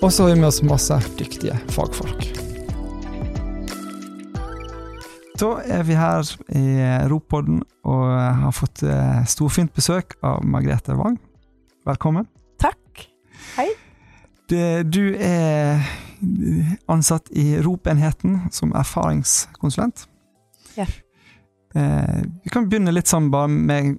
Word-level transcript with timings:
Og 0.00 0.12
så 0.12 0.22
har 0.22 0.30
vi 0.30 0.40
med 0.40 0.48
oss 0.48 0.62
masse 0.64 0.96
dyktige 1.18 1.52
fagfolk. 1.74 2.22
Da 5.36 5.50
er 5.68 5.82
vi 5.84 5.96
her 5.96 6.24
i 6.56 6.62
ROP-podden 7.10 7.58
og 7.84 8.06
har 8.40 8.54
fått 8.56 8.80
eh, 8.80 9.18
storfint 9.28 9.74
besøk 9.76 10.16
av 10.24 10.40
Margrethe 10.40 10.96
Wang. 10.96 11.18
Velkommen. 11.84 12.24
Takk. 12.60 13.04
Hei. 13.58 13.68
Det, 14.48 14.88
du 14.88 15.12
er 15.20 15.84
ansatt 16.88 17.28
i 17.36 17.58
ROP-enheten 17.60 18.46
som 18.56 18.72
erfaringskonsulent. 18.72 20.06
Ja. 20.80 20.88
Eh, 21.76 22.24
vi 22.40 22.56
kan 22.56 22.72
begynne 22.72 22.96
litt 22.96 23.12
sammen 23.12 23.28
bare 23.36 23.52
med 23.52 23.92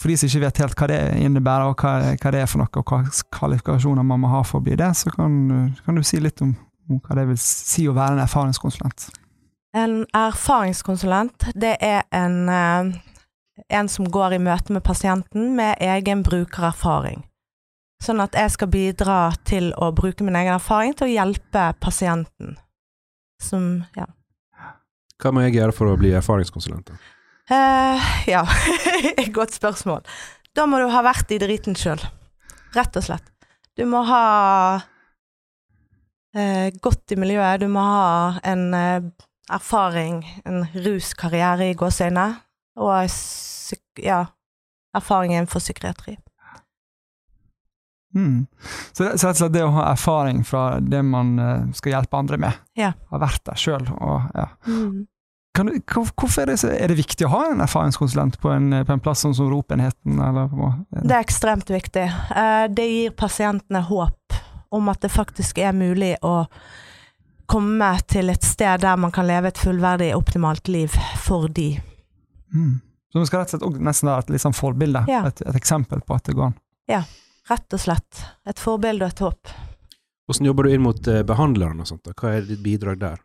For 0.00 0.10
de 0.10 0.16
som 0.18 0.28
ikke 0.28 0.42
vet 0.42 0.60
helt 0.64 0.78
hva 0.78 0.88
det 0.90 1.00
innebærer, 1.22 1.70
og 1.70 1.82
hva, 1.82 2.14
hva 2.18 2.32
det 2.34 2.40
er 2.42 2.48
for 2.50 2.62
noe, 2.62 2.70
og 2.80 2.90
hva 2.90 3.26
kvalifikasjoner 3.36 4.06
man 4.06 4.24
må 4.24 4.30
ha 4.32 4.42
for 4.46 4.60
å 4.60 4.64
bli 4.66 4.78
det, 4.80 4.90
så 4.98 5.12
kan, 5.14 5.36
kan 5.86 5.98
du 5.98 6.02
si 6.06 6.18
litt 6.22 6.42
om, 6.44 6.54
om 6.90 6.98
hva 7.04 7.18
det 7.20 7.28
vil 7.30 7.38
si 7.40 7.86
å 7.88 7.94
være 7.96 8.18
en 8.18 8.24
erfaringskonsulent. 8.24 9.06
En 9.74 10.00
erfaringskonsulent, 10.14 11.48
det 11.58 11.76
er 11.82 12.02
en, 12.14 12.36
eh, 12.50 12.90
en 13.78 13.90
som 13.90 14.10
går 14.10 14.36
i 14.36 14.42
møte 14.42 14.74
med 14.74 14.84
pasienten 14.86 15.54
med 15.58 15.78
egen 15.82 16.26
brukererfaring. 16.26 17.24
Sånn 18.02 18.20
at 18.20 18.34
jeg 18.36 18.50
skal 18.52 18.70
bidra 18.70 19.18
til 19.46 19.70
å 19.80 19.92
bruke 19.94 20.26
min 20.26 20.36
egen 20.36 20.58
erfaring 20.58 20.94
til 20.98 21.08
å 21.08 21.14
hjelpe 21.14 21.70
pasienten. 21.80 22.58
Som, 23.42 23.84
ja. 23.96 24.10
Hva 25.22 25.30
må 25.32 25.46
jeg 25.46 25.56
gjøre 25.56 25.74
for 25.74 25.90
å 25.90 25.98
bli 25.98 26.12
erfaringskonsulent? 26.18 26.90
da? 26.90 27.13
Eh, 27.50 28.00
ja, 28.26 28.46
godt 29.32 29.52
spørsmål. 29.52 30.00
Da 30.56 30.66
må 30.70 30.78
du 30.80 30.88
ha 30.88 31.02
vært 31.04 31.32
i 31.34 31.38
driten 31.42 31.76
sjøl. 31.76 32.00
Rett 32.74 32.96
og 32.96 33.04
slett. 33.04 33.26
Du 33.76 33.84
må 33.90 34.04
ha 34.06 34.24
uh, 36.38 36.68
gått 36.82 37.12
i 37.12 37.18
miljøet, 37.18 37.60
du 37.60 37.68
må 37.74 37.82
ha 37.82 38.40
en 38.46 38.68
uh, 38.70 39.02
erfaring, 39.52 40.22
en 40.46 40.62
ruskarriere 40.86 41.72
i 41.72 41.78
gåseøyne, 41.78 42.28
og 42.78 43.10
ja, 44.02 44.20
erfaring 44.94 45.34
innenfor 45.34 45.62
psykiatri. 45.62 46.16
Mm. 48.14 48.46
Så, 48.92 49.02
det, 49.02 49.18
så 49.18 49.26
rett 49.26 49.34
og 49.34 49.40
slett 49.42 49.56
det 49.56 49.66
å 49.66 49.74
ha 49.74 49.88
erfaring 49.90 50.44
fra 50.46 50.78
det 50.78 51.02
man 51.02 51.34
skal 51.74 51.96
hjelpe 51.96 52.20
andre 52.22 52.38
med, 52.46 52.62
Ja. 52.78 52.92
har 53.10 53.22
vært 53.26 53.42
der 53.50 53.58
sjøl. 53.58 53.90
Ja. 54.38 54.48
Mm. 54.70 55.02
Kan 55.54 55.66
du- 55.66 55.80
Hvorfor 55.86 56.42
er 56.42 56.46
det, 56.46 56.56
så, 56.58 56.68
er 56.74 56.88
det 56.90 56.96
viktig 56.98 57.26
å 57.26 57.30
ha 57.30 57.42
en 57.52 57.60
erfaringskonsulent 57.62 58.40
på 58.42 58.50
en, 58.50 58.72
på 58.84 58.92
en 58.92 59.00
plass 59.00 59.20
som, 59.22 59.34
som 59.34 59.46
ROP-enheten? 59.52 60.16
Det 60.90 61.14
er 61.14 61.20
ekstremt 61.22 61.70
viktig. 61.70 62.06
Eh, 62.10 62.66
Det 62.74 62.86
gir 62.90 63.10
pasientene 63.14 63.84
håp 63.86 64.38
om 64.74 64.88
at 64.90 65.00
det 65.04 65.12
faktisk 65.14 65.58
er 65.62 65.72
mulig 65.72 66.16
å 66.26 66.46
komme 67.46 67.92
til 68.10 68.30
et 68.32 68.42
sted 68.42 68.80
der 68.82 68.96
man 68.98 69.12
kan 69.14 69.26
leve 69.28 69.52
et 69.52 69.58
fullverdig, 69.60 70.10
optimalt 70.16 70.66
liv 70.72 70.90
for 71.22 71.46
de. 71.48 71.76
Mm. 72.54 72.80
Så 73.12 73.20
vi 73.22 73.26
skal 73.28 73.44
rett 73.44 73.52
og 73.52 73.60
slett 73.60 73.66
også 73.68 73.84
nesten 73.86 74.10
være 74.10 74.34
et 74.34 74.42
sånn 74.42 74.56
forbilde, 74.58 75.04
Ja. 75.06 75.20
et, 75.28 75.42
et 75.46 75.54
eksempel 75.54 76.00
på 76.02 76.16
at 76.16 76.24
det 76.26 76.34
går 76.34 76.50
an. 76.50 76.56
Rett 77.50 77.74
og 77.76 77.80
slett. 77.82 78.22
Et 78.48 78.58
forbilde 78.58 79.04
og 79.04 79.12
et 79.12 79.18
håp. 79.20 79.50
Hvordan 80.26 80.46
jobber 80.48 80.64
du 80.64 80.70
inn 80.72 80.82
mot 80.82 81.08
eh, 81.12 81.22
behandleren 81.22 81.82
og 81.84 81.86
sånt? 81.86 82.02
da? 82.08 82.14
Hva 82.16 82.32
er 82.38 82.46
ditt 82.48 82.62
bidrag 82.64 82.98
der? 83.02 83.20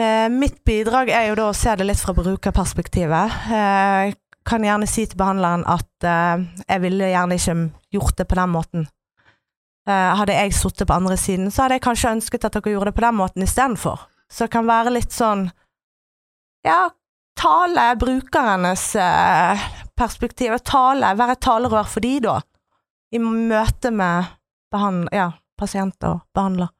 Eh, 0.00 0.28
mitt 0.32 0.62
bidrag 0.64 1.10
er 1.12 1.26
jo 1.28 1.34
da 1.36 1.50
å 1.50 1.56
se 1.56 1.74
det 1.76 1.84
litt 1.84 2.00
fra 2.00 2.14
brukerperspektivet. 2.16 3.34
Eh, 3.52 4.12
Jeg 4.12 4.16
kan 4.48 4.64
gjerne 4.64 4.88
si 4.90 5.04
til 5.06 5.18
behandleren 5.20 5.62
at 5.70 6.06
eh, 6.08 6.40
jeg 6.66 6.80
ville 6.82 7.10
gjerne 7.12 7.36
ikke 7.38 7.56
gjort 7.94 8.16
det 8.18 8.26
på 8.30 8.38
den 8.40 8.50
måten. 8.50 8.86
Eh, 9.86 10.14
hadde 10.18 10.34
jeg 10.34 10.54
sittet 10.56 10.88
på 10.88 10.96
andre 10.96 11.16
siden, 11.20 11.50
så 11.50 11.62
hadde 11.64 11.76
jeg 11.78 11.84
kanskje 11.84 12.14
ønsket 12.16 12.44
at 12.48 12.56
dere 12.56 12.72
gjorde 12.72 12.90
det 12.90 12.96
på 12.96 13.04
den 13.04 13.18
måten 13.20 13.44
istedenfor. 13.44 14.00
Så 14.32 14.46
det 14.46 14.54
kan 14.54 14.66
være 14.66 14.94
litt 14.96 15.12
sånn 15.12 15.50
Ja, 16.64 16.88
tale 17.38 17.84
brukernes 17.98 18.94
eh, 18.96 19.62
perspektiv. 19.98 20.54
Tale, 20.64 21.12
være 21.18 21.36
talerør 21.36 21.86
for 21.90 22.00
de, 22.00 22.16
da. 22.22 22.38
I 23.12 23.18
møte 23.20 23.90
med 23.92 24.30
behandler, 24.72 25.12
ja, 25.12 25.28
pasient 25.58 25.98
og 26.08 26.22
behandler. 26.34 26.70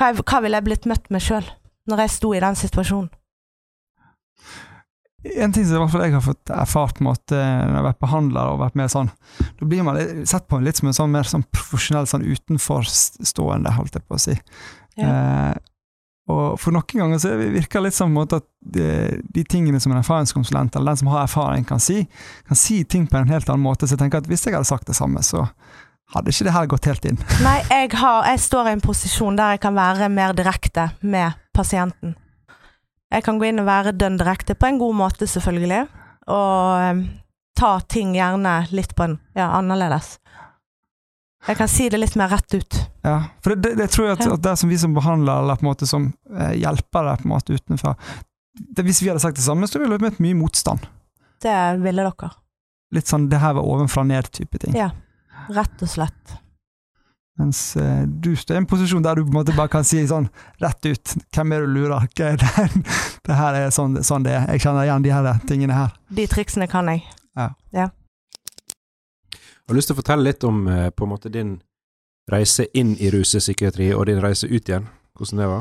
Hva, 0.00 0.10
hva 0.16 0.40
ville 0.42 0.56
jeg 0.58 0.66
blitt 0.66 0.88
møtt 0.90 1.10
med 1.12 1.22
sjøl? 1.22 1.46
Når 1.90 2.04
jeg 2.04 2.14
sto 2.16 2.34
i 2.34 2.42
den 2.42 2.58
situasjonen. 2.58 3.10
En 5.20 5.52
ting 5.52 5.66
som 5.68 5.76
i 5.76 5.80
hvert 5.82 5.92
fall 5.92 6.06
jeg 6.06 6.14
har 6.16 6.24
fått 6.24 6.50
erfart 6.54 7.00
med 7.04 7.18
at 7.18 7.32
eh, 7.36 7.48
når 7.60 7.74
jeg 7.74 7.76
har 7.76 7.88
vært 7.90 8.04
behandler 8.06 8.52
og 8.54 8.62
vært 8.62 8.78
med 8.80 8.92
sånn, 8.92 9.10
da 9.58 9.66
blir 9.68 9.84
man 9.84 9.98
sett 10.28 10.46
på 10.48 10.60
litt 10.64 10.80
som 10.80 10.88
en 10.88 10.96
sånn 10.96 11.12
mer 11.12 11.28
sånn 11.28 11.44
profesjonell 11.52 12.08
sånn 12.08 12.24
utenforstående, 12.24 13.74
holdt 13.76 13.98
jeg 13.98 14.06
på 14.08 14.16
å 14.16 14.22
si. 14.22 14.38
Eh, 15.00 15.58
og 16.30 16.56
for 16.60 16.74
noen 16.74 17.02
ganger 17.02 17.20
så 17.20 17.34
virker 17.36 17.80
det 17.80 17.88
litt 17.88 17.96
sånn 17.96 18.10
på 18.10 18.14
en 18.14 18.20
måte 18.20 18.40
at 18.40 18.46
de, 18.60 18.86
de 19.34 19.44
tingene 19.44 19.80
som 19.82 19.92
en 19.92 20.00
erfaringskonsulent 20.00 20.76
eller 20.76 20.92
den 20.92 21.02
som 21.02 21.10
har 21.12 21.24
erfaring 21.24 21.66
kan 21.68 21.82
si, 21.82 22.04
kan 22.48 22.58
si 22.58 22.82
ting 22.84 23.06
på 23.10 23.18
en 23.18 23.32
helt 23.32 23.48
annen 23.50 23.64
måte. 23.64 23.88
Så 23.88 23.96
jeg 23.96 24.04
tenker 24.04 24.22
at 24.22 24.30
hvis 24.30 24.46
jeg 24.46 24.56
hadde 24.56 24.68
sagt 24.68 24.88
det 24.90 24.96
samme, 24.98 25.24
så 25.26 25.46
hadde 26.14 26.32
ikke 26.32 26.46
det 26.48 26.54
her 26.54 26.70
gått 26.70 26.88
helt 26.90 27.06
inn. 27.08 27.20
Nei, 27.46 27.58
jeg, 27.68 27.92
har, 28.00 28.24
jeg 28.30 28.42
står 28.46 28.70
i 28.70 28.74
en 28.76 28.84
posisjon 28.84 29.38
der 29.38 29.56
jeg 29.56 29.64
kan 29.64 29.76
være 29.76 30.10
mer 30.12 30.34
direkte 30.36 30.90
med 31.00 31.38
pasienten. 31.56 32.16
Jeg 33.10 33.26
kan 33.26 33.40
gå 33.40 33.48
inn 33.48 33.62
og 33.62 33.66
være 33.66 33.96
dønn 33.98 34.20
direkte, 34.20 34.54
på 34.54 34.68
en 34.68 34.78
god 34.78 34.94
måte 34.94 35.26
selvfølgelig, 35.26 35.82
og 36.30 36.82
em, 36.84 37.00
ta 37.58 37.72
ting 37.90 38.14
gjerne 38.14 38.60
litt 38.70 38.94
på 38.94 39.08
en 39.08 39.16
ja, 39.34 39.48
annerledes. 39.58 40.18
Jeg 41.48 41.56
kan 41.56 41.70
si 41.72 41.88
det 41.90 41.98
litt 41.98 42.14
mer 42.20 42.30
rett 42.30 42.54
ut. 42.54 42.78
Ja, 43.02 43.16
for 43.42 43.54
det, 43.54 43.62
det, 43.64 43.76
det 43.80 43.88
tror 43.94 44.10
jeg 44.10 44.18
at, 44.18 44.26
at 44.28 44.42
det 44.44 44.56
som 44.60 44.70
vi 44.70 44.78
som 44.78 44.94
behandler, 44.94 45.40
eller 45.40 45.58
på 45.58 45.64
en 45.64 45.70
måte 45.70 45.88
som 45.88 46.10
eh, 46.36 46.52
deg 46.60 46.82
på 46.92 47.00
en 47.00 47.32
måte 47.32 47.56
utenfor 47.56 47.96
det, 48.60 48.82
Hvis 48.84 49.00
vi 49.02 49.08
hadde 49.08 49.22
sagt 49.22 49.38
det 49.38 49.44
samme, 49.44 49.66
så 49.66 49.80
ville 49.80 49.96
vi 49.96 50.04
møtt 50.04 50.20
mye 50.20 50.36
motstand. 50.36 50.84
Det 51.40 51.56
ville 51.80 52.04
dere. 52.04 52.30
Litt 52.92 53.08
sånn 53.08 53.28
'det 53.30 53.38
her 53.40 53.54
var 53.56 53.64
ovenfra 53.64 54.02
ned'-type 54.04 54.58
ting. 54.58 54.76
Ja. 54.76 54.90
Rett 55.50 55.82
og 55.82 55.90
slett. 55.90 56.36
Mens 57.40 57.60
eh, 57.80 58.02
du 58.04 58.34
står 58.36 58.58
i 58.58 58.60
en 58.60 58.68
posisjon 58.68 59.02
der 59.02 59.16
du 59.16 59.24
på 59.24 59.32
en 59.32 59.38
måte 59.38 59.54
bare 59.56 59.70
kan 59.72 59.86
si 59.86 60.02
sånn 60.06 60.26
rett 60.60 60.86
ut 60.86 61.14
'Hvem 61.32 61.54
er 61.54 61.62
det 61.62 61.70
du 61.70 61.78
lurer?' 61.78 62.10
Hva 62.10 62.34
er 62.34 62.42
det, 62.42 62.82
det 63.26 63.38
her 63.38 63.56
er 63.62 63.72
sånn, 63.74 63.96
sånn 64.04 64.26
det 64.26 64.34
er. 64.36 64.44
Jeg 64.52 64.66
kjenner 64.66 64.84
igjen 64.84 65.06
de 65.06 65.14
her 65.14 65.40
tingene 65.48 65.78
her. 65.78 65.96
De 66.10 66.26
triksene 66.28 66.68
kan 66.68 66.90
jeg. 66.92 67.06
Jeg 67.38 69.72
har 69.72 69.78
lyst 69.78 69.92
til 69.92 69.94
å 69.94 70.00
fortelle 70.00 70.26
litt 70.26 70.42
om 70.42 70.64
eh, 70.66 70.88
på 70.90 71.06
en 71.06 71.12
måte 71.12 71.30
din 71.30 71.50
reise 72.30 72.64
inn 72.74 72.96
i 72.98 73.06
rusepsykiatri 73.14 73.92
og 73.94 74.08
din 74.08 74.18
reise 74.18 74.48
ut 74.50 74.66
igjen. 74.66 74.88
Hvordan 75.14 75.42
det 75.42 75.46
var? 75.46 75.60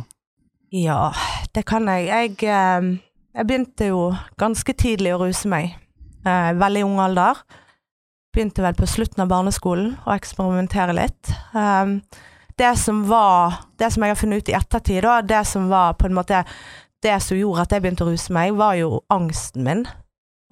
Ja, 0.74 1.12
det 1.54 1.62
kan 1.70 1.86
jeg. 1.94 2.08
Jeg, 2.10 2.32
eh, 2.50 2.88
jeg 3.38 3.46
begynte 3.46 3.92
jo 3.92 4.00
ganske 4.42 4.74
tidlig 4.74 5.14
å 5.14 5.20
ruse 5.22 5.52
meg. 5.52 5.78
Eh, 6.26 6.50
veldig 6.58 6.82
ung 6.88 6.98
alder. 7.06 7.44
Begynte 8.36 8.62
vel 8.62 8.78
på 8.78 8.88
slutten 8.88 9.24
av 9.24 9.32
barneskolen 9.32 9.96
å 10.06 10.14
eksperimentere 10.14 10.94
litt. 10.98 11.32
Um, 11.54 12.00
det 12.60 12.74
som 12.78 13.06
var 13.08 13.64
Det 13.80 13.88
som 13.94 14.04
jeg 14.04 14.12
har 14.12 14.20
funnet 14.20 14.44
ut 14.44 14.50
i 14.52 14.58
ettertid, 14.58 15.02
da, 15.04 15.22
det 15.22 15.46
som 15.48 15.70
var 15.72 15.94
på 15.96 16.10
en 16.10 16.18
måte 16.18 16.44
Det 17.02 17.16
som 17.24 17.38
gjorde 17.40 17.64
at 17.64 17.72
jeg 17.72 17.82
begynte 17.82 18.04
å 18.04 18.12
ruse 18.12 18.34
meg, 18.36 18.54
var 18.60 18.76
jo 18.76 19.00
angsten 19.10 19.64
min. 19.64 19.86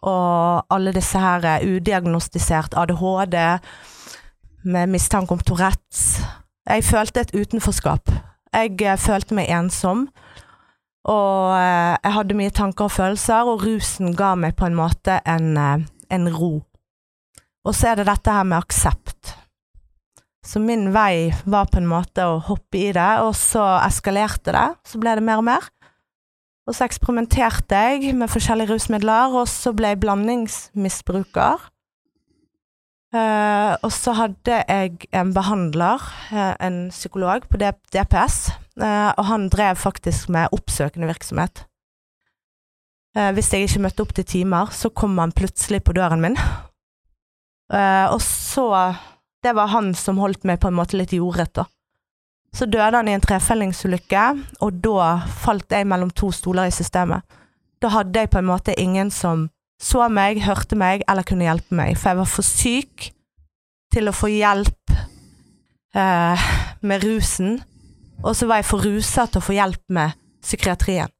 Og 0.07 0.63
alle 0.71 0.93
disse 0.95 1.19
her 1.19 1.43
udiagnostisert 1.65 2.77
ADHD 2.77 3.35
med 4.63 4.89
mistanke 4.89 5.33
om 5.33 5.39
Tourettes. 5.43 6.21
Jeg 6.67 6.83
følte 6.83 7.23
et 7.23 7.35
utenforskap. 7.35 8.11
Jeg 8.53 8.81
eh, 8.81 8.97
følte 8.99 9.35
meg 9.37 9.51
ensom. 9.51 10.07
Og 11.07 11.53
eh, 11.55 11.95
jeg 12.03 12.15
hadde 12.17 12.37
mye 12.37 12.53
tanker 12.55 12.87
og 12.87 12.95
følelser, 12.95 13.47
og 13.47 13.63
rusen 13.63 14.15
ga 14.17 14.33
meg 14.35 14.57
på 14.59 14.67
en 14.67 14.75
måte 14.75 15.21
en, 15.25 15.53
eh, 15.57 15.85
en 16.11 16.29
ro. 16.35 16.51
Og 17.67 17.75
så 17.75 17.91
er 17.91 17.99
det 17.99 18.07
dette 18.07 18.31
her 18.31 18.47
med 18.47 18.61
aksept. 18.61 19.33
Så 20.47 20.61
min 20.63 20.93
vei 20.95 21.33
var 21.43 21.67
på 21.67 21.81
en 21.81 21.89
måte 21.89 22.23
å 22.23 22.39
hoppe 22.47 22.79
i 22.79 22.91
det, 22.95 23.09
og 23.25 23.33
så 23.35 23.65
eskalerte 23.83 24.53
det. 24.55 24.67
Så 24.87 25.01
ble 25.01 25.17
det 25.19 25.25
mer 25.27 25.41
og 25.41 25.47
mer. 25.49 25.67
Og 26.67 26.75
så 26.75 26.87
eksperimenterte 26.87 27.79
jeg 27.91 28.15
med 28.15 28.31
forskjellige 28.31 28.71
rusmidler, 28.71 29.35
og 29.35 29.47
så 29.51 29.75
ble 29.75 29.91
jeg 29.91 30.01
blandingsmisbruker. 30.03 31.67
Uh, 33.15 33.73
og 33.87 33.91
så 33.95 34.13
hadde 34.17 34.57
jeg 34.67 35.07
en 35.15 35.31
behandler, 35.35 36.03
uh, 36.31 36.55
en 36.63 36.89
psykolog 36.91 37.47
på 37.47 37.59
DPS, 37.59 38.39
uh, 38.83 39.11
og 39.15 39.23
han 39.29 39.47
drev 39.51 39.79
faktisk 39.79 40.27
med 40.35 40.51
oppsøkende 40.55 41.07
virksomhet. 41.07 41.63
Eh, 43.17 43.31
hvis 43.33 43.49
jeg 43.53 43.65
ikke 43.65 43.81
møtte 43.81 44.03
opp 44.05 44.13
til 44.13 44.27
timer, 44.29 44.73
så 44.75 44.91
kom 44.93 45.17
han 45.17 45.33
plutselig 45.33 45.81
på 45.85 45.95
døren 45.97 46.21
min. 46.21 46.35
Eh, 47.73 48.05
og 48.13 48.21
så 48.23 48.95
Det 49.43 49.53
var 49.53 49.67
han 49.67 49.93
som 49.95 50.17
holdt 50.17 50.43
meg 50.43 50.57
på 50.59 50.67
en 50.67 50.75
måte 50.75 50.97
litt 50.97 51.13
jordet, 51.13 51.51
da. 51.53 51.67
Så 52.51 52.65
døde 52.65 52.95
han 52.97 53.07
i 53.07 53.13
en 53.13 53.21
trefellingsulykke, 53.21 54.23
og 54.65 54.79
da 54.81 55.19
falt 55.43 55.71
jeg 55.71 55.85
mellom 55.87 56.09
to 56.09 56.31
stoler 56.33 56.67
i 56.67 56.73
systemet. 56.73 57.21
Da 57.79 57.91
hadde 57.93 58.23
jeg 58.23 58.31
på 58.33 58.41
en 58.41 58.49
måte 58.49 58.73
ingen 58.81 59.11
som 59.13 59.45
så 59.79 60.07
meg, 60.09 60.41
hørte 60.41 60.75
meg 60.75 61.03
eller 61.07 61.23
kunne 61.27 61.45
hjelpe 61.45 61.77
meg, 61.77 61.93
for 61.99 62.09
jeg 62.09 62.19
var 62.19 62.31
for 62.31 62.49
syk 62.49 63.09
til 63.93 64.09
å 64.09 64.15
få 64.15 64.31
hjelp 64.33 64.95
uh, 65.95 66.47
med 66.81 67.05
rusen, 67.05 67.59
og 68.25 68.33
så 68.35 68.49
var 68.49 68.63
jeg 68.63 68.71
for 68.71 68.89
rusa 68.89 69.27
til 69.29 69.43
å 69.43 69.47
få 69.47 69.55
hjelp 69.59 69.83
med 69.93 70.17
psykiatrien. 70.41 71.13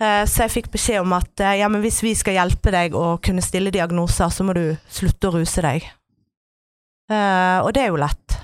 Eh, 0.00 0.24
så 0.24 0.46
jeg 0.46 0.54
fikk 0.54 0.70
beskjed 0.72 1.02
om 1.02 1.12
at 1.12 1.42
eh, 1.44 1.58
ja, 1.60 1.68
men 1.68 1.82
hvis 1.84 2.00
vi 2.04 2.14
skal 2.16 2.38
hjelpe 2.38 2.72
deg 2.72 2.96
å 2.96 3.18
kunne 3.22 3.44
stille 3.44 3.72
diagnoser, 3.74 4.32
så 4.32 4.46
må 4.46 4.56
du 4.56 4.64
slutte 4.88 5.28
å 5.28 5.34
ruse 5.34 5.64
deg. 5.64 5.84
Eh, 7.10 7.58
og 7.60 7.72
det 7.76 7.84
er 7.84 7.92
jo 7.92 8.00
lett. 8.00 8.38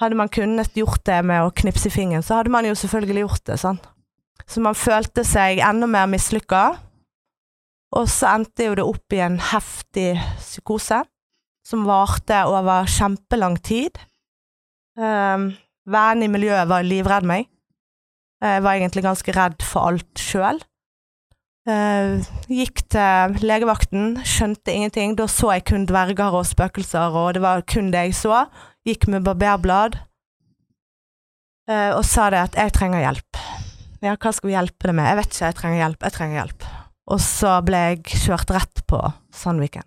Hadde 0.00 0.18
man 0.18 0.32
kunnet 0.32 0.74
gjort 0.78 1.04
det 1.06 1.20
med 1.26 1.44
å 1.44 1.52
knipse 1.54 1.90
i 1.90 1.94
fingeren, 1.94 2.24
så 2.24 2.40
hadde 2.40 2.52
man 2.54 2.66
jo 2.66 2.74
selvfølgelig 2.78 3.26
gjort 3.26 3.44
det. 3.50 3.58
sant? 3.60 3.90
Så 4.48 4.62
man 4.64 4.76
følte 4.76 5.24
seg 5.26 5.60
enda 5.64 5.88
mer 5.88 6.08
mislykka. 6.10 6.64
Og 7.94 8.08
så 8.10 8.32
endte 8.34 8.66
jo 8.66 8.74
det 8.74 8.86
opp 8.88 9.14
i 9.14 9.20
en 9.22 9.36
heftig 9.52 10.16
psykose 10.40 11.04
som 11.64 11.84
varte 11.86 12.40
over 12.50 12.88
kjempelang 12.90 13.54
tid. 13.62 14.00
Um, 14.98 15.52
Vennene 15.84 16.26
i 16.26 16.32
miljøet 16.32 16.68
var 16.68 16.84
livredd 16.86 17.26
meg. 17.28 17.46
Jeg 18.42 18.62
var 18.64 18.76
egentlig 18.76 19.04
ganske 19.04 19.34
redd 19.36 19.62
for 19.64 19.90
alt 19.90 20.20
sjøl. 20.20 20.58
Uh, 21.64 22.20
gikk 22.52 22.82
til 22.92 23.38
legevakten, 23.40 24.18
skjønte 24.28 24.72
ingenting. 24.74 25.14
Da 25.16 25.24
så 25.30 25.54
jeg 25.54 25.64
kun 25.70 25.86
dverger 25.88 26.36
og 26.36 26.44
spøkelser, 26.48 27.14
og 27.16 27.34
det 27.36 27.44
var 27.44 27.64
kun 27.68 27.88
det 27.94 28.02
jeg 28.10 28.18
så. 28.18 28.42
Gikk 28.84 29.06
med 29.08 29.24
barberblad 29.24 29.96
uh, 31.70 31.92
og 31.96 32.02
sa 32.04 32.28
det 32.34 32.42
at 32.50 32.58
jeg 32.60 32.74
trenger 32.76 33.00
hjelp. 33.06 33.40
Ja, 34.04 34.18
hva 34.20 34.34
skal 34.36 34.50
vi 34.50 34.56
hjelpe 34.58 34.90
deg 34.90 34.98
med? 34.98 35.08
Jeg 35.08 35.20
vet 35.22 35.30
ikke, 35.32 35.46
jeg 35.46 35.58
trenger 35.62 35.80
hjelp. 35.80 36.02
Jeg 36.04 36.16
trenger 36.18 36.40
hjelp. 36.42 36.66
Og 37.14 37.20
så 37.24 37.52
ble 37.64 37.80
jeg 37.80 38.20
kjørt 38.26 38.52
rett 38.52 38.82
på 38.88 39.00
Sandviken. 39.32 39.86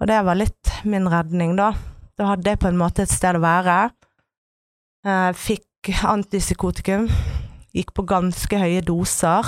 Og 0.00 0.08
det 0.08 0.20
var 0.24 0.38
litt 0.38 0.70
min 0.86 1.10
redning, 1.10 1.56
da. 1.58 1.72
Da 2.14 2.30
hadde 2.30 2.52
jeg 2.52 2.60
på 2.62 2.70
en 2.70 2.78
måte 2.78 3.02
et 3.02 3.10
sted 3.12 3.36
å 3.36 3.42
være. 3.42 3.74
Fikk 5.36 5.66
antipsykotikum. 5.88 7.08
Gikk 7.72 7.94
på 7.94 8.04
ganske 8.04 8.58
høye 8.58 8.82
doser 8.84 9.46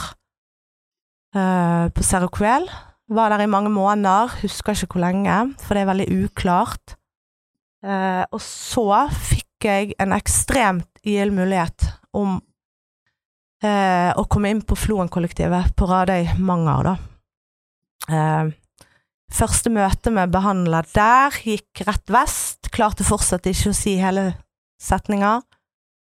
uh, 1.37 1.87
på 1.93 2.03
Seroquel. 2.07 2.69
Var 3.13 3.29
der 3.31 3.45
i 3.45 3.51
mange 3.51 3.71
måneder, 3.71 4.33
husker 4.41 4.73
ikke 4.73 4.97
hvor 4.97 5.05
lenge, 5.05 5.55
for 5.61 5.75
det 5.75 5.83
er 5.83 5.91
veldig 5.91 6.09
uklart. 6.25 6.97
Uh, 7.85 8.25
og 8.31 8.41
så 8.41 9.09
fikk 9.13 9.67
jeg 9.67 9.95
en 10.01 10.15
ekstremt 10.15 10.89
gild 11.05 11.35
mulighet 11.35 11.91
om 12.15 12.39
uh, 12.39 14.11
å 14.17 14.25
komme 14.31 14.55
inn 14.55 14.63
på 14.65 14.79
Floen-kollektivet 14.79 15.75
på 15.77 15.91
Radøy 15.91 16.39
Manger, 16.39 16.93
da. 16.93 16.99
første 19.33 19.71
møte 19.71 20.11
med 20.11 20.33
behandler 20.35 20.87
der 20.95 21.37
gikk 21.45 21.85
rett 21.87 22.11
vest. 22.11 22.71
Klarte 22.75 23.05
fortsatt 23.07 23.47
ikke 23.47 23.71
å 23.71 23.77
si 23.77 23.95
hele 24.01 24.33
setninger. 24.83 25.43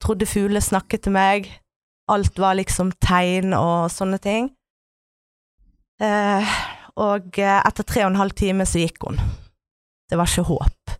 Trodde 0.03 0.27
fuglene 0.29 0.61
snakket 0.63 1.05
til 1.05 1.15
meg. 1.15 1.49
Alt 2.11 2.37
var 2.39 2.57
liksom 2.59 2.91
tegn 3.01 3.55
og 3.57 3.89
sånne 3.93 4.19
ting. 4.21 4.51
Eh, 6.03 6.55
og 7.01 7.39
etter 7.39 7.87
tre 7.87 8.03
og 8.03 8.11
en 8.11 8.21
halv 8.21 8.35
time 8.37 8.67
så 8.67 8.83
gikk 8.83 9.07
hun. 9.07 9.19
Det 10.09 10.19
var 10.19 10.29
ikke 10.29 10.47
håp. 10.49 10.95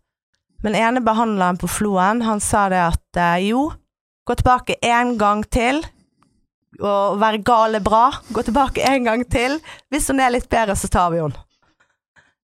Men 0.66 0.78
ene 0.80 1.04
behandleren 1.06 1.60
på 1.62 1.70
Floen, 1.70 2.24
han 2.26 2.42
sa 2.42 2.66
det 2.74 2.82
at 2.82 3.20
eh, 3.22 3.50
jo, 3.52 3.68
gå 4.26 4.38
tilbake 4.40 4.80
en 4.82 5.14
gang 5.22 5.44
til. 5.54 5.84
Og 6.82 7.20
være 7.22 7.44
gal 7.46 7.78
er 7.78 7.84
bra. 7.86 8.08
Gå 8.34 8.44
tilbake 8.48 8.84
en 8.84 9.06
gang 9.08 9.24
til. 9.32 9.60
Hvis 9.94 10.10
hun 10.12 10.20
er 10.20 10.34
litt 10.34 10.50
bedre, 10.52 10.76
så 10.76 10.90
tar 10.92 11.14
vi 11.14 11.22
henne. 11.22 11.46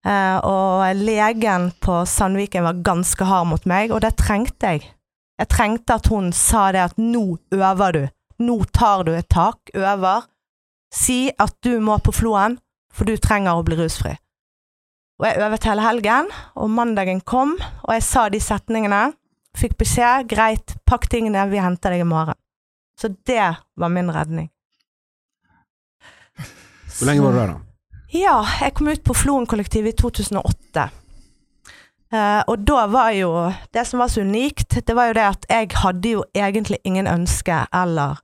Eh, 0.02 0.38
og 0.46 0.86
legen 0.98 1.68
på 1.82 2.00
Sandviken 2.08 2.64
var 2.66 2.80
ganske 2.86 3.26
hard 3.26 3.50
mot 3.52 3.66
meg, 3.70 3.92
og 3.94 4.02
det 4.02 4.16
trengte 4.18 4.74
jeg. 4.74 4.86
Jeg 5.40 5.48
trengte 5.48 5.96
at 5.96 6.08
hun 6.12 6.32
sa 6.36 6.68
det 6.74 6.82
at 6.84 6.98
nå 7.00 7.38
øver 7.54 7.96
du. 7.96 8.02
Nå 8.42 8.58
tar 8.74 9.04
du 9.06 9.12
et 9.14 9.28
tak, 9.30 9.72
øver. 9.74 10.26
Si 10.92 11.30
at 11.40 11.54
du 11.64 11.78
må 11.80 11.96
på 11.98 12.12
Floen, 12.12 12.58
for 12.92 13.08
du 13.08 13.16
trenger 13.16 13.56
å 13.56 13.64
bli 13.64 13.78
rusfri. 13.78 14.12
Og 15.20 15.28
jeg 15.28 15.40
øvet 15.44 15.66
hele 15.68 15.84
helgen, 15.84 16.30
og 16.58 16.70
mandagen 16.70 17.20
kom, 17.20 17.54
og 17.84 17.92
jeg 17.94 18.04
sa 18.04 18.28
de 18.32 18.40
setningene. 18.42 19.12
Fikk 19.56 19.76
beskjed, 19.80 20.26
greit, 20.28 20.74
pakk 20.88 21.06
tingene, 21.12 21.44
vi 21.52 21.60
henter 21.62 21.94
deg 21.94 22.02
i 22.04 22.08
morgen. 22.08 22.36
Så 22.98 23.12
det 23.28 23.54
var 23.76 23.92
min 23.92 24.10
redning. 24.12 24.48
Hvor 26.98 27.08
lenge 27.08 27.24
var 27.24 27.32
du 27.32 27.38
der, 27.38 27.52
da? 27.52 27.60
Ja, 28.12 28.34
jeg 28.60 28.74
kom 28.76 28.90
ut 28.92 29.04
på 29.04 29.16
Floen 29.16 29.46
kollektiv 29.48 29.86
i 29.88 29.94
2008. 29.96 30.88
Uh, 32.12 32.42
og 32.44 32.60
da 32.68 32.82
var 32.92 33.14
jo 33.16 33.30
Det 33.72 33.86
som 33.88 34.02
var 34.02 34.10
så 34.12 34.20
unikt, 34.20 34.74
det 34.84 34.94
var 34.96 35.08
jo 35.08 35.14
det 35.16 35.24
at 35.30 35.46
jeg 35.48 35.70
hadde 35.80 36.10
jo 36.10 36.24
egentlig 36.36 36.76
ingen 36.84 37.08
ønske 37.08 37.62
eller 37.72 38.20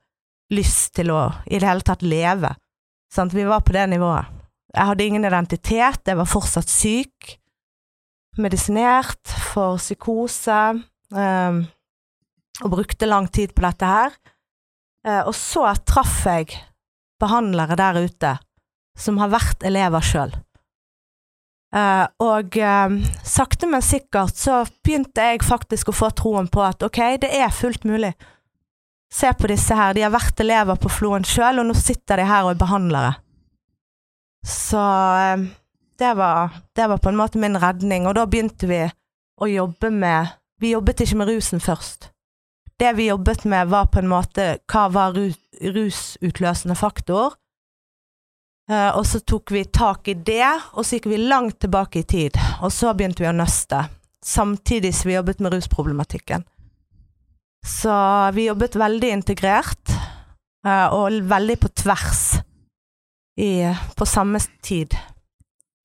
lyst 0.53 0.93
til 0.99 1.13
å 1.13 1.23
i 1.49 1.57
det 1.57 1.69
hele 1.69 1.85
tatt 1.85 2.05
leve. 2.05 2.53
Sant? 3.13 3.33
Vi 3.33 3.47
var 3.49 3.65
på 3.65 3.73
det 3.73 3.87
nivået. 3.89 4.29
Jeg 4.75 4.91
hadde 4.91 5.05
ingen 5.05 5.25
identitet, 5.25 6.05
jeg 6.05 6.17
var 6.17 6.29
fortsatt 6.29 6.69
syk. 6.69 7.39
Medisinert 8.39 9.33
for 9.53 9.81
psykose. 9.81 10.61
Um, 11.09 11.63
og 12.63 12.73
brukte 12.75 13.09
lang 13.09 13.29
tid 13.33 13.55
på 13.57 13.65
dette 13.65 13.89
her. 13.89 14.13
Uh, 15.07 15.23
og 15.29 15.35
så 15.37 15.65
traff 15.89 16.21
jeg 16.29 16.53
behandlere 17.21 17.79
der 17.79 18.03
ute 18.05 18.35
som 18.99 19.19
har 19.23 19.33
vært 19.33 19.65
elever 19.67 20.05
sjøl. 20.05 20.35
Uh, 21.69 22.07
og 22.25 22.57
uh, 22.57 22.95
sakte, 23.29 23.69
men 23.69 23.85
sikkert 23.85 24.39
så 24.41 24.63
begynte 24.85 25.21
jeg 25.21 25.45
faktisk 25.45 25.91
å 25.91 25.97
få 25.97 26.09
troen 26.17 26.49
på 26.49 26.63
at 26.65 26.81
ok, 26.87 27.01
det 27.21 27.29
er 27.37 27.53
fullt 27.53 27.85
mulig. 27.85 28.15
Se 29.13 29.29
på 29.37 29.51
disse 29.51 29.77
her, 29.77 29.93
de 29.97 30.05
har 30.05 30.13
vært 30.13 30.41
elever 30.41 30.79
på 30.81 30.89
Floen 30.93 31.25
sjøl, 31.29 31.61
og 31.61 31.69
nå 31.69 31.77
sitter 31.77 32.21
de 32.21 32.29
her 32.29 32.47
og 32.47 32.55
er 32.55 32.61
behandlere. 32.63 33.13
Så 34.49 34.81
uh, 34.81 35.45
det, 36.01 36.13
var, 36.17 36.57
det 36.73 36.89
var 36.89 37.03
på 37.05 37.13
en 37.13 37.21
måte 37.21 37.41
min 37.43 37.61
redning, 37.61 38.09
og 38.09 38.17
da 38.17 38.25
begynte 38.25 38.69
vi 38.71 38.87
å 39.39 39.49
jobbe 39.49 39.93
med 39.95 40.37
Vi 40.59 40.73
jobbet 40.73 41.05
ikke 41.05 41.21
med 41.21 41.29
rusen 41.31 41.61
først. 41.63 42.09
Det 42.83 42.91
vi 42.99 43.05
jobbet 43.07 43.45
med, 43.47 43.69
var 43.71 43.85
på 43.93 44.01
en 44.01 44.09
måte 44.11 44.57
hva 44.67 44.89
var 44.91 45.15
rusutløsende 45.15 46.75
faktor, 46.75 47.37
og 48.69 49.05
så 49.09 49.23
tok 49.25 49.55
vi 49.55 49.63
tak 49.65 50.11
i 50.13 50.15
det, 50.15 50.45
og 50.77 50.85
så 50.85 50.99
gikk 50.99 51.07
vi 51.09 51.23
langt 51.23 51.57
tilbake 51.65 52.03
i 52.03 52.09
tid. 52.09 52.37
Og 52.61 52.69
så 52.75 52.93
begynte 52.93 53.23
vi 53.25 53.31
å 53.31 53.37
nøste, 53.37 53.81
samtidig 54.21 54.91
som 54.93 55.09
vi 55.09 55.15
jobbet 55.17 55.41
med 55.41 55.55
rusproblematikken. 55.57 56.45
Så 57.65 57.95
vi 58.37 58.45
jobbet 58.47 58.77
veldig 58.79 59.11
integrert, 59.13 59.95
uh, 60.67 60.93
og 60.95 61.17
veldig 61.31 61.57
på 61.63 61.71
tvers 61.81 62.23
i, 63.41 63.65
på 63.97 64.09
samme 64.09 64.41
tid. 64.65 64.95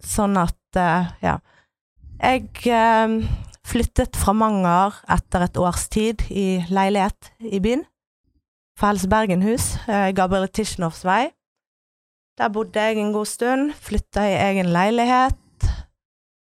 Sånn 0.04 0.36
at, 0.42 0.60
uh, 0.75 1.10
ja. 1.24 1.40
Jeg 2.24 2.52
flyttet 3.68 4.16
fra 4.16 4.32
Manger 4.38 4.96
etter 5.12 5.44
et 5.44 5.58
års 5.60 5.90
tid 5.92 6.22
i 6.32 6.63
leilighet 6.72 7.34
i 7.44 7.60
byen. 7.63 7.84
For 8.80 8.88
Helse 8.90 9.10
Bergenhus, 9.12 9.66
Gabrielle 10.16 10.48
Tischenows 10.48 11.02
vei. 11.04 11.34
Der 12.40 12.50
bodde 12.50 12.82
jeg 12.82 12.98
en 12.98 13.13
god 13.13 13.30
stund, 13.30 13.74
flytta 13.78 14.24
i 14.25 14.38
egen 14.50 14.72
leilighet. 14.74 15.38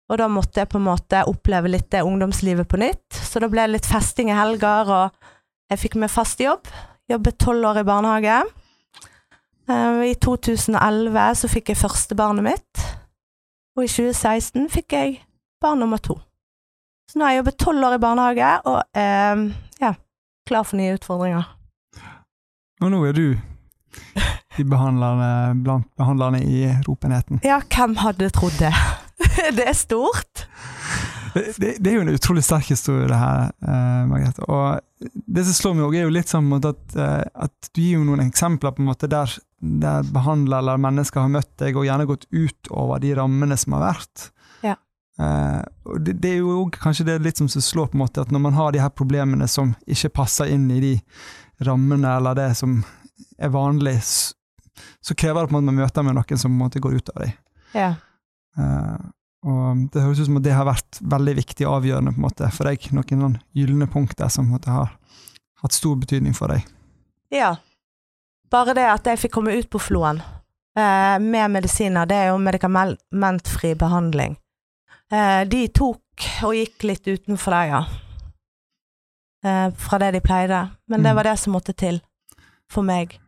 Og 0.07 0.17
da 0.17 0.27
måtte 0.31 0.61
jeg 0.61 0.69
på 0.71 0.79
en 0.79 0.87
måte 0.87 1.25
oppleve 1.29 1.69
litt 1.69 1.89
det 1.93 2.05
ungdomslivet 2.07 2.67
på 2.69 2.79
nytt. 2.81 3.05
Så 3.13 3.41
da 3.43 3.49
ble 3.51 3.67
det 3.67 3.75
litt 3.75 3.89
festing 3.89 4.31
i 4.31 4.37
helger, 4.37 4.89
og 4.89 5.33
jeg 5.69 5.81
fikk 5.83 5.97
meg 6.01 6.09
fast 6.13 6.41
jobb. 6.41 6.65
Jobbet 7.11 7.37
tolv 7.43 7.67
år 7.69 7.81
i 7.81 7.87
barnehage. 7.87 8.37
Eh, 9.67 9.99
I 10.09 10.15
2011 10.23 11.35
så 11.41 11.49
fikk 11.51 11.73
jeg 11.73 11.81
første 11.81 12.15
barnet 12.17 12.47
mitt, 12.47 12.85
og 13.77 13.83
i 13.83 13.91
2016 13.91 14.69
fikk 14.71 14.95
jeg 14.95 15.19
barn 15.61 15.83
nummer 15.83 16.01
to. 16.01 16.15
Så 17.11 17.19
nå 17.19 17.27
har 17.27 17.35
jeg 17.35 17.43
jobbet 17.43 17.59
tolv 17.61 17.87
år 17.87 17.97
i 17.99 18.01
barnehage, 18.03 18.53
og 18.71 18.79
eh, 18.97 19.43
ja, 19.83 19.93
klar 20.47 20.65
for 20.67 20.79
nye 20.79 20.95
utfordringer. 20.97 21.53
Og 22.81 22.91
nå 22.93 23.03
er 23.09 23.17
du 23.17 23.27
behandlerne, 24.65 25.55
blant 25.63 25.89
behandlerne 25.99 26.41
i 26.41 26.63
Ropenheten. 26.87 27.41
Ja, 27.45 27.59
hvem 27.61 27.97
hadde 28.01 28.31
trodd 28.33 28.57
det? 28.61 28.73
det 29.57 29.65
er 29.67 29.77
stort. 29.77 30.47
Det, 31.33 31.53
det, 31.57 31.71
det 31.79 31.91
er 31.91 31.97
jo 31.99 32.05
en 32.05 32.13
utrolig 32.15 32.43
sterk 32.45 32.69
historie, 32.71 33.07
det 33.09 33.17
her, 33.19 33.51
eh, 33.61 34.05
Margrethe. 34.09 34.45
Og 34.47 35.11
det 35.27 35.43
som 35.45 35.57
slår 35.57 35.75
meg 35.77 35.85
også, 35.87 35.99
er 35.99 36.07
jo 36.07 36.15
litt 36.15 36.33
sånn 36.33 36.49
at, 36.57 36.97
eh, 36.97 37.23
at 37.47 37.69
du 37.69 37.81
gir 37.81 37.99
jo 37.99 38.07
noen 38.07 38.23
eksempler 38.25 38.73
på 38.73 38.83
en 38.83 38.89
måte 38.89 39.09
der, 39.11 39.35
der 39.61 40.07
behandler 40.13 40.63
eller 40.63 40.81
mennesker 40.81 41.23
har 41.23 41.33
møtt 41.33 41.51
deg 41.61 41.77
og 41.77 41.85
gjerne 41.87 42.07
gått 42.09 42.27
utover 42.31 43.01
de 43.03 43.13
rammene 43.19 43.57
som 43.59 43.77
har 43.77 43.85
vært. 43.85 44.27
Ja. 44.65 44.75
Eh, 45.21 45.61
og 45.89 46.01
det, 46.05 46.17
det 46.23 46.35
er 46.35 46.41
jo 46.41 46.67
kanskje 46.73 47.09
det 47.11 47.19
litt 47.25 47.41
som 47.41 47.49
slår 47.51 47.91
på 47.91 47.99
en 47.99 48.05
måte 48.05 48.23
at 48.23 48.33
når 48.33 48.45
man 48.47 48.57
har 48.57 48.73
de 48.73 48.81
her 48.81 48.93
problemene 48.93 49.49
som 49.51 49.75
ikke 49.85 50.15
passer 50.23 50.53
inn 50.53 50.69
i 50.73 50.81
de 50.83 50.95
rammene 51.65 52.17
eller 52.17 52.37
det 52.37 52.51
som 52.57 52.79
er 53.37 53.53
vanlig, 53.53 53.99
så 55.03 55.15
krever 55.15 55.41
det 55.45 55.49
på 55.51 55.55
en 55.55 55.59
måte 55.61 55.71
man 55.73 55.81
møter 55.83 56.03
med 56.03 56.15
noen 56.17 56.37
som 56.41 56.51
på 56.51 56.55
en 56.55 56.63
måte 56.65 56.79
går 56.83 56.97
utover 56.99 57.25
deg. 57.25 57.37
Ja. 57.73 57.89
Uh, 58.57 58.97
og 59.47 59.83
det 59.93 60.01
høres 60.01 60.19
ut 60.19 60.25
som 60.27 60.37
at 60.39 60.43
det 60.47 60.55
har 60.57 60.65
vært 60.67 60.97
veldig 61.01 61.35
viktig 61.37 61.67
og 61.67 61.77
avgjørende 61.81 62.11
på 62.15 62.19
en 62.19 62.25
måte 62.25 62.49
for 62.51 62.67
deg. 62.67 62.87
Noen 62.97 63.21
sånn 63.21 63.37
gylne 63.55 63.87
punkter 63.87 64.31
som 64.33 64.49
måte 64.49 64.71
har 64.73 64.89
hatt 65.61 65.73
stor 65.77 65.95
betydning 65.95 66.33
for 66.37 66.47
deg. 66.53 66.65
ja. 67.31 67.55
Bare 68.49 68.71
det 68.73 68.85
at 68.87 69.03
jeg 69.03 69.19
fikk 69.19 69.33
komme 69.35 69.51
ut 69.59 69.67
på 69.69 69.79
floen 69.83 70.21
eh, 70.77 71.17
med 71.19 71.51
medisiner, 71.51 72.05
det 72.07 72.15
er 72.15 72.27
jo 72.29 72.37
medikamentfri 72.39 73.73
behandling. 73.75 74.37
Eh, 75.11 75.41
de 75.51 75.65
tok 75.67 76.27
og 76.47 76.53
gikk 76.55 76.85
litt 76.87 77.09
utenfor 77.11 77.51
deg, 77.51 77.73
ja. 77.73 77.81
Eh, 79.43 79.67
fra 79.75 79.99
det 79.99 80.13
de 80.15 80.21
pleide. 80.23 80.61
Men 80.87 81.03
det 81.03 81.11
Mm. 81.11 81.15
var 81.15 81.23
det 81.23 81.39
som 81.39 81.53
måtte 81.53 81.73
til 81.75 82.01
for 82.71 82.83
meg. 82.83 83.19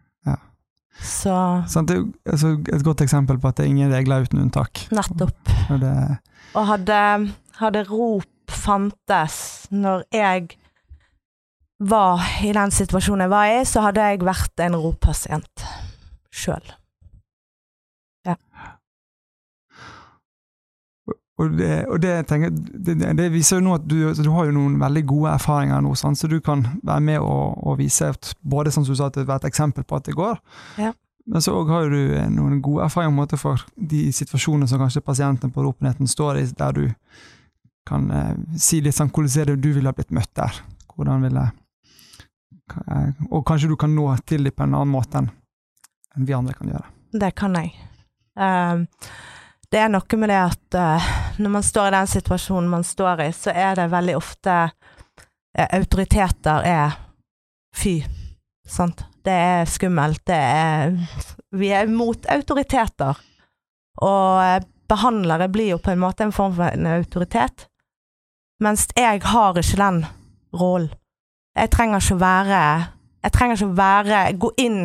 Så 1.02 1.34
Sant? 1.72 1.90
det 1.90 1.98
er 1.98 2.32
altså, 2.34 2.56
et 2.74 2.84
godt 2.84 3.02
eksempel 3.06 3.40
på 3.40 3.48
at 3.52 3.58
det 3.60 3.66
er 3.66 3.70
ingen 3.72 3.94
regler 3.94 4.26
uten 4.28 4.42
unntak. 4.44 4.86
nettopp. 4.92 5.54
Og 5.70 5.80
det, 5.82 5.94
Og 6.58 6.68
hadde, 6.68 7.00
hadde 7.60 7.84
rop 7.90 8.26
fantes 8.50 9.68
når 9.72 10.04
jeg 10.12 10.48
var 11.80 12.24
i 12.44 12.52
den 12.56 12.72
situasjonen 12.76 13.28
jeg 13.28 13.32
var 13.32 13.52
i, 13.54 13.62
så 13.66 13.86
hadde 13.86 14.04
jeg 14.04 14.24
vært 14.26 14.64
en 14.66 14.76
roppasient 14.76 15.66
sjøl. 16.34 16.66
Og 21.40 21.54
det, 21.58 21.74
og 21.88 22.00
det, 22.04 22.14
tenker, 22.28 22.52
det, 22.52 22.96
det- 23.18 23.30
viser 23.34 23.60
jo 23.62 23.66
nå 23.70 23.76
at 23.78 23.86
du, 23.88 23.96
altså, 24.10 24.24
du 24.26 24.32
har 24.36 24.50
jo 24.50 24.56
noen 24.58 24.76
veldig 24.82 25.04
gode 25.08 25.34
erfaringer 25.38 25.82
nå, 25.86 25.94
sant? 25.96 26.20
så 26.20 26.28
du 26.28 26.38
kan 26.44 26.66
være 26.84 27.00
med 27.06 27.20
og, 27.24 27.60
og 27.68 27.78
vise 27.80 28.10
at 28.12 28.34
både 28.44 28.74
som 28.76 28.84
du 28.84 28.92
sa, 28.96 29.08
at 29.08 29.16
det 29.22 29.24
er 29.30 29.36
et 29.38 29.48
eksempel 29.52 29.84
på 29.88 29.96
at 30.00 30.10
det 30.10 30.18
går, 30.20 30.40
Ja. 30.82 30.92
men 31.30 31.42
så 31.46 31.54
har 31.70 31.90
du 31.94 31.98
eh, 32.18 32.28
noen 32.34 32.60
gode 32.66 32.84
erfaringer 32.90 33.16
måte, 33.16 33.38
for 33.40 33.64
de 33.76 34.10
situasjonene 34.16 34.68
som 34.68 34.82
kanskje 34.84 35.02
pasienten 35.06 35.52
på 35.56 35.64
ropenheten 35.64 36.08
står 36.12 36.42
i, 36.42 36.46
der 36.60 36.76
du 36.76 36.86
kan 37.88 38.10
eh, 38.12 38.36
si 38.60 38.82
litt 38.86 38.96
sånn 39.00 39.10
hvordan 39.10 39.42
er 39.42 39.54
det 39.54 39.62
du 39.64 39.72
ville 39.74 39.90
ha 39.90 39.96
blitt 39.98 40.12
møtt 40.14 40.34
der? 40.38 40.60
Hvordan 40.96 41.24
ville 41.24 41.48
eh, 42.92 43.10
Og 43.32 43.46
kanskje 43.48 43.70
du 43.72 43.76
kan 43.80 43.94
nå 43.96 44.10
til 44.28 44.44
dem 44.46 44.54
på 44.56 44.66
en 44.68 44.76
annen 44.76 44.92
måte 44.94 45.24
enn 45.24 46.26
vi 46.28 46.34
andre 46.36 46.54
kan 46.58 46.68
gjøre. 46.74 46.88
Det 47.22 47.30
kan 47.38 47.56
jeg. 47.56 47.72
Ehm, 48.40 48.84
det 49.70 49.84
er 49.84 49.92
noe 49.94 50.18
med 50.18 50.32
det 50.32 50.40
at 50.42 50.78
uh, 50.80 51.10
når 51.38 51.54
man 51.54 51.66
står 51.66 51.90
i 51.90 51.96
den 51.98 52.10
situasjonen 52.10 52.70
man 52.72 52.86
står 52.86 53.26
i, 53.28 53.30
så 53.36 53.54
er 53.54 53.78
det 53.78 53.92
veldig 53.92 54.16
ofte 54.18 54.56
uh, 54.70 55.68
autoriteter 55.68 56.66
er 56.66 56.98
fy. 57.78 58.00
Sant? 58.70 59.06
Det 59.26 59.34
er 59.34 59.70
skummelt. 59.70 60.22
Det 60.26 60.36
er 60.38 60.96
Vi 61.52 61.70
er 61.74 61.90
mot 61.90 62.26
autoriteter. 62.30 63.18
Og 64.00 64.44
eh, 64.44 64.62
behandlere 64.88 65.50
blir 65.52 65.74
jo 65.74 65.80
på 65.84 65.92
en 65.92 66.00
måte 66.00 66.24
en 66.24 66.32
form 66.32 66.54
for 66.56 66.70
en 66.70 66.88
autoritet. 66.88 67.66
Mens 68.64 68.88
jeg 68.96 69.22
har 69.26 69.58
ikke 69.58 69.82
den 69.82 70.06
rollen. 70.54 70.94
Jeg 71.58 71.72
trenger 71.74 72.00
ikke 72.00 72.16
å 72.16 72.22
være 72.22 72.60
Jeg 73.24 73.32
trenger 73.36 73.58
ikke 73.58 73.68
å 73.68 73.76
være 73.76 74.20
Gå 74.40 74.50
inn 74.62 74.78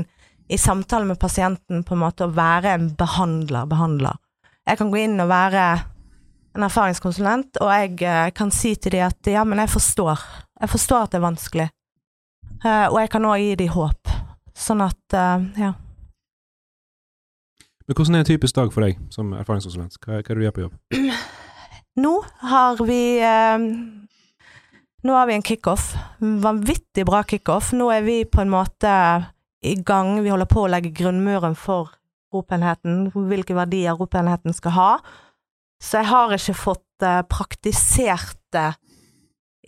i 0.48 0.56
samtale 0.58 1.06
med 1.06 1.20
pasienten 1.20 1.84
på 1.84 1.94
en 1.94 2.02
måte 2.02 2.26
og 2.26 2.34
være 2.36 2.72
en 2.74 2.88
behandler, 2.98 3.68
behandler. 3.68 4.16
Jeg 4.64 4.80
kan 4.80 4.90
gå 4.90 5.02
inn 5.04 5.21
og 5.21 5.28
være 5.28 5.64
en 6.54 6.64
erfaringskonsulent, 6.64 7.59
og 7.61 7.71
jeg 7.75 7.97
eh, 8.06 8.30
kan 8.37 8.52
si 8.54 8.75
til 8.78 8.97
dem 8.97 9.09
at 9.09 9.28
ja, 9.28 9.42
men 9.44 9.61
jeg 9.61 9.73
forstår. 9.75 10.21
Jeg 10.61 10.71
forstår 10.71 11.06
at 11.06 11.12
det 11.12 11.18
er 11.18 11.26
vanskelig. 11.26 11.66
Eh, 12.64 12.87
og 12.88 13.00
jeg 13.02 13.11
kan 13.12 13.26
òg 13.28 13.42
gi 13.42 13.56
dem 13.61 13.73
håp. 13.75 14.12
Sånn 14.54 14.85
at, 14.85 15.02
eh, 15.18 15.49
ja. 15.61 15.73
Men 17.85 17.99
hvordan 17.99 18.16
er 18.16 18.25
en 18.25 18.30
typisk 18.30 18.56
dag 18.56 18.71
for 18.73 18.87
deg 18.87 19.00
som 19.12 19.35
erfaringskonsulent? 19.37 19.99
Hva, 20.00 20.23
hva 20.23 20.23
er 20.23 20.30
det 20.30 20.38
du 20.38 20.47
gjør 20.47 20.56
på 20.56 20.64
jobb? 20.64 20.78
Nå 22.04 22.14
har 22.49 22.80
vi 22.83 23.02
Nå 25.04 25.14
har 25.14 25.28
vi 25.28 25.35
en 25.37 25.44
kickoff. 25.44 25.90
Vanvittig 26.18 27.04
bra 27.04 27.21
kickoff. 27.28 27.75
Nå 27.76 27.90
er 27.92 28.06
vi 28.06 28.23
på 28.25 28.40
en 28.40 28.50
måte 28.50 28.94
i 29.61 29.75
gang. 29.76 30.16
Vi 30.25 30.33
holder 30.33 30.49
på 30.49 30.64
å 30.64 30.71
legge 30.73 30.94
grunnmuren 30.97 31.54
for 31.59 31.92
ropenheten, 32.34 33.08
hvilke 33.14 33.56
verdier 33.56 33.96
ropenheten 33.98 34.56
skal 34.56 34.76
ha. 34.76 34.90
Så 35.82 36.00
jeg 36.00 36.10
har 36.10 36.34
ikke 36.34 36.56
fått 36.56 37.06
eh, 37.06 37.22
praktisert 37.30 38.38
det 38.54 38.70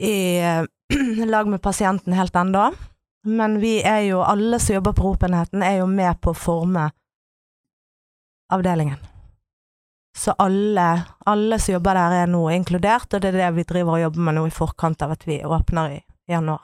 i 0.00 0.16
eh, 0.40 0.64
lag 1.32 1.48
med 1.48 1.62
pasienten 1.62 2.16
helt 2.16 2.36
ennå. 2.36 2.70
Men 3.26 3.58
vi 3.60 3.80
er 3.82 4.04
jo, 4.06 4.22
alle 4.22 4.60
som 4.62 4.76
jobber 4.76 4.94
på 4.94 5.08
ropenheten, 5.08 5.62
er 5.62 5.80
jo 5.80 5.90
med 5.90 6.20
på 6.22 6.30
å 6.30 6.38
forme 6.38 6.90
avdelingen. 8.54 9.00
Så 10.16 10.32
alle, 10.40 11.02
alle 11.26 11.58
som 11.58 11.74
jobber 11.74 11.98
der 11.98 12.14
er 12.22 12.30
nå 12.30 12.46
inkludert, 12.54 13.10
og 13.12 13.20
det 13.20 13.34
er 13.34 13.40
det 13.42 13.50
vi 13.58 13.66
driver 13.68 13.98
og 13.98 14.04
jobber 14.06 14.28
med 14.28 14.38
nå 14.38 14.46
i 14.48 14.54
forkant 14.54 15.02
av 15.04 15.12
at 15.16 15.26
vi 15.28 15.42
åpner 15.44 15.98
i 15.98 16.00
januar. 16.30 16.62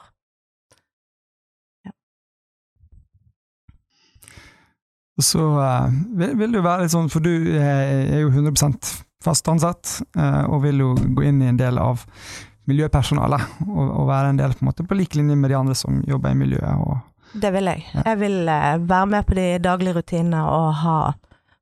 Og 5.11 5.11
så 5.26 5.46
eh, 5.62 5.96
vil, 6.18 6.36
vil 6.40 6.52
det 6.52 6.60
jo 6.60 6.66
være 6.66 6.86
litt 6.86 6.94
sånn, 6.94 7.10
for 7.12 7.24
du 7.24 7.32
er, 7.56 8.12
er 8.18 8.22
jo 8.24 8.32
100 8.32 8.54
fast 9.22 9.48
ansatt, 9.48 10.00
eh, 10.18 10.42
og 10.50 10.64
vil 10.66 10.82
jo 10.82 10.94
gå 10.94 11.28
inn 11.28 11.42
i 11.42 11.50
en 11.50 11.60
del 11.60 11.78
av 11.80 12.02
miljøpersonalet, 12.70 13.56
og, 13.66 13.82
og 13.82 14.06
være 14.10 14.32
en 14.32 14.42
del 14.42 14.54
på 14.54 14.64
en 14.64 14.70
måte 14.70 14.86
på 14.86 14.98
lik 14.98 15.16
linje 15.18 15.36
med 15.38 15.50
de 15.50 15.58
andre 15.58 15.76
som 15.78 16.02
jobber 16.06 16.34
i 16.34 16.38
miljøet. 16.38 16.84
Og, 16.86 17.32
Det 17.42 17.50
vil 17.54 17.70
jeg. 17.70 17.84
Ja. 17.94 18.06
Jeg 18.12 18.20
vil 18.22 18.38
eh, 18.48 18.78
være 18.90 19.10
med 19.14 19.26
på 19.28 19.38
de 19.38 19.46
daglige 19.62 19.98
rutinene 19.98 20.44
og 20.46 20.68
ha 20.82 20.98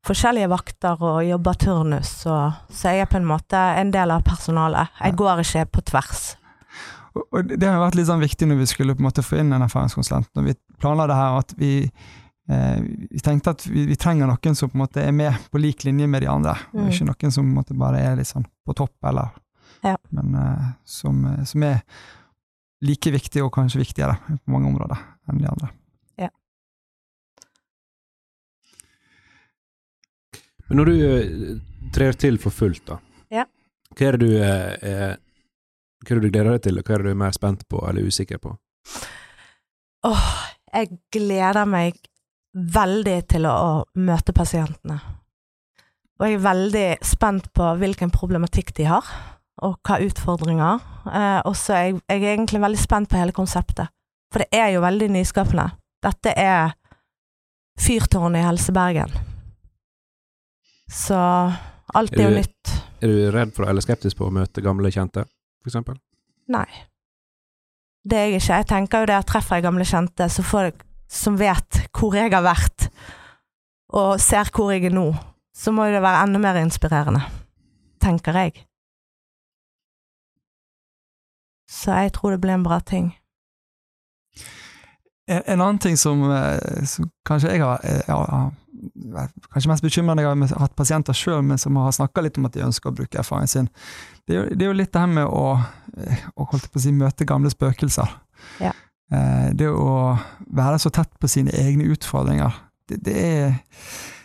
forskjellige 0.06 0.48
vakter 0.48 1.02
og 1.04 1.22
jobbe 1.26 1.54
turnus, 1.60 2.12
og, 2.26 2.60
så 2.72 2.94
jeg 2.94 3.04
er 3.04 3.10
på 3.10 3.20
en 3.20 3.28
måte 3.28 3.58
en 3.80 3.92
del 3.92 4.12
av 4.14 4.24
personalet. 4.24 4.92
Jeg 5.00 5.16
går 5.20 5.44
ikke 5.44 5.66
på 5.76 5.84
tvers. 5.92 6.22
og, 7.16 7.44
det 7.50 7.66
har 7.66 7.80
vært 7.82 7.98
litt 7.98 8.08
sånn 8.08 8.22
viktig 8.22 8.48
når 8.48 8.62
vi 8.62 8.70
skulle 8.70 8.96
på 8.96 9.04
en 9.04 9.10
måte 9.10 9.24
få 9.26 9.40
inn 9.42 9.52
en 9.52 9.66
erfaringskonsulent, 9.66 10.30
når 10.36 10.48
vi 10.48 10.56
planla 10.80 11.08
det 11.10 11.18
her, 11.18 11.38
at 11.44 11.54
vi, 11.60 11.72
eh, 11.84 12.18
vi 12.50 13.20
tenkte 13.22 13.50
at 13.54 13.62
vi, 13.66 13.84
vi 13.86 13.96
trenger 14.00 14.26
noen 14.26 14.56
som 14.58 14.70
på 14.70 14.74
en 14.78 14.82
måte 14.84 15.02
er 15.06 15.12
med 15.14 15.36
på 15.52 15.60
lik 15.62 15.84
linje 15.86 16.06
med 16.10 16.22
de 16.24 16.30
andre, 16.32 16.56
Mm. 16.72 16.80
og 16.82 16.88
ikke 16.92 17.06
noen 17.06 17.32
som 17.34 17.44
på 17.44 17.48
en 17.50 17.58
måte 17.60 17.76
bare 17.78 18.00
er 18.12 18.22
sånn 18.26 18.46
på 18.66 18.74
topp, 18.74 18.96
eller 19.04 19.30
Ja. 19.84 19.96
Men 20.10 20.34
eh, 20.34 20.64
som, 20.84 21.24
eh, 21.26 21.44
som 21.44 21.62
er 21.62 21.82
like 22.82 23.10
viktig, 23.12 23.42
og 23.44 23.52
kanskje 23.54 23.80
viktigere 23.80 24.16
på 24.26 24.50
mange 24.52 24.68
områder 24.68 24.98
enn 25.28 25.38
de 25.38 25.46
andre. 25.48 25.70
Men 30.70 30.76
når 30.78 30.84
du 30.86 30.96
eh, 31.02 31.56
trer 31.94 32.12
til 32.14 32.36
for 32.38 32.54
fullt, 32.54 32.84
da, 32.86 32.98
Ja. 33.30 33.44
hva 33.96 34.06
er 34.06 34.16
det 34.16 34.20
du 34.26 34.36
eh, 34.38 35.16
hva 36.00 36.14
er 36.14 36.20
det 36.20 36.22
du 36.22 36.30
gleder 36.30 36.52
deg 36.54 36.62
til, 36.62 36.78
og 36.78 36.84
hva 36.86 36.94
er 36.94 37.02
det 37.02 37.08
du 37.10 37.10
er 37.10 37.18
mer 37.24 37.34
spent 37.34 37.64
på 37.68 37.80
eller 37.88 38.06
usikker 38.06 38.38
på? 38.38 38.52
Åh, 40.06 40.28
jeg 40.72 40.92
gleder 41.12 41.66
meg 41.68 41.98
veldig 42.54 43.18
til 43.30 43.46
å, 43.46 43.52
å 43.54 43.72
møte 44.00 44.32
pasientene. 44.36 44.98
Og 46.20 46.26
jeg 46.26 46.36
er 46.36 46.42
veldig 46.44 46.88
spent 47.06 47.46
på 47.56 47.68
hvilken 47.80 48.10
problematikk 48.12 48.74
de 48.76 48.84
har, 48.90 49.06
og 49.64 49.78
hva 49.86 49.98
utfordringer. 50.04 50.82
Eh, 51.06 51.40
og 51.48 51.54
så 51.56 51.76
er 51.76 51.84
jeg, 51.86 52.00
jeg 52.10 52.22
er 52.24 52.34
egentlig 52.34 52.60
veldig 52.60 52.80
spent 52.80 53.08
på 53.12 53.16
hele 53.20 53.32
konseptet. 53.36 53.88
For 54.32 54.42
det 54.44 54.50
er 54.60 54.74
jo 54.74 54.82
veldig 54.84 55.08
nyskapende. 55.14 55.70
Dette 56.04 56.32
er 56.38 56.74
fyrtårnet 57.80 58.40
i 58.42 58.46
Helse 58.46 58.72
Bergen. 58.76 59.12
Så 60.90 61.16
alt 61.94 62.12
er 62.14 62.22
jo 62.22 62.28
Er 62.28 62.30
du- 62.30 62.40
nytt. 62.40 62.76
Er 63.02 63.06
du 63.08 63.30
redd 63.32 63.54
for 63.54 63.64
eller 63.68 63.80
skeptisk 63.80 64.16
på 64.18 64.26
å 64.28 64.32
møte 64.32 64.60
gamle 64.62 64.90
kjente, 64.92 65.24
for 65.62 65.70
eksempel? 65.70 65.96
Nei. 66.48 66.66
Det 68.04 68.16
er 68.18 68.26
jeg 68.30 68.40
ikke. 68.40 68.56
Jeg 68.56 68.66
tenker 68.66 69.00
jo 69.00 69.06
det 69.06 69.14
at 69.16 69.26
treffer 69.26 69.56
jeg 69.56 69.62
gamle 69.64 69.84
kjente, 69.84 70.28
så 70.28 70.42
får 70.42 70.62
jeg, 70.68 70.74
som 71.10 71.38
vet 71.40 71.82
hvor 71.96 72.14
jeg 72.14 72.30
har 72.32 72.44
vært, 72.46 72.88
og 73.98 74.20
ser 74.22 74.50
hvor 74.54 74.70
jeg 74.72 74.86
er 74.86 74.94
nå, 74.94 75.08
så 75.56 75.74
må 75.74 75.88
det 75.90 76.02
være 76.02 76.26
enda 76.26 76.40
mer 76.42 76.60
inspirerende. 76.62 77.24
Tenker 78.00 78.36
jeg. 78.38 78.64
Så 81.70 81.94
jeg 81.94 82.14
tror 82.14 82.34
det 82.34 82.40
blir 82.42 82.56
en 82.56 82.66
bra 82.66 82.80
ting. 82.80 83.12
En, 85.30 85.42
en 85.46 85.60
annen 85.60 85.78
ting 85.78 85.98
som, 85.98 86.22
eh, 86.34 86.86
som 86.90 87.10
kanskje 87.26 87.52
jeg 87.52 87.62
har, 87.62 87.82
eh, 87.86 88.00
ja, 88.08 88.48
kanskje 89.52 89.70
mest 89.70 89.84
bekymrende 89.84 90.24
jeg 90.24 90.30
har 90.30 90.64
hatt 90.64 90.76
pasienter 90.78 91.16
sjøl 91.16 91.44
som 91.58 91.76
har 91.78 91.92
snakka 91.94 92.24
litt 92.24 92.38
om 92.40 92.48
at 92.48 92.56
de 92.56 92.64
ønsker 92.66 92.90
å 92.90 92.96
bruke 92.96 93.20
erfaringen 93.20 93.52
sin. 93.52 93.68
Det 94.26 94.34
er 94.34 94.40
jo, 94.40 94.56
det 94.56 94.66
er 94.66 94.70
jo 94.70 94.78
litt 94.80 94.92
det 94.94 95.02
her 95.02 95.12
med 95.12 95.26
å, 95.26 95.44
eh, 95.98 96.24
å, 96.34 96.46
å 96.50 96.82
si, 96.82 96.94
møte 96.96 97.28
gamle 97.28 97.52
spøkelser. 97.52 98.16
Ja. 98.62 98.72
Eh, 99.10 99.50
det 99.58 99.66
å 99.66 100.14
være 100.54 100.78
så 100.78 100.92
tett 100.94 101.10
på 101.18 101.28
sine 101.30 101.54
egne 101.58 101.88
utfordringer, 101.90 102.54
det, 102.90 103.00
det, 103.06 103.16
er, 103.18 103.56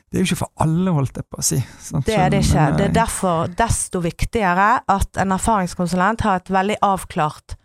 det 0.09 0.19
er 0.19 0.23
jo 0.23 0.29
ikke 0.29 0.41
for 0.43 0.65
alle, 0.65 0.93
holdt 0.93 1.17
jeg 1.17 1.27
på 1.29 1.41
å 1.41 1.45
si. 1.45 1.59
Sant? 1.81 2.05
Det 2.05 2.17
er 2.19 2.31
det 2.33 2.43
ikke. 2.45 2.69
Det 2.77 2.87
er 2.89 2.95
derfor 2.99 3.49
desto 3.57 4.01
viktigere 4.05 4.69
at 4.85 5.21
en 5.21 5.35
erfaringskonsulent 5.35 6.25
har 6.25 6.41
et 6.41 6.53
veldig 6.53 6.79
avklart 6.85 7.57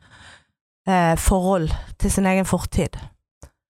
eh, 0.89 1.15
forhold 1.21 1.73
til 2.00 2.15
sin 2.17 2.29
egen 2.31 2.49
fortid. 2.49 2.97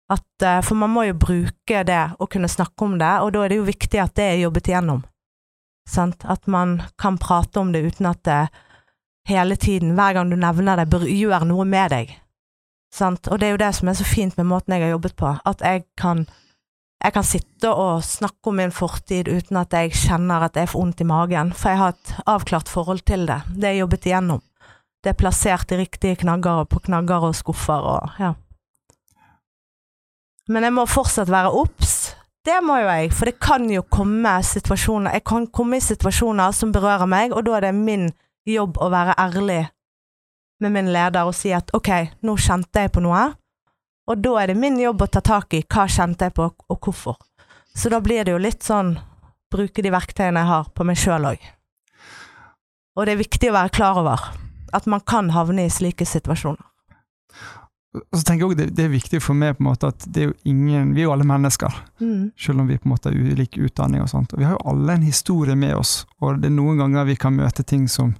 At, 0.09 0.27
eh, 0.41 0.61
for 0.65 0.81
man 0.81 0.93
må 0.93 1.05
jo 1.07 1.17
bruke 1.17 1.85
det 1.85 2.03
og 2.17 2.29
kunne 2.33 2.49
snakke 2.49 2.89
om 2.89 2.97
det, 3.01 3.13
og 3.21 3.33
da 3.33 3.45
er 3.45 3.53
det 3.53 3.61
jo 3.61 3.69
viktig 3.69 4.01
at 4.01 4.17
det 4.17 4.29
er 4.31 4.43
jobbet 4.47 4.73
igjennom. 4.73 5.05
Sant? 5.85 6.25
At 6.25 6.49
man 6.49 6.79
kan 6.97 7.21
prate 7.21 7.61
om 7.61 7.69
det 7.73 7.85
uten 7.85 8.09
at 8.09 8.25
det 8.25 8.43
hele 9.29 9.57
tiden, 9.57 9.93
hver 9.97 10.17
gang 10.17 10.33
du 10.33 10.37
nevner 10.37 10.81
det, 10.81 10.89
bør 10.89 11.05
gjøre 11.09 11.45
noe 11.49 11.65
med 11.69 11.93
deg. 11.93 12.13
Sant? 12.95 13.27
Og 13.27 13.39
det 13.39 13.47
er 13.47 13.55
jo 13.55 13.59
det 13.59 13.73
som 13.75 13.91
er 13.91 13.97
så 13.99 14.07
fint 14.07 14.37
med 14.39 14.47
måten 14.47 14.75
jeg 14.75 14.85
har 14.85 14.95
jobbet 14.95 15.15
på, 15.19 15.33
at 15.35 15.63
jeg 15.65 15.83
kan, 15.99 16.23
jeg 17.03 17.15
kan 17.15 17.27
sitte 17.27 17.71
og 17.71 18.05
snakke 18.07 18.51
om 18.51 18.59
min 18.61 18.71
fortid 18.71 19.27
uten 19.27 19.59
at 19.59 19.75
jeg 19.75 19.91
kjenner 20.05 20.47
at 20.47 20.55
jeg 20.55 20.71
får 20.71 20.79
vondt 20.79 21.03
i 21.03 21.09
magen, 21.09 21.51
for 21.51 21.73
jeg 21.73 21.81
har 21.81 21.95
et 21.95 22.13
avklart 22.31 22.71
forhold 22.71 23.03
til 23.03 23.27
det. 23.27 23.41
Det 23.51 23.71
er 23.71 23.81
jobbet 23.81 24.07
igjennom. 24.07 24.41
Det 25.03 25.11
er 25.11 25.19
plassert 25.19 25.75
i 25.75 25.81
riktige 25.83 26.17
knagger 26.23 26.63
og 26.63 26.71
på 26.71 26.81
knagger 26.87 27.27
og 27.27 27.35
skuffer 27.37 27.83
og 27.91 28.15
ja. 28.19 28.33
Men 30.49 30.63
jeg 30.63 30.73
må 30.77 30.85
fortsatt 30.85 31.29
være 31.33 31.51
obs. 31.57 32.15
Det 32.45 32.59
må 32.61 32.77
jo 32.77 32.89
jeg, 32.89 33.11
for 33.17 33.25
det 33.25 33.39
kan 33.41 33.63
jo 33.73 33.81
komme 33.89 34.35
situasjoner 34.45 35.15
Jeg 35.17 35.23
kan 35.25 35.47
komme 35.49 35.79
i 35.79 35.81
situasjoner 35.81 36.53
som 36.53 36.71
berører 36.73 37.09
meg, 37.09 37.33
og 37.33 37.45
da 37.47 37.57
er 37.57 37.67
det 37.67 37.77
min 37.77 38.11
jobb 38.45 38.77
å 38.77 38.91
være 38.93 39.17
ærlig 39.17 39.63
med 40.63 40.71
min 40.71 40.91
leder 40.93 41.27
og 41.27 41.35
si 41.35 41.51
at 41.55 41.73
ok, 41.75 41.91
nå 42.23 42.37
kjente 42.39 42.85
jeg 42.85 42.93
på 42.95 43.03
noe, 43.03 43.25
og 44.05 44.21
da 44.21 44.35
er 44.41 44.51
det 44.51 44.59
min 44.59 44.77
jobb 44.79 45.01
å 45.01 45.09
ta 45.09 45.21
tak 45.25 45.55
i 45.57 45.63
hva 45.65 45.87
kjente 45.89 46.27
jeg 46.27 46.35
på, 46.37 46.45
og 46.45 46.77
hvorfor. 46.79 47.17
Så 47.75 47.89
da 47.91 47.99
blir 48.03 48.23
det 48.23 48.35
jo 48.35 48.41
litt 48.41 48.63
sånn 48.63 48.95
bruke 49.51 49.83
de 49.83 49.91
verktøyene 49.93 50.43
jeg 50.43 50.51
har 50.51 50.69
på 50.75 50.85
meg 50.87 50.99
sjøl 50.99 51.27
òg. 51.31 51.41
Og 52.95 53.07
det 53.07 53.15
er 53.15 53.23
viktig 53.23 53.49
å 53.51 53.57
være 53.57 53.73
klar 53.75 53.99
over 53.99 54.29
at 54.75 54.87
man 54.91 55.03
kan 55.07 55.31
havne 55.35 55.65
i 55.65 55.73
slike 55.73 56.07
situasjoner. 56.07 56.63
Og 57.95 58.17
så 58.19 58.25
tenker 58.27 58.43
jeg 58.43 58.49
også 58.49 58.59
det, 58.59 58.69
det, 58.75 58.85
er 58.85 58.91
viktig 58.91 59.19
for 59.23 59.39
meg 59.39 59.55
på 59.55 59.63
en 59.63 59.69
måte 59.69 59.87
at 59.87 60.03
det 60.11 60.23
er 60.23 60.25
jo 60.27 60.35
ingen, 60.51 60.91
vi 60.95 61.03
er 61.03 61.07
jo 61.07 61.13
alle 61.13 61.27
mennesker, 61.27 61.77
mm. 62.03 62.33
selv 62.39 62.63
om 62.63 62.67
vi 62.67 62.75
på 62.75 62.89
en 62.89 62.91
måte 62.91 63.11
har 63.11 63.15
ulik 63.15 63.55
utdanning 63.55 64.03
og 64.03 64.09
sånt. 64.11 64.35
Og 64.35 64.41
vi 64.41 64.47
har 64.47 64.57
jo 64.57 64.65
alle 64.71 64.97
en 64.97 65.05
historie 65.07 65.55
med 65.59 65.77
oss, 65.79 66.01
og 66.19 66.41
det 66.43 66.49
er 66.49 66.57
noen 66.57 66.81
ganger 66.83 67.07
vi 67.07 67.15
kan 67.19 67.37
møte 67.37 67.63
ting 67.63 67.87
som 67.91 68.11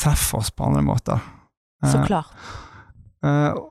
treffer 0.00 0.38
oss 0.38 0.52
på 0.54 0.68
andre 0.68 0.84
måter. 0.86 1.26
Så 1.84 2.00
eh, 2.00 2.06
klart. 2.08 2.50
Uh, 3.24 3.70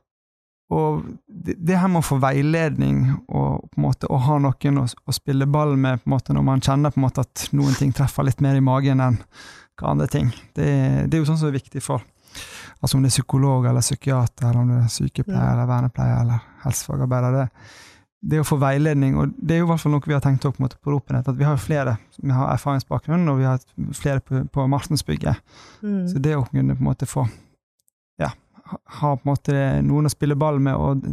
og 0.73 1.03
det, 1.27 1.57
det, 1.59 1.77
her 1.77 1.91
med 1.91 2.01
å 2.01 2.07
få 2.07 2.17
veiledning 2.23 3.03
og 3.27 3.65
på 3.67 3.77
en 3.77 3.85
måte 3.85 4.09
å 4.09 4.17
ha 4.25 4.39
noen 4.41 4.79
å, 4.81 4.85
å, 4.87 5.13
spille 5.13 5.45
ball 5.49 5.75
med 5.77 6.01
på 6.01 6.09
en 6.09 6.15
måte 6.15 6.33
når 6.33 6.47
man 6.47 6.63
kjenner 6.63 6.93
på 6.93 7.01
en 7.01 7.05
måte 7.05 7.25
at 7.25 7.49
noen 7.53 7.75
ting 7.77 7.93
treffer 7.93 8.25
litt 8.25 8.41
mer 8.41 8.57
i 8.57 8.63
magen 8.63 9.03
enn 9.03 9.19
hva 9.79 9.91
andre 9.91 10.07
ting, 10.09 10.31
det, 10.57 10.65
det 11.09 11.17
er 11.17 11.21
jo 11.21 11.29
sånn 11.29 11.39
som 11.41 11.49
er 11.49 11.59
viktig 11.59 11.83
for 11.83 12.03
Altså 12.83 12.97
om 12.97 13.03
det 13.05 13.13
er 13.13 13.13
psykolog 13.13 13.63
eller 13.69 13.83
psykiater, 13.83 14.49
eller 14.49 14.59
om 14.59 14.71
det 14.73 14.77
er 14.81 14.89
sykepleier 14.91 15.53
eller 15.53 15.67
vernepleier 15.69 16.17
eller 16.25 16.41
helsefagarbeider. 16.65 17.37
Det, 17.37 17.67
det 18.33 18.41
å 18.41 18.47
få 18.47 18.57
veiledning, 18.59 19.15
og 19.21 19.37
det 19.37 19.55
er 19.55 19.61
jo 19.61 19.67
i 19.67 19.69
hvert 19.69 19.83
fall 19.83 19.93
noe 19.93 20.03
vi 20.03 20.15
har 20.17 20.23
tenkt 20.25 20.47
opp 20.49 20.57
på, 20.59 20.67
på 20.67 20.91
Ropenhet, 20.91 21.29
at 21.31 21.39
vi 21.39 21.47
har 21.47 21.61
flere 21.61 21.95
vi 22.17 22.33
har 22.35 22.51
erfaringsbakgrunn, 22.57 23.23
og 23.31 23.39
vi 23.39 23.47
har 23.47 23.63
flere 23.95 24.19
på, 24.25 24.43
på 24.51 24.67
Martensbygget. 24.73 25.39
Mm. 25.79 26.01
Så 26.11 26.23
det 26.25 26.35
å 26.35 26.43
kunne 26.49 26.75
på 26.75 26.83
en 26.83 26.89
måte 26.89 27.07
få 27.07 27.23
ha 28.99 29.13
på 29.15 29.23
en 29.23 29.31
måte 29.31 29.55
noen 29.85 30.09
å 30.09 30.13
spille 30.13 30.37
ball 30.39 30.59
med, 30.63 30.75
og 30.75 31.03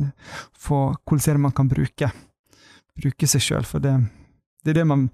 få 0.58 0.82
hvordan 1.08 1.44
man 1.46 1.54
kan 1.56 1.70
bruke, 1.70 2.10
bruke 2.98 3.30
seg 3.30 3.44
sjøl, 3.44 3.68
for 3.68 3.82
det, 3.84 3.96
det, 4.64 4.74
er 4.74 4.80
det 4.82 4.86
man 4.88 5.08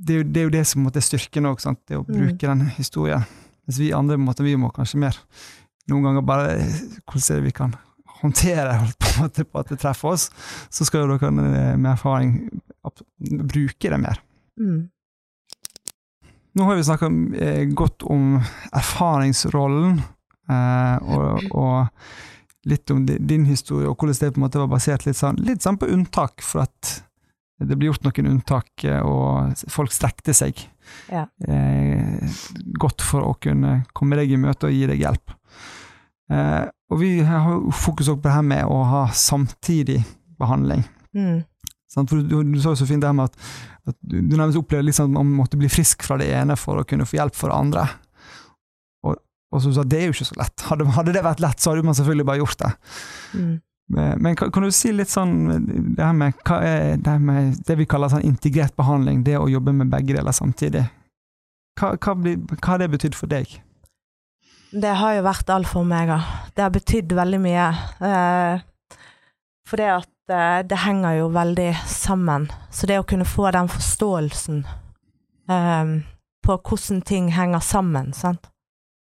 det, 0.00 0.22
det, 0.32 0.40
er 0.40 0.48
jo 0.48 0.54
det 0.54 0.64
som 0.68 0.88
er 0.88 1.04
styrken 1.04 1.48
òg, 1.50 1.62
det 1.88 1.98
å 1.98 2.04
mm. 2.06 2.10
bruke 2.10 2.40
mm. 2.40 2.50
den 2.50 2.74
historien. 2.78 3.26
Mens 3.66 3.80
vi 3.80 3.92
andre 3.94 4.18
måte, 4.18 4.46
vi 4.46 4.56
må 4.58 4.72
kanskje 4.74 5.02
mer 5.02 5.18
noen 5.90 6.06
ganger 6.06 6.22
bare 6.26 6.50
Hvordan 7.08 7.24
er 7.24 7.40
det 7.40 7.44
vi 7.48 7.54
kan 7.54 7.74
håndtere 8.20 8.78
på, 9.00 9.10
en 9.10 9.20
måte, 9.24 9.44
på 9.44 9.60
at 9.60 9.72
det 9.72 9.80
treffer 9.82 10.14
oss? 10.14 10.28
Så 10.70 10.86
skal 10.86 11.04
jo 11.04 11.16
dere 11.16 11.32
med 11.34 11.90
erfaring 11.92 12.34
bruke 13.20 13.92
det 13.92 14.00
mer. 14.00 14.20
Mm. 14.60 14.88
Nå 16.58 16.66
har 16.66 16.76
vi 16.76 16.84
snakka 16.84 17.10
eh, 17.38 17.64
godt 17.78 18.02
om 18.10 18.40
erfaringsrollen, 18.74 20.00
og, 20.50 21.46
og, 21.54 22.04
litt 22.68 22.90
om 22.92 23.04
din 23.06 23.46
historie, 23.48 23.88
og 23.88 23.96
hvordan 23.96 24.18
det 24.20 24.34
på 24.34 24.40
en 24.40 24.44
måte 24.44 24.60
var 24.60 24.68
basert 24.68 25.06
litt 25.06 25.16
sånn, 25.16 25.38
litt 25.40 25.64
sånn 25.64 25.78
på 25.80 25.88
unntak, 25.88 26.42
for 26.44 26.66
at 26.66 26.90
det 27.60 27.76
ble 27.76 27.90
gjort 27.90 28.06
noen 28.06 28.30
unntak, 28.34 28.70
eh, 28.88 29.00
og 29.04 29.52
folk 29.72 29.92
strekte 29.92 30.32
seg 30.36 30.62
ja. 31.12 31.26
eh, 31.44 32.38
godt 32.80 33.04
for 33.04 33.26
å 33.26 33.34
kunne 33.40 33.82
komme 33.96 34.16
deg 34.20 34.32
i 34.32 34.40
møte 34.40 34.70
og 34.70 34.76
gi 34.76 34.86
deg 34.88 35.02
hjelp. 35.02 35.34
Eh, 36.32 36.64
og 36.90 37.02
vi 37.02 37.12
har 37.26 37.50
fokus 37.76 38.08
på 38.08 38.22
det 38.24 38.34
her 38.34 38.46
med 38.46 38.64
å 38.64 38.80
ha 38.88 39.04
samtidig 39.12 40.00
behandling. 40.40 40.86
Mm. 41.16 41.42
For 41.90 42.22
du, 42.22 42.38
du, 42.46 42.58
sa 42.62 42.72
jo 42.72 42.80
så 42.80 42.88
fint 42.88 43.02
det 43.02 43.10
her 43.10 43.18
med 43.18 43.28
at, 43.28 43.50
at 43.90 43.98
du, 43.98 44.20
du 44.22 44.36
nærmest 44.38 44.60
opplevde 44.60 44.88
liksom 44.88 45.10
at 45.10 45.16
man 45.18 45.32
måtte 45.40 45.58
bli 45.60 45.68
frisk 45.70 46.06
fra 46.06 46.16
det 46.20 46.30
ene 46.32 46.56
for 46.58 46.80
å 46.80 46.86
kunne 46.86 47.06
få 47.06 47.18
hjelp 47.18 47.36
for 47.36 47.52
det 47.52 47.58
andre. 47.58 47.86
Og, 49.50 49.62
så 49.64 49.72
sa 49.74 49.82
det 49.82 49.98
er 49.98 50.08
jo 50.08 50.14
ikke 50.14 50.28
så 50.28 50.38
lett. 50.38 50.66
Hadde, 50.68 50.86
hadde, 50.94 51.14
det 51.16 51.24
vært 51.26 51.42
lett, 51.42 51.58
så 51.60 51.72
hadde 51.72 51.86
man 51.88 51.96
selvfølgelig 51.98 52.26
bare 52.28 52.42
gjort 52.42 52.62
det. 52.62 52.70
Mm. 53.34 53.56
Men 53.90 54.36
kan, 54.38 54.52
kan, 54.54 54.62
du 54.62 54.70
si 54.70 54.92
litt 54.94 55.10
sånn 55.10 55.32
det 55.96 56.04
her 56.04 56.14
med 56.14 56.36
det, 57.02 57.14
med 57.18 57.56
det 57.66 57.74
vi 57.80 57.88
kaller 57.90 58.12
sånn 58.12 58.22
integrert 58.22 58.76
behandling, 58.78 59.24
det 59.26 59.34
å 59.40 59.48
jobbe 59.50 59.74
med 59.74 59.90
begge 59.90 60.14
deler 60.14 60.36
samtidig? 60.36 60.84
Hva, 61.80 61.96
hva, 61.96 62.14
blir, 62.14 62.38
hva 62.52 62.74
har 62.74 62.82
det 62.82 62.90
betydd 62.92 63.18
for 63.18 63.30
deg? 63.30 63.50
Det 64.70 64.92
har 65.00 65.16
jo 65.16 65.26
vært 65.26 65.50
alt 65.50 65.66
for 65.66 65.86
meg, 65.86 66.12
ja. 66.12 66.20
Det 66.54 66.62
har 66.62 66.70
betydd 66.74 67.14
veldig 67.18 67.40
mye. 67.42 67.66
Eh, 68.06 68.62
for 69.66 69.82
det 69.82 69.88
at 69.96 70.34
eh, 70.34 70.60
det 70.70 70.78
henger 70.84 71.18
jo 71.18 71.32
veldig 71.34 71.72
sammen. 71.90 72.46
Så 72.70 72.86
det 72.86 73.00
å 73.00 73.06
kunne 73.06 73.26
få 73.26 73.50
den 73.54 73.70
forståelsen 73.70 74.62
eh, 75.50 75.92
på 76.46 76.58
hvordan 76.60 77.02
ting 77.06 77.32
henger 77.34 77.64
sammen, 77.64 78.14
sant. 78.14 78.46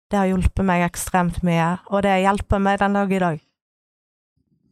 Det 0.08 0.18
har 0.18 0.30
hjulpet 0.30 0.66
meg 0.66 0.86
ekstremt 0.86 1.42
mye, 1.44 1.74
og 1.92 2.06
det 2.06 2.22
hjelper 2.24 2.64
meg 2.64 2.80
den 2.80 2.96
dag 2.96 3.12
i 3.12 3.20
dag. 3.24 3.42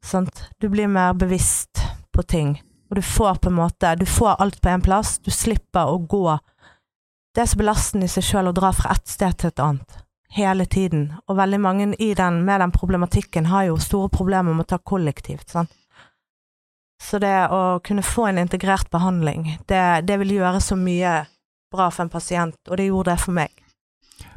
Sant? 0.05 0.45
Du 0.61 0.69
blir 0.69 0.87
mer 0.87 1.13
bevisst 1.17 1.81
på 2.15 2.23
ting, 2.23 2.55
og 2.89 2.99
du 2.99 3.03
får 3.03 3.41
på 3.43 3.51
en 3.51 3.57
måte 3.57 3.95
Du 3.99 4.05
får 4.05 4.39
alt 4.39 4.61
på 4.61 4.69
én 4.69 4.83
plass. 4.85 5.17
Du 5.19 5.31
slipper 5.31 5.89
å 5.89 5.97
gå 5.97 6.39
Det 7.35 7.41
er 7.41 7.49
så 7.51 7.59
belastende 7.59 8.07
i 8.07 8.11
seg 8.11 8.23
sjøl 8.23 8.47
å 8.47 8.55
dra 8.55 8.71
fra 8.71 8.93
ett 8.95 9.07
sted 9.11 9.35
til 9.37 9.51
et 9.51 9.59
annet 9.59 10.01
hele 10.35 10.65
tiden, 10.65 11.13
og 11.27 11.37
veldig 11.37 11.59
mange 11.63 11.85
den, 11.95 12.41
med 12.43 12.59
den 12.59 12.71
problematikken 12.71 13.45
har 13.45 13.69
jo 13.69 13.77
store 13.79 14.09
problemer 14.11 14.53
med 14.53 14.65
å 14.65 14.71
ta 14.73 14.77
kollektivt. 14.77 15.49
Sant? 15.49 15.71
Så 17.01 17.19
det 17.23 17.47
å 17.51 17.79
kunne 17.83 18.03
få 18.03 18.27
en 18.27 18.41
integrert 18.41 18.89
behandling, 18.91 19.57
det, 19.67 20.01
det 20.07 20.17
vil 20.19 20.35
gjøre 20.37 20.61
så 20.63 20.75
mye 20.75 21.21
bra 21.71 21.87
for 21.91 22.05
en 22.05 22.11
pasient, 22.11 22.59
og 22.67 22.79
det 22.79 22.89
gjorde 22.89 23.13
det 23.13 23.23
for 23.23 23.37
meg. 23.37 23.64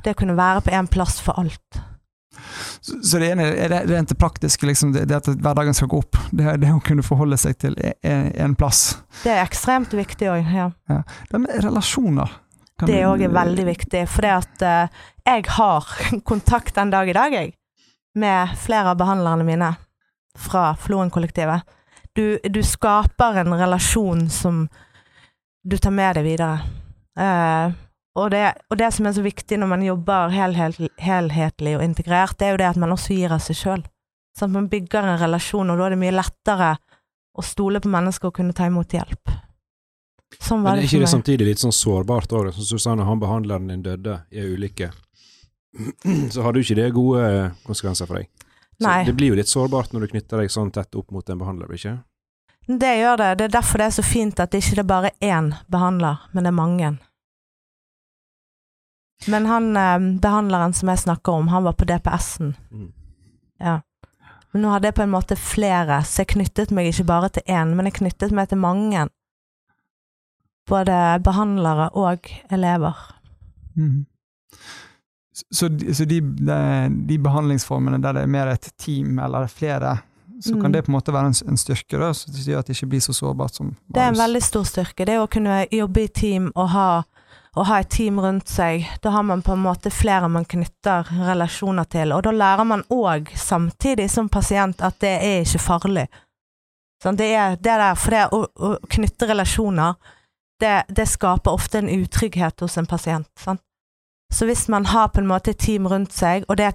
Det 0.05 0.15
å 0.15 0.19
kunne 0.19 0.37
være 0.39 0.65
på 0.67 0.75
én 0.75 0.89
plass 0.91 1.19
for 1.23 1.39
alt. 1.41 1.81
Så, 2.81 3.19
det 3.19 3.31
ene 3.33 3.49
er 3.51 3.73
det 3.73 3.81
rent 3.91 4.13
praktiske, 4.19 4.67
liksom, 4.67 4.93
det, 4.95 5.07
at 5.15 5.29
hverdagen 5.29 5.75
skal 5.75 5.91
gå 5.91 6.01
opp. 6.03 6.19
Det, 6.31 6.57
det 6.63 6.73
å 6.73 6.83
kunne 6.85 7.05
forholde 7.07 7.39
seg 7.41 7.59
til 7.61 7.77
en, 7.83 8.31
en 8.33 8.55
plass. 8.59 8.99
Det 9.25 9.33
er 9.35 9.43
ekstremt 9.43 9.95
viktig 9.97 10.31
òg, 10.31 10.53
ja. 10.55 10.69
ja. 10.91 11.01
Det 11.31 11.43
med 11.43 11.65
relasjoner. 11.65 12.37
det 12.87 13.03
òg 13.09 13.25
er 13.27 13.35
veldig 13.35 13.67
viktig, 13.69 14.05
for 14.11 14.27
det 14.27 14.35
at 14.37 14.65
uh, 14.65 15.03
jeg 15.27 15.49
har 15.59 15.89
kontakt 16.31 16.77
den 16.79 16.95
dag 16.95 17.11
i 17.11 17.17
dag, 17.17 17.35
jeg, 17.35 17.55
med 18.19 18.55
flere 18.59 18.95
av 18.95 19.01
behandlerne 19.01 19.47
mine 19.47 19.73
fra 20.39 20.71
Floen-kollektivet. 20.79 21.67
Du, 22.17 22.39
du, 22.43 22.63
skaper 22.67 23.43
en 23.43 23.55
relasjon 23.55 24.27
som 24.31 24.65
du 25.63 25.77
tar 25.79 25.95
med 25.95 26.19
deg 26.19 26.27
videre. 26.27 26.63
Uh, 27.19 27.75
og 28.19 28.31
det, 28.35 28.45
og 28.71 28.79
det, 28.81 28.91
som 28.95 29.07
er 29.09 29.15
så 29.17 29.23
viktig 29.25 29.59
når 29.61 29.71
man 29.71 29.85
jobber 29.87 30.33
helhetlig, 30.35 30.91
helhetlig 31.03 31.77
og 31.79 31.85
integrert, 31.85 32.39
det 32.39 32.49
er 32.49 32.55
jo 32.55 32.61
det 32.63 32.69
at 32.71 32.81
man 32.81 32.95
også 32.95 33.17
gir 33.17 33.35
av 33.35 33.43
seg 33.45 33.59
sjøl. 33.59 33.83
Sånn 34.39 34.51
at 34.51 34.55
man 34.55 34.71
bygger 34.71 35.07
en 35.07 35.21
relasjon, 35.21 35.71
og 35.73 35.81
da 35.81 35.89
er 35.89 35.95
det 35.95 36.01
mye 36.03 36.15
lettere 36.15 36.73
å 37.39 37.45
stole 37.47 37.83
på 37.83 37.91
mennesker 37.93 38.31
og 38.31 38.39
kunne 38.39 38.57
ta 38.57 38.67
imot 38.67 38.97
hjelp. 38.97 39.35
Sånn 40.39 40.63
var 40.63 40.77
Men 40.77 40.83
er 40.83 40.89
ikke 40.89 41.03
det 41.03 41.11
samtidig 41.11 41.47
litt 41.49 41.63
sånn 41.63 41.75
sårbart 41.75 42.33
òg? 42.37 42.51
Som 42.55 42.67
Susanne, 42.67 43.07
han 43.07 43.21
behandleren 43.23 43.71
din 43.71 43.83
døde 43.83 44.21
i 44.31 44.43
ei 44.43 44.53
ulykke, 44.53 44.91
så 46.35 46.45
hadde 46.45 46.61
jo 46.61 46.67
ikke 46.67 46.79
det 46.79 46.91
gode 46.97 47.25
konsekvenser 47.67 48.11
for 48.11 48.21
deg. 48.21 48.29
Så 48.79 48.87
Nei. 48.87 49.01
det 49.09 49.15
blir 49.19 49.33
jo 49.33 49.39
litt 49.39 49.51
sårbart 49.51 49.93
når 49.93 50.07
du 50.07 50.13
knytter 50.13 50.43
deg 50.43 50.53
sånn 50.55 50.71
tett 50.75 50.95
opp 50.99 51.11
mot 51.11 51.27
en 51.27 51.41
behandler, 51.41 51.73
ikke 51.75 51.97
Det 52.69 52.95
gjør 53.01 53.17
det. 53.19 53.31
Det 53.41 53.47
er 53.49 53.55
derfor 53.57 53.83
det 53.83 53.89
er 53.89 53.97
så 53.97 54.05
fint 54.07 54.41
at 54.41 54.53
det 54.53 54.63
ikke 54.63 54.83
er 54.85 54.87
bare 54.87 55.11
én 55.25 55.55
behandler, 55.73 56.29
men 56.33 56.45
det 56.45 56.53
er 56.53 56.59
mange. 56.59 56.93
Men 59.27 59.47
han 59.47 59.77
eh, 59.77 59.99
behandleren 60.23 60.75
som 60.75 60.89
jeg 60.89 60.99
snakker 60.99 61.33
om, 61.33 61.49
han 61.49 61.65
var 61.65 61.73
på 61.73 61.85
DPS-en. 61.89 62.55
Mm. 62.71 62.93
Ja. 63.59 63.81
Men 64.53 64.63
nå 64.65 64.73
hadde 64.73 64.89
jeg 64.89 64.97
på 64.97 65.05
en 65.05 65.13
måte 65.13 65.37
flere, 65.37 66.01
så 66.07 66.23
jeg 66.23 66.33
knyttet 66.37 66.73
meg 66.75 66.91
ikke 66.93 67.09
bare 67.09 67.33
til 67.35 67.51
én, 67.51 67.75
men 67.77 67.91
jeg 67.91 67.99
knyttet 68.01 68.33
meg 68.35 68.49
til 68.49 68.61
mange. 68.63 69.09
Både 70.69 70.95
behandlere 71.25 71.91
og 71.97 72.31
elever. 72.53 72.97
Mm. 73.77 74.07
Så, 75.33 75.69
så 75.95 76.05
de, 76.05 76.21
de, 76.21 76.59
de, 77.09 77.19
behandlingsformene 77.23 78.01
der 78.03 78.17
det 78.17 78.25
er 78.25 78.31
mer 78.33 78.51
et 78.51 78.73
team 78.81 79.21
eller 79.23 79.47
flere, 79.47 79.99
så 80.43 80.55
mm. 80.55 80.63
kan 80.63 80.73
det 80.75 80.83
på 80.87 80.91
en 80.91 80.97
måte 80.97 81.15
være 81.15 81.31
en, 81.31 81.37
en 81.53 81.61
styrke, 81.61 81.99
da, 82.01 82.11
så 82.15 82.33
det 82.33 82.47
gjør 82.47 82.63
at 82.63 82.71
det 82.71 82.75
ikke 82.77 82.91
blir 82.95 83.05
så 83.05 83.15
sårbart 83.15 83.61
som 83.61 83.71
Det 83.95 84.03
er 84.03 84.11
en 84.11 84.19
veldig 84.19 84.43
stor 84.43 84.67
styrke. 84.67 85.07
Det 85.07 85.19
å 85.21 85.29
kunne 85.31 85.61
jobbe 85.71 86.05
i 86.07 86.11
team 86.11 86.51
og 86.55 86.73
ha 86.75 86.89
å 87.57 87.65
ha 87.69 87.81
et 87.81 87.91
team 87.91 88.21
rundt 88.21 88.49
seg. 88.51 88.87
Da 89.03 89.13
har 89.15 89.25
man 89.27 89.43
på 89.43 89.55
en 89.55 89.65
måte 89.65 89.91
flere 89.95 90.29
man 90.29 90.47
knytter 90.49 91.09
relasjoner 91.29 91.89
til, 91.91 92.13
og 92.13 92.25
da 92.27 92.35
lærer 92.35 92.69
man 92.69 92.85
òg 92.93 93.33
samtidig 93.37 94.09
som 94.13 94.29
pasient 94.29 94.83
at 94.85 94.99
det 95.05 95.15
er 95.17 95.45
ikke 95.47 95.63
farlig. 95.63 96.07
Sånn, 97.03 97.19
det 97.19 97.31
er 97.31 97.57
det 97.57 97.77
der, 97.79 97.95
for 97.95 98.15
det 98.15 98.25
å, 98.35 98.43
å 98.43 98.71
knytte 98.91 99.29
relasjoner, 99.31 99.95
det, 100.59 100.75
det, 100.91 101.07
skaper 101.07 101.55
ofte 101.55 101.79
en 101.79 101.91
utrygghet 101.93 102.65
hos 102.65 102.75
en 102.81 102.89
pasient. 102.91 103.31
Sånn. 103.39 103.61
Så 104.35 104.49
hvis 104.49 104.67
man 104.69 104.89
har 104.91 105.13
på 105.15 105.23
en 105.23 105.31
måte 105.31 105.55
et 105.55 105.63
team 105.63 105.87
rundt 105.89 106.13
seg, 106.13 106.45
og 106.51 106.59
det 106.59 106.73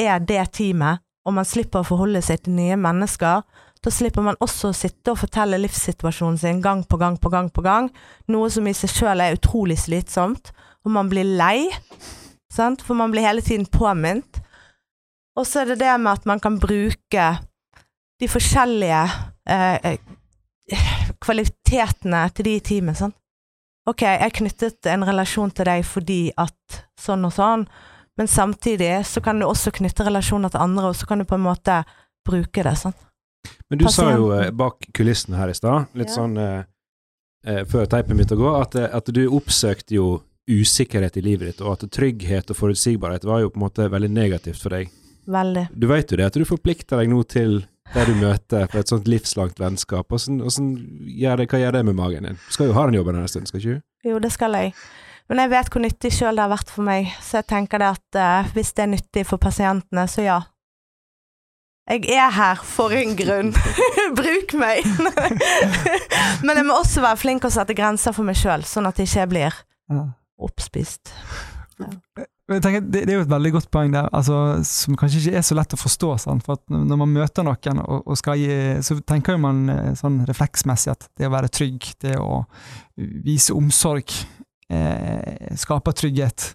er 0.00 0.24
det 0.24 0.46
teamet, 0.56 1.04
og 1.26 1.36
man 1.36 1.48
slipper 1.48 1.82
å 1.82 1.88
forholde 1.88 2.22
seg 2.24 2.46
til 2.46 2.56
nye 2.56 2.78
mennesker, 2.80 3.44
da 3.86 3.92
slipper 3.94 4.24
man 4.26 4.38
også 4.42 4.72
å 4.72 4.74
sitte 4.74 5.12
og 5.12 5.20
fortelle 5.20 5.60
livssituasjonen 5.62 6.40
sin 6.40 6.62
gang 6.62 6.80
på 6.82 6.98
gang 6.98 7.14
på 7.22 7.30
gang 7.30 7.52
på 7.54 7.62
gang, 7.62 7.86
noe 8.34 8.48
som 8.50 8.66
i 8.66 8.74
seg 8.74 8.90
sjøl 8.90 9.22
er 9.22 9.36
utrolig 9.36 9.76
slitsomt, 9.78 10.50
og 10.82 10.90
man 10.96 11.10
blir 11.12 11.28
lei, 11.38 11.68
sant? 12.50 12.82
for 12.82 12.98
man 12.98 13.14
blir 13.14 13.26
hele 13.26 13.44
tiden 13.46 13.68
påminnet. 13.70 14.42
Og 15.38 15.46
så 15.46 15.62
er 15.62 15.70
det 15.70 15.78
det 15.84 15.94
med 16.02 16.16
at 16.16 16.26
man 16.26 16.42
kan 16.42 16.58
bruke 16.58 17.28
de 18.18 18.30
forskjellige 18.32 19.04
eh, 19.54 19.92
eh 19.92 20.92
kvalitetene 21.22 22.24
til 22.34 22.48
de 22.48 22.56
i 22.56 22.62
teamet. 22.64 22.98
Sant? 22.98 23.14
Ok, 23.86 24.02
jeg 24.02 24.34
knyttet 24.40 24.88
en 24.90 25.06
relasjon 25.06 25.52
til 25.54 25.68
deg 25.68 25.86
fordi 25.86 26.20
at 26.34 26.82
sånn 26.98 27.28
og 27.28 27.36
sånn, 27.36 27.68
men 28.18 28.26
samtidig 28.26 29.04
så 29.06 29.22
kan 29.22 29.38
du 29.38 29.46
også 29.46 29.70
knytte 29.78 30.08
relasjoner 30.08 30.50
til 30.50 30.64
andre, 30.64 30.90
og 30.90 30.98
så 30.98 31.06
kan 31.06 31.22
du 31.22 31.28
på 31.28 31.38
en 31.38 31.46
måte 31.46 31.84
bruke 32.26 32.66
det. 32.66 32.74
sant? 32.80 33.05
Men 33.68 33.78
du 33.80 33.84
Pasienten. 33.86 34.14
sa 34.14 34.18
jo 34.18 34.30
eh, 34.36 34.50
bak 34.54 34.88
kulissene 34.94 35.38
her 35.40 35.52
i 35.52 35.56
stad, 35.56 35.92
litt 35.98 36.12
ja. 36.12 36.16
sånn 36.18 36.36
eh, 36.40 36.62
eh, 37.46 37.62
før 37.68 37.88
teipen 37.90 38.18
begynte 38.18 38.38
å 38.38 38.42
gå, 38.42 38.52
at, 38.60 38.76
eh, 38.78 38.90
at, 38.98 39.10
du 39.14 39.24
oppsøkte 39.26 39.98
jo 39.98 40.08
usikkerhet 40.46 41.16
i 41.18 41.24
livet 41.26 41.50
ditt, 41.50 41.62
og 41.64 41.74
at 41.74 41.88
trygghet 41.94 42.52
og 42.52 42.58
forutsigbarhet 42.58 43.26
var 43.26 43.42
jo 43.42 43.50
på 43.50 43.58
en 43.58 43.66
måte 43.66 43.88
veldig 43.90 44.12
negativt 44.14 44.62
for 44.62 44.76
deg. 44.76 44.92
Veldig. 45.26 45.66
Du 45.74 45.88
vet 45.90 46.12
jo 46.12 46.20
det, 46.20 46.28
at 46.30 46.38
du 46.38 46.46
forplikter 46.46 47.02
deg 47.02 47.10
nå 47.10 47.24
til 47.26 47.64
det 47.94 48.04
du 48.08 48.14
møter 48.18 48.68
på 48.70 48.78
et 48.78 48.90
sånt 48.90 49.08
livslangt 49.10 49.58
vennskap. 49.62 50.06
Hvordan, 50.10 50.38
hvordan 50.42 50.70
gjør 51.06 51.42
det, 51.42 51.48
hva 51.50 51.60
gjør 51.62 51.76
det 51.78 51.82
med 51.88 51.98
magen 51.98 52.28
din? 52.28 52.38
Du 52.46 52.54
skal 52.54 52.70
jo 52.70 52.76
ha 52.78 52.86
den 52.86 52.98
jobben 52.98 53.18
en 53.18 53.28
stund, 53.30 53.50
skal 53.50 53.62
ikke 53.62 53.76
du? 53.78 53.84
Jo, 54.06 54.20
det 54.22 54.32
skal 54.34 54.58
jeg. 54.58 54.72
Men 55.26 55.42
jeg 55.42 55.50
vet 55.50 55.70
hvor 55.72 55.82
nyttig 55.82 56.12
sjøl 56.14 56.38
det 56.38 56.44
har 56.44 56.52
vært 56.52 56.70
for 56.70 56.86
meg, 56.86 57.10
så 57.24 57.40
jeg 57.40 57.48
tenker 57.50 57.82
det 57.82 57.88
at 57.96 58.18
uh, 58.22 58.52
hvis 58.54 58.70
det 58.76 58.84
er 58.84 58.92
nyttig 58.92 59.24
for 59.26 59.42
pasientene, 59.42 60.06
så 60.10 60.22
ja, 60.22 60.36
jeg 61.86 62.06
er 62.10 62.32
her 62.34 62.62
for 62.66 62.94
en 62.94 63.16
grunn. 63.18 63.52
Bruk 64.18 64.54
meg! 64.58 64.86
Men 66.46 66.58
jeg 66.58 66.66
må 66.66 66.78
også 66.80 67.04
være 67.04 67.20
flink 67.20 67.46
og 67.46 67.54
sette 67.54 67.76
grenser 67.78 68.16
for 68.16 68.26
meg 68.26 68.38
sjøl, 68.38 68.66
sånn 68.66 68.88
at 68.90 68.98
jeg 68.98 69.10
ikke 69.10 69.28
blir 69.34 69.60
oppspist. 70.42 71.12
Ja. 71.78 71.92
Tenker, 72.46 72.80
det, 72.80 73.00
det, 73.08 73.10
er 73.10 73.16
jo 73.18 73.24
et 73.24 73.30
veldig 73.30 73.50
godt 73.56 73.70
poeng 73.74 73.90
der, 73.90 74.06
altså, 74.14 74.36
som 74.66 74.94
kanskje 74.98 75.18
ikke 75.18 75.40
er 75.40 75.44
så 75.46 75.56
lett 75.58 75.74
å 75.74 75.78
forstå. 75.80 76.10
Sant? 76.22 76.44
For 76.46 76.60
Når 76.70 77.00
man 77.00 77.14
møter 77.14 77.46
noen, 77.46 77.80
og, 77.82 78.04
og 78.06 78.18
skal 78.18 78.38
gi, 78.38 78.58
så 78.86 78.98
tenker 79.02 79.40
man 79.42 79.64
eh, 79.72 79.92
sånn 79.98 80.20
refleksmessig 80.28 80.92
at 80.94 81.08
det 81.18 81.26
å 81.26 81.34
være 81.34 81.50
trygg, 81.50 81.88
det 82.06 82.14
å 82.22 82.44
vise 83.26 83.54
omsorg, 83.54 84.14
eh, 84.70 85.54
skaper 85.58 85.98
trygghet. 85.98 86.52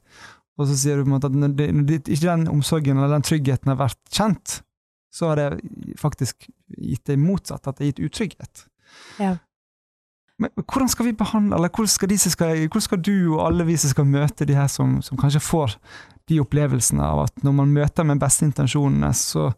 Og 0.60 0.70
så 0.70 0.80
sier 0.80 1.00
du 1.00 1.04
på 1.04 1.12
en 1.12 1.18
måte 1.18 1.32
at 1.32 1.36
når, 1.44 1.56
det, 1.60 1.68
når 1.76 1.88
det, 1.90 2.02
ikke 2.08 2.30
den 2.30 2.48
omsorgen 2.52 3.00
eller 3.00 3.16
den 3.18 3.28
tryggheten 3.28 3.74
har 3.74 3.82
vært 3.84 4.00
kjent, 4.16 4.62
så 5.12 5.32
har 5.32 5.40
det 5.40 5.48
faktisk 6.00 6.48
gitt 6.78 7.06
det 7.06 7.20
motsatt, 7.20 7.68
at 7.68 7.78
det 7.78 7.84
har 7.84 7.92
gitt 7.92 8.06
utrygghet. 8.08 8.66
Ja. 9.20 9.36
Men 10.42 10.54
hvordan 10.64 10.90
skal 10.90 11.06
vi 11.06 11.14
behandle, 11.18 11.58
eller 11.58 11.70
hvordan 11.70 11.92
skal, 11.92 12.14
skal, 12.18 12.56
hvordan 12.64 12.86
skal, 12.88 13.02
du 13.04 13.36
og 13.36 13.44
alle 13.46 13.68
vi 13.68 13.76
som 13.78 13.92
skal 13.94 14.08
møte 14.10 14.48
de 14.48 14.56
her 14.58 14.72
som, 14.72 14.98
som, 15.06 15.20
kanskje 15.20 15.44
får 15.44 15.76
de 16.32 16.40
opplevelsene 16.42 17.04
av 17.06 17.28
at 17.28 17.44
når 17.46 17.58
man 17.60 17.76
møter 17.76 18.08
med 18.08 18.22
beste 18.24 18.48
intensjonene, 18.48 19.12
så 19.14 19.52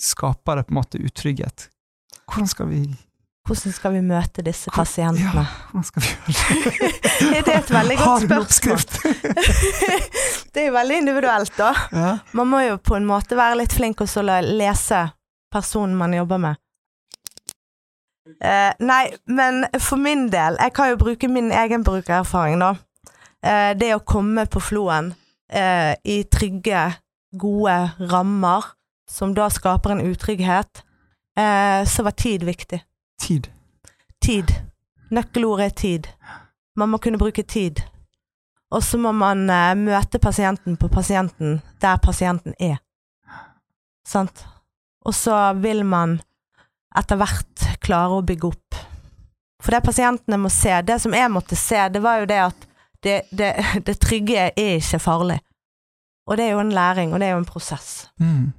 skaper 0.00 0.60
det 0.60 0.68
på 0.68 0.72
en 0.72 0.80
måte 0.80 1.02
utrygghet. 1.02 1.66
Hvordan 2.30 2.48
skal 2.48 2.70
vi 2.70 2.84
hvordan 3.50 3.74
skal 3.74 3.94
vi 3.96 4.00
møte 4.06 4.42
disse 4.46 4.70
pasientene? 4.70 5.42
Ja, 5.42 5.70
hvordan 5.70 5.86
skal 5.86 6.04
vi 6.04 6.10
gjøre 6.36 6.70
det? 7.34 7.44
det 7.46 7.54
er 7.54 7.58
et 7.58 7.72
veldig 7.74 7.96
godt 7.98 8.54
spørsmål. 8.54 9.14
det 10.54 10.62
er 10.62 10.68
jo 10.68 10.74
veldig 10.76 10.98
individuelt, 11.02 11.54
da. 11.58 11.70
Ja. 11.92 12.12
Man 12.38 12.50
må 12.52 12.62
jo 12.66 12.76
på 12.78 12.96
en 12.98 13.08
måte 13.08 13.38
være 13.38 13.58
litt 13.62 13.74
flink 13.74 14.02
til 14.04 14.30
å 14.30 14.40
lese 14.46 15.08
personen 15.50 15.96
man 15.98 16.14
jobber 16.14 16.42
med. 16.42 16.60
Eh, 18.38 18.70
nei, 18.86 19.02
men 19.26 19.64
for 19.82 19.98
min 19.98 20.28
del, 20.30 20.58
jeg 20.60 20.74
kan 20.76 20.92
jo 20.92 21.00
bruke 21.00 21.30
min 21.30 21.50
egen 21.50 21.82
brukererfaring, 21.86 22.60
da. 22.62 22.74
Eh, 23.42 23.72
det 23.78 23.94
å 23.96 24.04
komme 24.06 24.44
på 24.46 24.62
floen 24.62 25.10
eh, 25.50 25.96
i 26.04 26.22
trygge, 26.30 26.84
gode 27.34 27.76
rammer, 28.10 28.70
som 29.10 29.34
da 29.34 29.48
skaper 29.50 29.96
en 29.96 30.04
utrygghet, 30.06 30.84
eh, 31.38 31.82
så 31.88 32.06
var 32.06 32.14
tid 32.14 32.46
viktig. 32.46 32.82
Tid. 33.20 33.50
Tid. 34.22 34.52
Nøkkelordet 35.10 35.66
er 35.66 35.76
tid. 35.76 36.08
Man 36.76 36.92
må 36.92 36.98
kunne 36.98 37.20
bruke 37.20 37.42
tid. 37.42 37.82
Og 38.70 38.84
så 38.86 38.98
må 38.98 39.12
man 39.12 39.48
uh, 39.50 39.74
møte 39.76 40.20
pasienten 40.22 40.76
på 40.78 40.88
pasienten 40.88 41.58
der 41.82 41.98
pasienten 42.02 42.54
er. 42.60 42.78
Sant? 44.06 44.44
Og 45.04 45.14
så 45.14 45.52
vil 45.58 45.82
man 45.86 46.20
etter 46.96 47.18
hvert 47.18 47.66
klare 47.82 48.18
å 48.18 48.26
bygge 48.26 48.50
opp. 48.50 48.78
For 49.60 49.74
det 49.74 49.82
pasientene 49.84 50.38
må 50.40 50.50
se, 50.52 50.72
det 50.86 51.00
som 51.02 51.14
jeg 51.14 51.32
måtte 51.32 51.58
se, 51.58 51.82
det 51.92 52.02
var 52.02 52.22
jo 52.22 52.30
det 52.30 52.40
at 52.46 52.66
det, 53.04 53.16
det, 53.30 53.52
det 53.86 53.98
trygge 54.00 54.50
er 54.50 54.78
ikke 54.78 55.02
farlig. 55.02 55.40
Og 56.30 56.38
det 56.38 56.46
er 56.46 56.54
jo 56.54 56.62
en 56.62 56.74
læring, 56.74 57.12
og 57.12 57.20
det 57.20 57.28
er 57.28 57.34
jo 57.34 57.42
en 57.42 57.48
prosess. 57.48 58.10
Mm. 58.22 58.52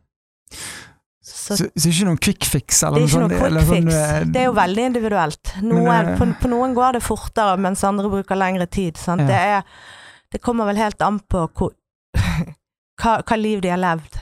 Så, 1.41 1.57
så, 1.57 1.67
så 1.73 1.89
ikke 1.89 2.05
noen 2.05 2.19
quick 2.21 2.45
fix? 2.45 2.83
Eller 2.85 3.01
det 3.01 3.07
er 3.07 3.09
ikke 3.09 3.21
noen 3.23 3.31
quick 3.33 3.55
sånn, 3.65 3.69
fix. 3.71 3.95
Eh, 3.97 4.25
det 4.29 4.41
er 4.43 4.45
jo 4.45 4.53
veldig 4.57 4.83
individuelt. 4.91 5.53
Noen, 5.65 5.87
men, 5.87 6.11
på, 6.19 6.27
på, 6.43 6.51
noen 6.51 6.75
går 6.77 6.97
det 6.99 7.01
fortere, 7.01 7.55
mens 7.65 7.81
andre 7.87 8.11
bruker 8.11 8.37
lengre 8.37 8.67
tid. 8.69 8.99
Ja. 9.07 9.15
Det, 9.17 9.39
er, 9.55 9.87
det, 10.35 10.41
kommer 10.45 10.69
vel 10.69 10.77
helt 10.77 11.01
an 11.01 11.17
på 11.25 11.47
hvor, 11.57 11.73
hva, 13.01 13.15
hva, 13.25 13.39
liv 13.41 13.63
de 13.65 13.73
har 13.73 13.81
levd. 13.81 14.19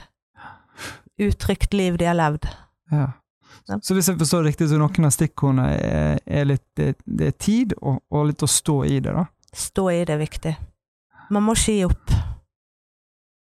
Uttrykt 1.28 1.76
liv 1.76 2.00
de 2.00 2.08
har 2.08 2.16
levd. 2.16 2.48
Ja. 2.94 3.10
Så 3.84 3.94
hvis 3.94 4.08
jeg 4.08 4.16
forstår 4.18 4.42
det 4.42 4.54
riktig, 4.54 4.70
så 4.70 4.80
noen 4.80 5.06
av 5.06 5.12
stikkordene 5.14 5.68
er, 5.76 6.16
er, 6.24 6.48
litt 6.48 6.64
det, 6.80 6.94
det, 7.04 7.34
er 7.34 7.36
tid, 7.36 7.76
og, 7.84 8.00
og, 8.08 8.24
litt 8.32 8.42
å 8.42 8.48
stå 8.50 8.80
i 8.88 8.96
det, 9.04 9.12
da? 9.14 9.28
Stå 9.52 9.90
i 9.92 10.00
det 10.08 10.16
er 10.16 10.22
viktig. 10.24 10.54
Man 11.30 11.44
må 11.46 11.54
ikke 11.58 11.76
gi 11.76 11.84
opp. 11.86 12.14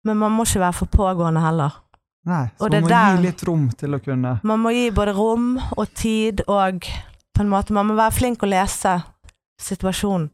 Men 0.05 0.21
man 0.21 0.33
må 0.37 0.47
ikke 0.47 0.63
være 0.63 0.79
for 0.79 0.93
pågående 0.93 1.43
heller. 1.43 1.81
Nei, 2.25 2.45
så 2.57 2.69
man 2.73 2.87
må 2.87 2.89
der, 2.89 3.17
gi 3.19 3.27
litt 3.27 3.43
rom 3.45 3.65
til 3.77 3.97
å 3.97 3.99
kunne 4.01 4.31
Man 4.49 4.63
må 4.63 4.71
gi 4.73 4.87
både 4.97 5.13
rom 5.13 5.59
og 5.77 5.91
tid, 5.93 6.41
og 6.49 6.87
på 7.37 7.43
en 7.45 7.51
måte 7.53 7.77
Man 7.77 7.91
må 7.91 7.99
være 7.99 8.17
flink 8.17 8.47
å 8.47 8.49
lese 8.49 8.95
situasjonen. 9.61 10.31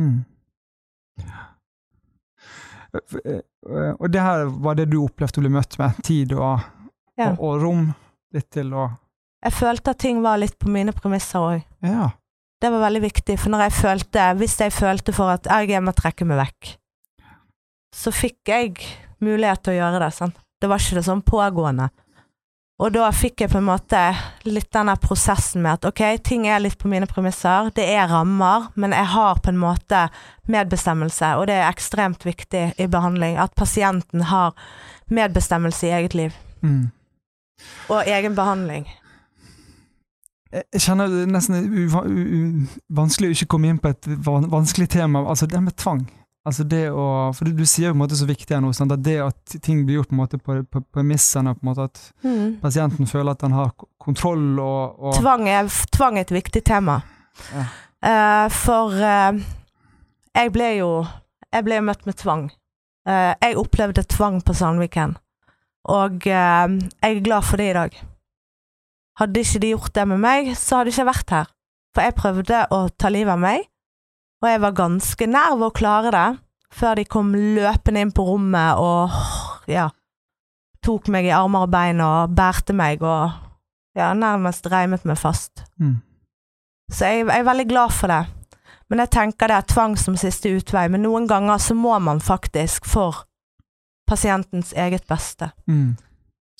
Mm. 0.00 0.20
Og 4.00 4.06
det 4.12 4.20
her 4.20 4.44
var 4.64 4.76
det 4.76 4.90
du 4.92 4.98
opplevde 5.00 5.40
å 5.40 5.44
bli 5.44 5.52
møtt 5.52 5.78
med? 5.80 5.98
Tid 6.04 6.34
og, 6.36 6.60
ja. 7.16 7.32
og, 7.32 7.40
og 7.40 7.64
rom? 7.64 7.86
Litt 8.32 8.48
til 8.52 8.72
å 8.76 8.86
Jeg 9.44 9.56
følte 9.56 9.92
at 9.92 10.00
ting 10.04 10.20
var 10.24 10.40
litt 10.40 10.58
på 10.60 10.70
mine 10.72 10.92
premisser 10.96 11.42
òg. 11.42 11.64
Ja. 11.84 12.12
Det 12.62 12.70
var 12.70 12.84
veldig 12.84 13.02
viktig, 13.02 13.34
for 13.40 13.50
når 13.50 13.66
jeg 13.66 13.74
følte, 13.80 14.28
hvis 14.38 14.54
jeg 14.60 14.72
følte 14.72 15.12
for 15.16 15.32
at 15.32 15.48
jeg 15.50 15.82
må 15.82 15.94
trekke 15.98 16.28
meg 16.28 16.38
vekk, 16.44 16.76
så 17.92 18.12
fikk 18.14 18.52
jeg 18.52 18.76
mulighet 19.24 19.64
til 19.64 19.74
å 19.74 19.80
gjøre 19.80 20.04
det. 20.04 20.12
sant? 20.14 20.38
Det 20.62 20.70
var 20.70 20.78
ikke 20.78 21.00
det 21.00 21.08
sånn 21.08 21.24
pågående. 21.26 21.88
Og 22.82 22.90
da 22.94 23.08
fikk 23.14 23.44
jeg 23.44 23.50
på 23.52 23.60
en 23.60 23.66
måte 23.68 23.98
litt 24.46 24.70
denne 24.74 24.94
prosessen 24.98 25.62
med 25.62 25.76
at 25.76 25.88
ok, 25.90 26.00
ting 26.24 26.48
er 26.50 26.62
litt 26.62 26.78
på 26.80 26.90
mine 26.90 27.06
premisser, 27.10 27.70
det 27.76 27.84
er 27.90 28.08
rammer, 28.10 28.70
men 28.74 28.94
jeg 28.96 29.10
har 29.12 29.42
på 29.42 29.52
en 29.52 29.60
måte 29.60 30.06
medbestemmelse, 30.50 31.34
og 31.38 31.46
det 31.50 31.60
er 31.60 31.68
ekstremt 31.68 32.26
viktig 32.26 32.64
i 32.78 32.88
behandling. 32.90 33.36
At 33.42 33.54
pasienten 33.58 34.26
har 34.32 34.56
medbestemmelse 35.10 35.86
i 35.86 35.94
eget 35.98 36.16
liv. 36.18 36.34
Mm. 36.62 36.90
Og 37.90 38.02
egen 38.06 38.34
behandling. 38.38 38.88
jeg 40.52 40.82
kjenner 40.84 41.08
det 41.08 41.28
nesten 41.32 42.66
vanskelig 42.92 43.30
å 43.30 43.36
ikke 43.36 43.50
komme 43.54 43.70
inn 43.70 43.78
på 43.82 43.92
et 43.94 44.10
van 44.26 44.50
vanskelig 44.50 44.90
tema, 44.94 45.22
altså 45.22 45.46
det 45.46 45.62
med 45.62 45.78
tvang. 45.78 46.02
Altså 46.42 46.64
det 46.66 46.88
å, 46.90 47.30
for 47.36 47.46
du, 47.46 47.52
du 47.54 47.62
sier 47.70 47.86
jo 47.86 47.92
på 47.92 47.98
en 48.00 48.02
måte 48.02 48.16
så 48.18 48.26
viktig 48.26 48.50
her 48.56 48.62
nå, 48.64 48.72
sant? 48.74 48.90
at 48.90 49.02
det 49.06 49.14
at 49.22 49.52
ting 49.62 49.84
blir 49.86 50.00
gjort 50.00 50.08
på 50.10 50.16
en 50.16 50.20
måte 50.24 50.40
på, 50.42 50.56
på 50.66 50.80
premissene, 50.90 51.52
på 51.54 51.62
en 51.62 51.68
måte 51.70 51.84
at 51.86 52.00
Mm. 52.24 52.56
pasienten 52.62 53.06
føler 53.06 53.36
at 53.36 53.42
han 53.46 53.54
har 53.54 53.70
kontroll 54.02 54.58
og, 54.58 54.98
og 54.98 55.14
Tvang, 55.20 55.46
er, 55.48 55.70
tvang 55.94 56.18
er 56.18 56.26
et 56.26 56.34
viktig 56.34 56.64
tema. 56.66 57.00
Ja. 57.54 57.66
Uh, 58.02 58.48
for 58.50 58.90
uh, 58.98 59.38
jeg 60.34 60.50
ble 60.52 60.72
jo 60.80 60.88
Jeg 61.52 61.64
ble 61.68 61.78
møtt 61.84 62.06
med 62.08 62.16
tvang. 62.18 62.46
Uh, 63.06 63.34
jeg 63.42 63.58
opplevde 63.60 64.02
tvang 64.08 64.40
på 64.42 64.54
Sandviken, 64.56 65.14
og 65.84 66.24
jeg 66.26 66.78
er 67.02 67.20
glad 67.22 67.44
for 67.44 67.60
det 67.60 67.66
i 67.70 67.74
dag. 67.76 67.98
Hadde 69.20 69.42
ikke 69.44 69.60
de 69.60 69.72
gjort 69.74 69.94
det 69.94 70.06
med 70.08 70.22
meg, 70.22 70.54
så 70.56 70.80
hadde 70.80 70.90
jeg 70.90 70.96
ikke 70.98 71.10
vært 71.12 71.34
her. 71.36 71.50
For 71.92 72.06
jeg 72.06 72.16
prøvde 72.16 72.62
å 72.72 72.78
ta 72.96 73.10
livet 73.12 73.34
av 73.34 73.42
meg, 73.42 73.66
og 74.42 74.48
jeg 74.50 74.60
var 74.64 74.74
ganske 74.76 75.28
nær 75.30 75.56
ved 75.56 75.68
å 75.68 75.76
klare 75.76 76.12
det, 76.14 76.28
før 76.72 76.98
de 76.98 77.04
kom 77.06 77.32
løpende 77.34 78.02
inn 78.02 78.12
på 78.14 78.24
rommet 78.26 78.80
og 78.80 79.12
ja, 79.70 79.88
tok 80.82 81.10
meg 81.12 81.28
i 81.28 81.34
armer 81.36 81.66
og 81.66 81.72
bein 81.72 82.00
og 82.02 82.32
bærte 82.34 82.74
meg 82.76 83.04
og 83.06 83.30
ja, 83.98 84.12
nærmest 84.16 84.66
reimet 84.72 85.04
meg 85.08 85.20
fast. 85.20 85.66
mm. 85.80 86.00
Så 86.92 87.08
jeg, 87.08 87.24
jeg 87.24 87.40
er 87.40 87.46
veldig 87.46 87.68
glad 87.70 87.92
for 87.96 88.12
det. 88.12 88.22
Men 88.92 89.00
jeg 89.00 89.12
tenker 89.14 89.48
det 89.48 89.56
er 89.56 89.68
tvang 89.70 89.94
som 89.96 90.16
siste 90.20 90.50
utvei. 90.52 90.84
Men 90.92 91.00
noen 91.06 91.24
ganger 91.30 91.60
så 91.62 91.72
må 91.72 91.94
man 92.04 92.20
faktisk 92.20 92.84
for 92.84 93.22
pasientens 94.08 94.74
eget 94.76 95.06
beste. 95.08 95.48
Mm. 95.64 95.94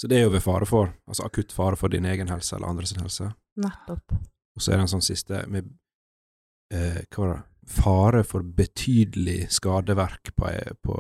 Så 0.01 0.09
det 0.09 0.17
er 0.17 0.25
jo 0.25 0.33
ved 0.33 0.41
fare 0.41 0.67
for, 0.67 0.95
altså 1.05 1.27
akutt 1.29 1.53
fare 1.53 1.77
for 1.77 1.93
din 1.93 2.09
egen 2.09 2.33
helse 2.33 2.57
eller 2.57 2.73
andres 2.73 2.95
helse. 2.97 3.29
Nettopp. 3.61 4.17
Og 4.57 4.65
så 4.65 4.73
er 4.73 4.81
det 4.81 4.87
en 4.87 4.95
sånn 4.95 5.05
siste 5.05 5.43
med 5.53 5.69
eh, 6.73 7.03
Hva 7.09 7.25
var 7.25 7.35
det? 7.35 7.41
Fare 7.73 8.25
for 8.27 8.43
betydelig 8.43 9.47
skadeverk 9.55 10.33
på, 10.37 10.49
på 10.83 10.97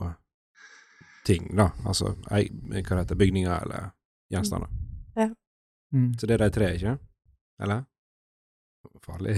ting, 1.26 1.48
da. 1.58 1.72
Altså 1.84 2.14
ei, 2.30 2.46
hva 2.70 3.00
heter 3.00 3.18
bygninger 3.18 3.64
eller 3.66 3.90
gjenstander. 4.32 4.70
Mm. 5.92 6.12
Så 6.16 6.26
det 6.26 6.38
er 6.38 6.44
de 6.46 6.50
tre, 6.54 6.70
ikke? 6.78 6.94
Eller? 7.60 7.82
Farlig. 9.02 9.34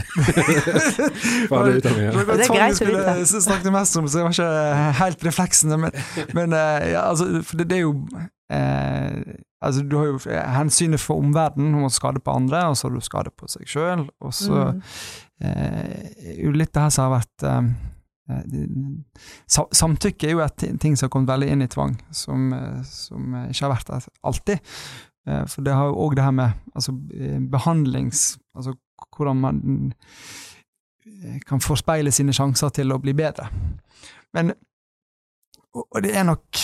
Farlig 1.51 1.75
utdanning. 1.81 2.07
Det 2.07 2.15
ja. 2.15 2.37
Det 2.37 2.45
er 2.45 2.53
greit 2.53 2.81
å 2.81 2.89
vite. 2.89 3.27
skulle 3.27 3.43
snakke 3.45 3.73
mest 3.75 3.99
om, 4.01 4.07
så 4.09 4.21
det 4.21 4.25
var 4.27 4.37
ikke 4.37 4.95
helt 5.01 5.27
refleksene. 5.27 5.79
Men, 5.81 5.99
men 6.39 6.57
eh, 6.57 6.91
ja, 6.95 7.07
altså, 7.11 7.29
for 7.43 7.61
det, 7.61 7.69
det 7.73 7.81
er 7.81 7.85
jo 7.87 7.95
eh, 8.51 9.41
Altså, 9.65 9.81
du 9.89 9.95
har 9.97 10.05
jo 10.11 10.19
hensynet 10.29 11.01
for 11.01 11.17
omverdenen, 11.23 11.73
om 11.79 11.87
å 11.87 11.89
skade 11.89 12.21
på 12.21 12.35
andre, 12.37 12.67
og 12.69 12.75
så 12.77 12.85
har 12.91 12.93
du 12.99 13.01
skade 13.01 13.31
på 13.33 13.47
seg 13.49 13.65
sjøl. 13.65 14.03
Og 14.21 14.35
så 14.37 14.75
Mm. 14.75 14.83
eh, 15.41 16.35
jo 16.45 16.51
litt 16.53 16.75
det 16.75 16.83
her 16.83 16.91
som 16.93 17.07
har 17.07 17.15
vært 17.23 17.45
eh, 17.49 17.71
eh, 18.29 18.69
Samtykke 19.49 20.29
er 20.29 20.35
jo 20.35 20.43
et 20.45 20.67
ting 20.83 20.97
som 20.97 21.07
har 21.07 21.15
kommet 21.15 21.33
veldig 21.33 21.49
inn 21.49 21.63
i 21.65 21.71
tvang, 21.73 21.97
som, 22.13 22.53
eh, 22.53 22.83
som 22.85 23.35
eh, 23.35 23.49
ikke 23.55 23.65
har 23.65 23.73
vært 23.73 23.87
der 23.95 24.09
alltid. 24.23 24.61
Eh, 25.27 25.47
For 25.47 25.63
det 25.65 25.73
har 25.73 25.89
jo 25.89 25.97
òg 26.05 26.17
det 26.17 26.25
her 26.25 26.37
med 26.37 26.53
altså, 26.75 26.93
eh, 27.17 27.41
behandlings... 27.41 28.39
Altså 28.55 28.77
hvordan 29.17 29.41
man 29.41 29.95
eh, 31.07 31.41
kan 31.47 31.61
forspeile 31.61 32.13
sine 32.13 32.33
sjanser 32.37 32.69
til 32.69 32.93
å 32.93 33.01
bli 33.01 33.15
bedre. 33.17 33.49
Men 34.35 34.53
og 35.75 36.03
det 36.05 36.13
er 36.15 36.23
nok 36.29 36.61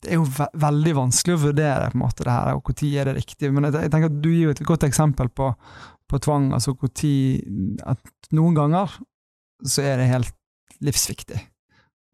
Det 0.00 0.14
er 0.14 0.16
jo 0.16 0.24
ve 0.24 0.46
veldig 0.62 0.94
vanskelig 0.96 1.36
å 1.36 1.42
vurdere 1.44 1.90
på 1.92 1.98
en 1.98 2.02
måte 2.02 2.24
det 2.24 2.32
her, 2.32 2.56
og 2.56 2.64
når 2.64 2.90
er 2.96 3.10
det 3.10 3.18
riktig. 3.18 3.50
Men 3.52 3.68
jeg, 3.68 3.90
tenker 3.92 4.08
at 4.08 4.20
du 4.22 4.30
gir 4.32 4.48
jo 4.48 4.54
et 4.54 4.62
godt 4.66 4.86
eksempel 4.88 5.28
på, 5.28 5.50
på 6.08 6.20
tvang. 6.24 6.50
altså 6.56 6.74
når 6.74 7.14
At 7.84 8.32
noen 8.36 8.56
ganger 8.56 8.96
så 9.66 9.84
er 9.84 10.00
det 10.00 10.08
helt 10.10 10.36
livsviktig. 10.80 11.40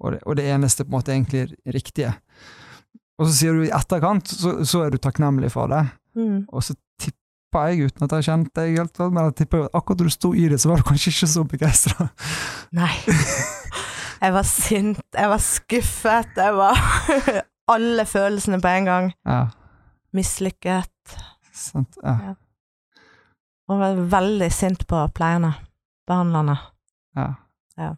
Og 0.03 0.13
det, 0.13 0.21
og 0.27 0.37
det 0.37 0.49
eneste 0.51 0.85
på 0.85 0.91
en 0.91 0.99
måte 0.99 1.15
egentlig 1.15 1.47
riktige. 1.73 2.13
Og 3.17 3.29
så 3.29 3.37
sier 3.39 3.57
du 3.57 3.65
i 3.65 3.73
etterkant, 3.73 4.29
så, 4.29 4.59
så 4.67 4.83
er 4.85 4.93
du 4.93 4.99
takknemlig 5.01 5.53
for 5.55 5.71
det. 5.73 5.87
Mm. 6.19 6.45
Og 6.51 6.65
så 6.67 6.75
tipper 7.01 7.71
jeg, 7.71 7.89
uten 7.89 8.05
at 8.05 8.13
jeg 8.13 8.19
har 8.19 8.27
kjent 8.27 8.53
deg 8.59 8.81
helt, 8.81 9.01
men 9.07 9.23
jeg 9.29 9.39
tipper 9.41 9.65
at 9.69 9.79
akkurat 9.79 10.03
da 10.03 10.09
du 10.11 10.13
sto 10.13 10.33
i 10.37 10.49
det, 10.53 10.59
så 10.61 10.73
var 10.73 10.83
du 10.83 10.89
kanskje 10.91 11.15
ikke 11.15 11.31
så 11.33 11.47
begeistra. 11.49 12.11
Nei. 12.77 12.93
Jeg 14.17 14.33
var 14.33 14.47
sint, 14.49 15.03
jeg 15.13 15.29
var 15.29 15.43
skuffet, 15.45 16.39
jeg 16.41 16.55
var 16.57 16.79
Alle 17.69 18.05
følelsene 18.07 18.61
på 18.63 18.69
en 18.69 18.85
gang. 18.85 19.13
Ja, 19.27 19.47
Mislykket. 20.15 21.17
sant. 21.53 21.97
Ja, 22.05 22.35
Og 23.69 23.81
var 23.81 23.97
veldig 24.13 24.53
sint 24.53 24.87
på 24.87 25.01
pleierne. 25.15 25.55
Behandlerne. 26.07 26.59
ja. 27.17 27.33
Ja. 27.77 27.91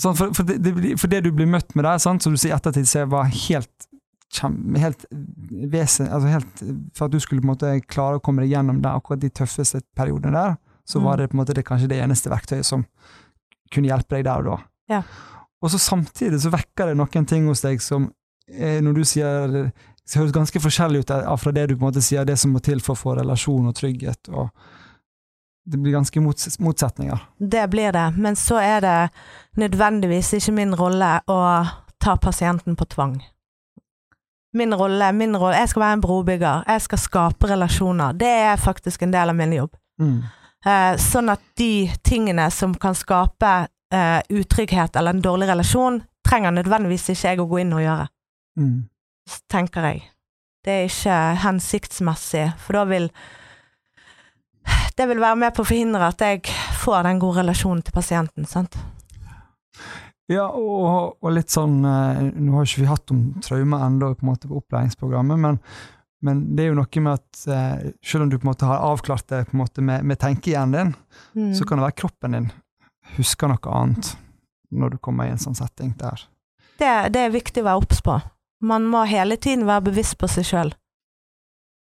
Sånn, 0.00 0.16
for, 0.16 0.32
for, 0.34 0.42
det, 0.48 0.96
for 0.98 1.06
det 1.12 1.20
du 1.26 1.30
blir 1.36 1.46
møtt 1.46 1.74
med 1.76 1.84
der, 1.84 1.98
sant, 2.00 2.22
som 2.24 2.32
du 2.32 2.38
sier 2.40 2.54
i 2.54 2.56
ettertid, 2.56 2.88
så 2.88 3.04
var 3.06 3.28
helt 3.28 3.86
helt 4.80 5.04
vesen, 5.70 6.06
altså 6.08 6.28
helt, 6.30 6.60
For 6.96 7.04
at 7.08 7.12
du 7.12 7.18
skulle 7.20 7.42
på 7.42 7.48
en 7.48 7.50
måte 7.52 7.70
klare 7.90 8.16
å 8.18 8.22
komme 8.22 8.44
deg 8.44 8.52
gjennom 8.54 8.78
der, 8.82 8.94
akkurat 8.96 9.20
de 9.20 9.28
tøffeste 9.34 9.80
periodene 9.98 10.32
der, 10.36 10.56
så 10.86 10.98
Mm. 11.00 11.04
var 11.04 11.16
det 11.18 11.28
på 11.30 11.34
en 11.36 11.40
måte 11.42 11.54
det, 11.54 11.64
kanskje 11.66 11.88
det 11.90 11.98
eneste 12.02 12.30
verktøyet 12.30 12.64
som 12.64 12.84
kunne 13.74 13.88
hjelpe 13.90 14.16
deg 14.16 14.24
der 14.24 14.38
og 14.38 14.44
da. 14.44 14.56
Ja. 14.88 15.02
Og 15.60 15.70
så 15.72 15.78
samtidig 15.78 16.40
så 16.42 16.52
vekker 16.52 16.90
det 16.90 16.98
noen 17.00 17.26
ting 17.28 17.48
hos 17.50 17.62
deg 17.64 17.82
som, 17.84 18.08
eh, 18.48 18.80
når 18.80 18.96
du 18.96 19.04
sier 19.04 19.56
det 20.10 20.18
høres 20.18 20.34
ganske 20.34 20.60
forskjellig 20.60 21.04
ut 21.04 21.12
fra 21.38 21.52
det 21.54 21.68
du 21.70 21.76
på 21.76 21.84
en 21.84 21.90
måte 21.90 22.02
sier, 22.02 22.24
det 22.26 22.38
som 22.40 22.54
må 22.54 22.62
til 22.64 22.80
for 22.82 22.96
å 22.96 22.98
få 23.00 23.16
relasjon 23.20 23.68
og 23.70 23.76
trygghet. 23.78 24.30
og 24.32 24.48
Det 25.64 25.78
blir 25.78 25.92
ganske 25.92 26.20
mots 26.20 26.58
motsetninger. 26.58 27.20
Det 27.38 27.68
blir 27.70 27.92
det, 27.92 28.16
men 28.16 28.36
så 28.36 28.58
er 28.58 28.80
det 28.80 29.10
nødvendigvis 29.60 30.32
ikke 30.40 30.56
min 30.56 30.74
rolle 30.74 31.20
å 31.30 31.38
ta 32.00 32.16
pasienten 32.16 32.76
på 32.76 32.88
tvang. 32.90 33.20
Min 34.52 34.74
rolle, 34.74 35.12
min 35.12 35.36
rolle 35.36 35.60
Jeg 35.60 35.68
skal 35.68 35.82
være 35.82 35.92
en 35.92 36.00
brobygger. 36.00 36.64
Jeg 36.66 36.82
skal 36.82 36.98
skape 36.98 37.46
relasjoner. 37.46 38.12
Det 38.18 38.30
er 38.50 38.56
faktisk 38.56 39.02
en 39.02 39.12
del 39.12 39.30
av 39.30 39.36
min 39.36 39.52
jobb. 39.52 39.76
Mm. 40.00 40.22
Eh, 40.66 40.96
sånn 40.98 41.30
at 41.30 41.40
de 41.56 41.90
tingene 42.02 42.50
som 42.50 42.74
kan 42.74 42.96
skape 42.98 43.68
eh, 43.92 44.20
utrygghet 44.30 44.96
eller 44.96 45.10
en 45.16 45.22
dårlig 45.24 45.48
relasjon, 45.48 46.00
trenger 46.26 46.52
nødvendigvis 46.54 47.08
ikke 47.14 47.28
jeg 47.32 47.40
å 47.42 47.48
gå 47.50 47.60
inn 47.64 47.72
og 47.76 47.80
gjøre, 47.84 48.08
Mm. 48.58 48.88
tenker 49.48 49.82
jeg. 49.86 50.02
Det 50.64 50.70
er 50.72 50.88
ikke 50.90 51.18
hensiktsmessig, 51.44 52.52
for 52.58 52.72
da 52.76 52.84
vil 52.84 53.10
Det 54.96 55.06
vil 55.08 55.20
være 55.22 55.36
med 55.40 55.54
på 55.56 55.62
å 55.62 55.66
forhindre 55.66 56.08
at 56.12 56.20
jeg 56.20 56.42
får 56.82 57.06
den 57.06 57.18
gode 57.22 57.40
relasjonen 57.40 57.80
til 57.82 57.94
pasienten, 57.96 58.44
sant. 58.44 58.76
Ja, 60.28 60.44
og, 60.52 61.16
og 61.24 61.32
litt 61.32 61.48
sånn 61.50 61.78
eh, 61.88 62.20
Nå 62.36 62.52
har 62.58 62.66
ikke 62.68 62.82
vi 62.84 62.90
hatt 62.90 63.10
om 63.14 63.22
traume 63.42 63.80
ennå 63.86 64.12
på, 64.14 64.22
en 64.26 64.28
måte 64.30 64.50
på 64.50 64.58
opplæringsprogrammet, 64.60 65.40
men, 65.42 65.58
men 66.22 66.42
det 66.54 66.66
er 66.66 66.68
jo 66.70 66.76
noe 66.78 67.02
med 67.06 67.16
at 67.16 67.40
eh, 67.50 67.88
selv 68.04 68.26
om 68.26 68.30
du 68.30 68.36
på 68.38 68.44
en 68.44 68.50
måte 68.52 68.68
har 68.68 68.84
avklart 68.90 69.26
det 69.32 69.46
på 69.48 69.56
en 69.56 69.62
måte 69.64 69.82
med, 69.82 70.04
med 70.04 70.20
tenkehjernen 70.22 70.76
din, 70.76 70.94
Mm. 71.34 71.52
så 71.54 71.64
kan 71.64 71.78
det 71.78 71.84
være 71.88 71.98
kroppen 72.02 72.32
din 72.36 72.50
husker 73.16 73.50
noe 73.50 73.76
annet 73.76 74.14
når 74.70 74.94
du 74.94 74.98
kommer 75.02 75.26
i 75.26 75.32
en 75.34 75.40
sånn 75.40 75.58
setting 75.58 75.94
der. 75.98 76.26
det, 76.78 76.92
det 77.14 77.24
er 77.26 77.34
viktig 77.34 77.62
å 77.62 77.70
være 77.70 77.82
obs 77.82 78.02
på. 78.04 78.20
Man 78.60 78.86
må 78.88 79.02
hele 79.08 79.36
tiden 79.40 79.66
være 79.68 79.88
bevisst 79.88 80.18
på 80.20 80.28
seg 80.28 80.46
sjøl. 80.46 80.74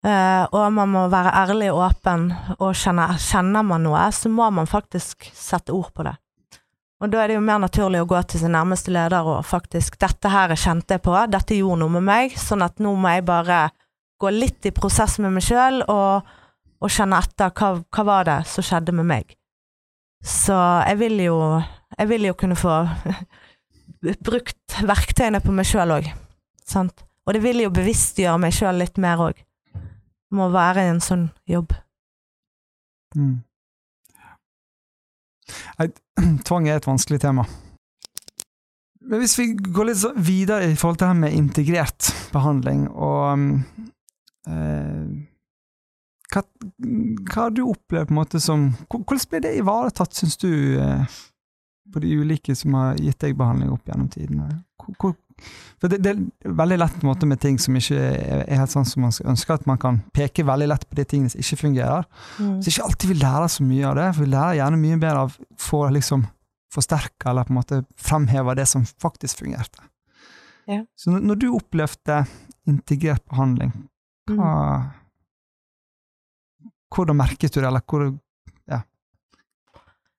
og 0.05 0.73
man 0.77 0.91
må 0.93 1.07
være 1.09 1.31
ærlig 1.33 1.71
og 1.73 1.81
åpen, 1.87 2.27
og 2.59 2.75
kjenner, 2.77 3.17
kjenner 3.17 3.65
man 3.65 3.87
noe, 3.87 4.03
så 4.13 4.29
må 4.29 4.51
man 4.53 4.69
faktisk 4.69 5.31
sette 5.33 5.73
ord 5.73 5.95
på 5.95 6.05
det. 6.05 6.13
Og 7.01 7.11
da 7.11 7.23
er 7.23 7.31
det 7.31 7.39
jo 7.39 7.45
mer 7.45 7.61
naturlig 7.63 8.03
å 8.03 8.09
gå 8.09 8.21
til 8.29 8.41
sin 8.41 8.55
nærmeste 8.55 8.93
leder 8.95 9.27
og 9.29 9.45
faktisk 9.45 9.99
'Dette 9.99 10.29
her 10.29 10.55
kjente 10.57 10.95
jeg 10.95 11.03
på, 11.03 11.15
dette 11.29 11.57
gjorde 11.57 11.81
noe 11.81 11.97
med 11.97 12.05
meg', 12.05 12.37
sånn 12.39 12.63
at 12.63 12.79
nå 12.79 12.95
må 12.95 13.09
jeg 13.09 13.25
bare 13.25 13.71
gå 14.21 14.31
litt 14.31 14.67
i 14.67 14.71
prosess 14.71 15.19
med 15.19 15.33
meg 15.33 15.43
sjøl 15.43 15.83
og, 15.89 16.23
og 16.81 16.91
kjenne 16.91 17.19
etter 17.19 17.51
hva, 17.51 17.83
hva 17.91 18.05
var 18.05 18.25
det 18.25 18.39
som 18.47 18.65
skjedde 18.65 18.93
med 18.93 19.09
meg. 19.11 19.37
Så 20.25 20.57
jeg 20.89 20.99
vil 21.03 21.19
jo, 21.27 21.39
jeg 21.99 22.09
vil 22.09 22.29
jo 22.31 22.37
kunne 22.39 22.57
få 22.57 22.81
brukt 24.29 24.79
verktøyene 24.89 25.41
på 25.45 25.53
meg 25.53 25.69
sjøl 25.69 25.93
òg. 25.99 26.13
Og 27.25 27.37
det 27.37 27.43
vil 27.45 27.65
jo 27.65 27.73
bevisstgjøre 27.73 28.41
meg 28.41 28.55
sjøl 28.57 28.81
litt 28.81 29.01
mer 29.01 29.21
òg. 29.21 29.43
Må 30.35 30.49
være 30.53 30.87
i 30.87 30.93
en 30.95 31.03
sånn 31.05 31.29
jobb. 31.49 31.77
Mm. 33.15 33.37
Tvang 36.49 36.69
er 36.69 36.81
et 36.81 36.89
vanskelig 36.89 37.21
tema. 37.23 37.45
Men 39.05 39.21
hvis 39.21 39.37
vi 39.37 39.51
går 39.53 39.91
litt 39.91 40.05
videre 40.25 40.71
i 40.71 40.77
forhold 40.81 40.97
til 40.97 41.05
det 41.05 41.13
her 41.13 41.21
med 41.21 41.37
integrert 41.37 42.09
behandling, 42.33 42.87
og 42.89 43.61
eh, 44.49 45.05
hva, 46.35 46.43
hva 47.29 47.45
har 47.45 47.55
du 47.55 47.63
opplevd 47.67 48.11
på 48.11 48.15
en 48.15 48.19
måte 48.19 48.41
som 48.43 48.71
Hvordan 48.91 49.29
ble 49.31 49.43
det 49.45 49.55
ivaretatt, 49.61 50.17
syns 50.17 50.37
du, 50.43 50.51
eh, 50.81 51.21
på 51.93 52.03
de 52.03 52.17
ulike 52.19 52.57
som 52.59 52.75
har 52.79 52.99
gitt 52.99 53.21
deg 53.23 53.37
behandling 53.39 53.71
opp 53.75 53.87
gjennom 53.89 54.11
tidene? 54.13 54.49
For 55.83 55.91
det, 55.91 55.99
det, 56.05 56.13
er 56.15 56.57
veldig 56.57 56.79
lett 56.79 56.97
på 56.97 57.05
en 57.05 57.11
måte 57.11 57.29
med 57.29 57.41
ting 57.43 57.59
som 57.61 57.77
ikke 57.77 57.99
er, 57.99 58.45
helt 58.55 58.73
sånn 58.73 58.87
som 58.89 59.05
man 59.07 59.15
ønsker, 59.35 59.59
at 59.59 59.67
man 59.69 59.81
kan 59.83 60.01
peke 60.15 60.47
veldig 60.47 60.69
lett 60.71 60.87
på 60.89 60.99
de 60.99 61.07
tingene 61.11 61.33
som 61.33 61.43
ikke 61.43 61.61
fungerer. 61.65 62.07
Mm. 62.39 62.59
Så 62.63 62.71
ikke 62.71 62.87
alltid 62.89 63.13
vi 63.13 63.19
lærer 63.21 63.51
så 63.53 63.67
mye 63.67 63.89
av 63.91 63.99
det, 63.99 64.09
for 64.15 64.25
vi 64.25 64.33
lærer 64.35 64.61
gjerne 64.61 64.81
mye 64.81 65.01
bedre 65.03 65.27
av 65.27 65.39
å 65.75 65.83
liksom 65.99 66.27
forsterke 66.75 67.31
eller 67.31 67.47
på 67.47 67.55
en 67.55 67.61
måte 67.61 67.83
fremheve 68.01 68.57
det 68.59 68.67
som 68.71 68.87
faktisk 69.03 69.45
fungerte. 69.45 69.85
Ja. 70.71 70.81
Så 70.99 71.13
når, 71.13 71.27
når 71.29 71.41
du 71.43 71.49
opplevde 71.53 72.25
integrert 72.71 73.27
behandling, 73.31 73.75
hva 74.31 74.53
Mm. 74.85 75.04
Hvordan 76.95 77.19
merket 77.19 77.55
du 77.55 77.61
det, 77.61 77.67
eller 77.67 77.83
hvor, 77.91 78.07
ja, 78.71 78.83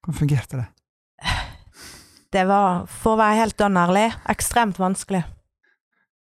hvordan 0.03 0.19
fungerte 0.19 0.59
det? 0.59 0.65
Det 2.35 2.43
var, 2.49 2.83
for 2.91 3.15
å 3.15 3.21
være 3.21 3.39
helt 3.39 3.57
dønn 3.61 3.77
ærlig, 3.79 4.09
ekstremt 4.27 4.79
vanskelig. 4.81 5.23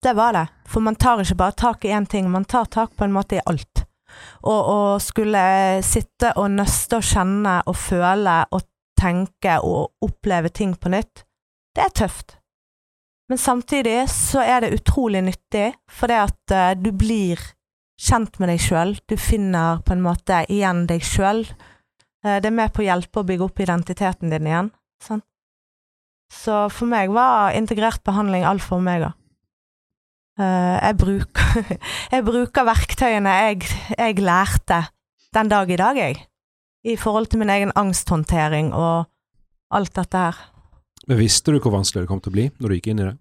Det 0.05 0.13
var 0.13 0.35
det. 0.37 0.45
For 0.69 0.85
man 0.85 0.97
tar 1.01 1.23
ikke 1.23 1.39
bare 1.39 1.57
tak 1.57 1.85
i 1.85 1.93
én 1.97 2.05
ting, 2.05 2.29
man 2.29 2.45
tar 2.45 2.69
tak 2.69 2.93
på 2.93 3.07
en 3.07 3.15
måte 3.15 3.39
i 3.39 3.43
alt. 3.49 3.85
Og 4.45 4.69
å 4.69 4.79
skulle 5.01 5.41
sitte 5.83 6.35
og 6.37 6.51
nøste 6.53 6.99
og 6.99 7.07
kjenne 7.09 7.55
og 7.65 7.77
føle 7.79 8.37
og 8.53 8.67
tenke 8.99 9.57
og 9.65 10.05
oppleve 10.05 10.53
ting 10.53 10.75
på 10.77 10.93
nytt, 10.93 11.25
det 11.75 11.87
er 11.87 11.95
tøft. 12.05 12.37
Men 13.29 13.41
samtidig 13.41 14.05
så 14.13 14.43
er 14.45 14.61
det 14.61 14.75
utrolig 14.77 15.23
nyttig, 15.25 15.71
fordi 15.89 16.19
at 16.21 16.53
eh, 16.53 16.75
du 16.77 16.91
blir 16.93 17.41
kjent 17.99 18.39
med 18.39 18.51
deg 18.51 18.61
sjøl. 18.61 18.95
Du 19.07 19.15
finner 19.19 19.81
på 19.85 19.95
en 19.95 20.03
måte 20.03 20.43
igjen 20.51 20.85
deg 20.89 21.05
sjøl. 21.05 21.45
Eh, 22.25 22.39
det 22.41 22.49
er 22.49 22.57
med 22.57 22.73
på 22.75 22.83
å 22.83 22.87
hjelpe 22.87 23.21
å 23.21 23.27
bygge 23.27 23.47
opp 23.47 23.61
identiteten 23.63 24.33
din 24.33 24.49
igjen. 24.49 24.71
Sant? 25.03 25.25
Så 26.33 26.65
for 26.73 26.89
meg 26.89 27.13
var 27.13 27.53
integrert 27.55 28.03
behandling 28.05 28.45
alfa 28.47 28.75
og 28.75 28.83
omega. 28.83 29.13
Eh, 30.39 30.77
jeg, 30.81 30.97
bruker, 30.99 31.75
jeg 32.13 32.25
bruker 32.27 32.67
verktøyene 32.67 33.35
jeg, 33.45 33.69
jeg 33.95 34.23
lærte 34.23 34.81
den 35.35 35.51
dag 35.51 35.71
i 35.71 35.79
dag, 35.79 35.99
jeg. 35.99 36.23
I 36.85 36.95
forhold 37.01 37.31
til 37.31 37.41
min 37.41 37.49
egen 37.49 37.71
angsthåndtering 37.75 38.73
og 38.75 39.07
alt 39.73 39.95
dette 39.95 40.25
her. 40.27 40.41
Men 41.09 41.19
visste 41.19 41.53
du 41.53 41.59
hvor 41.61 41.73
vanskelig 41.75 42.05
det 42.05 42.09
kom 42.09 42.21
til 42.23 42.33
å 42.33 42.35
bli 42.35 42.45
når 42.57 42.71
du 42.71 42.75
gikk 42.77 42.89
inn 42.91 43.01
i 43.01 43.07
det? 43.07 43.15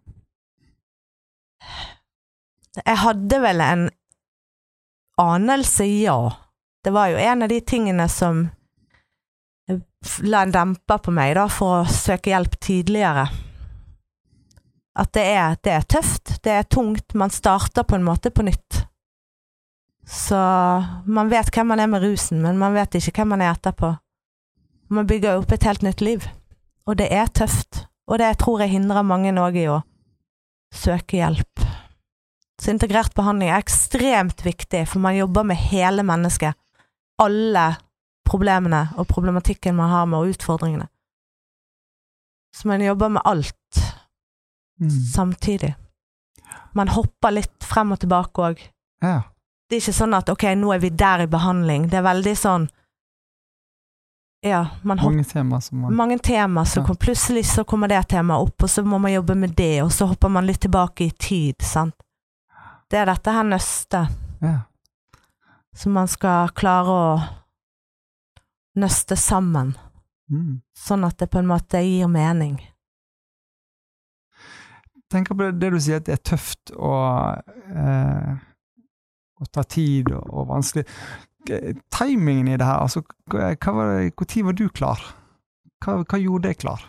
Jeg 2.81 2.99
hadde 3.05 3.39
vel 3.45 3.63
en 3.63 3.85
anelse, 5.21 5.85
ja. 5.85 6.19
Det 6.85 6.93
var 6.93 7.13
jo 7.13 7.19
en 7.19 7.43
av 7.43 7.49
de 7.49 7.61
tingene 7.61 8.09
som 8.13 8.47
la 10.23 10.43
en 10.43 10.53
demper 10.53 10.99
på 10.99 11.13
meg 11.15 11.35
da, 11.39 11.47
for 11.49 11.81
å 11.81 11.91
søke 11.91 12.33
hjelp 12.33 12.59
tidligere. 12.61 13.25
At 14.95 15.11
det 15.17 15.25
er, 15.27 15.57
det 15.65 15.73
er 15.75 15.87
tøft, 15.91 16.37
det 16.45 16.53
er 16.53 16.69
tungt, 16.71 17.17
man 17.19 17.33
starter 17.35 17.87
på 17.89 17.97
en 17.97 18.07
måte 18.07 18.31
på 18.31 18.45
nytt. 18.47 18.85
Så 20.07 20.39
man 21.07 21.33
vet 21.33 21.51
hvem 21.55 21.73
man 21.73 21.81
er 21.81 21.89
med 21.91 22.05
rusen, 22.05 22.43
men 22.45 22.61
man 22.61 22.77
vet 22.77 22.99
ikke 23.01 23.17
hvem 23.23 23.35
man 23.35 23.43
er 23.43 23.55
etterpå. 23.55 23.95
Man 24.93 25.09
bygger 25.09 25.41
opp 25.41 25.55
et 25.57 25.65
helt 25.65 25.83
nytt 25.83 26.05
liv. 26.05 26.29
Og 26.85 26.99
det 27.01 27.09
er 27.17 27.33
tøft, 27.33 27.87
og 28.07 28.21
det 28.21 28.35
tror 28.43 28.61
jeg 28.61 28.77
hindrer 28.77 29.07
mange 29.07 29.33
òg 29.41 29.57
i 29.57 29.71
å 29.73 29.81
søke 30.75 31.17
hjelp. 31.23 31.64
Så 32.61 32.71
integrert 32.71 33.15
behandling 33.15 33.51
er 33.51 33.59
ekstremt 33.63 34.45
viktig, 34.47 34.85
for 34.89 35.03
man 35.03 35.17
jobber 35.17 35.43
med 35.45 35.57
hele 35.57 36.03
mennesket. 36.07 36.55
Alle 37.23 37.77
problemene 38.27 38.89
og 38.99 39.07
problematikken 39.11 39.75
man 39.77 39.91
har 39.91 40.07
med, 40.07 40.19
og 40.19 40.35
utfordringene. 40.37 40.89
Så 42.55 42.69
man 42.71 42.81
jobber 42.83 43.09
med 43.09 43.23
alt 43.25 43.57
Mm. 44.81 44.91
samtidig. 44.91 45.75
Man 46.75 46.89
hopper 46.89 47.31
litt 47.31 47.63
frem 47.63 47.93
og 47.93 48.01
tilbake 48.01 48.43
òg. 48.43 48.59
Ja. 49.03 49.21
Det 49.71 49.77
er 49.77 49.81
ikke 49.81 49.95
sånn 50.01 50.15
at 50.17 50.29
ok, 50.29 50.43
nå 50.59 50.73
er 50.75 50.79
vi 50.83 50.89
der 50.91 51.23
i 51.23 51.27
behandling. 51.27 51.89
Det 51.91 51.95
er 51.99 52.03
veldig 52.03 52.37
sånn 52.37 52.69
Ja, 54.45 54.67
man 54.83 54.99
Mange 54.99 55.25
tema 55.25 55.61
som 55.61 55.79
man 55.81 55.95
mange 55.97 56.19
tema, 56.19 56.65
så 56.65 56.83
Ja. 56.87 56.95
plutselig 56.95 57.45
så 57.47 57.65
kommer 57.65 57.89
det 57.89 58.09
temaet 58.09 58.43
opp, 58.43 58.63
og 58.63 58.69
så 58.69 58.85
må 58.85 59.01
man 59.01 59.13
jobbe 59.13 59.35
med 59.35 59.55
det, 59.57 59.83
og 59.83 59.91
så 59.91 60.07
hopper 60.07 60.29
man 60.29 60.47
litt 60.47 60.61
tilbake 60.61 61.01
i 61.07 61.11
tid, 61.11 61.55
sant. 61.63 61.95
Det 62.95 63.01
er 63.03 63.09
dette 63.11 63.33
her 63.35 63.43
nøstet 63.43 64.11
ja. 64.39 64.53
som 65.75 65.97
man 65.97 66.07
skal 66.07 66.53
klare 66.55 66.93
å 66.95 67.09
nøste 68.79 69.19
sammen, 69.19 69.75
Mm. 70.31 70.63
sånn 70.73 71.03
at 71.05 71.19
det 71.21 71.27
på 71.29 71.43
en 71.43 71.51
måte 71.51 71.83
gir 71.85 72.09
mening. 72.09 72.55
tenker 75.13 75.35
på 75.35 75.43
det, 75.43 75.59
det 75.61 75.71
du 75.75 75.77
sier, 75.79 76.01
at 76.01 76.07
det 76.07 76.15
er 76.15 76.23
tøft 76.25 76.73
og, 76.73 77.43
eh, 77.69 78.31
og 79.37 79.51
tar 79.53 79.69
tid 79.69 80.09
og, 80.15 80.25
og 80.33 80.49
vanskelig. 80.49 80.87
Timingen 81.93 82.49
i 82.49 82.57
det 82.57 82.65
her, 82.65 82.81
altså, 82.87 83.03
hva 83.29 83.77
var 83.77 83.93
det, 83.99 84.27
tid 84.27 84.49
var 84.49 84.57
du 84.57 84.65
klar? 84.73 85.05
Hva, 85.85 86.01
hva 86.09 86.19
gjorde 86.23 86.49
deg 86.49 86.63
klar? 86.65 86.89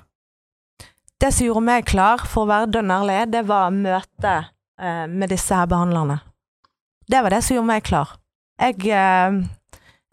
Det 1.20 1.34
som 1.34 1.50
gjorde 1.50 1.68
meg 1.68 1.86
klar, 1.92 2.24
for 2.24 2.46
å 2.46 2.52
være 2.54 2.72
dønn 2.78 2.96
ærlig, 3.02 3.20
det 3.36 3.44
var 3.52 3.76
møtet 3.76 4.55
eh, 4.82 5.06
med 5.08 5.32
disse 5.34 5.56
her 5.56 5.70
behandlerne. 5.72 6.20
Det 7.08 7.22
var 7.22 7.36
det 7.36 7.44
som 7.46 7.58
gjorde 7.58 7.70
meg 7.70 7.86
klar. 7.86 8.16
Jeg, 8.62 8.80
eh, 8.88 9.38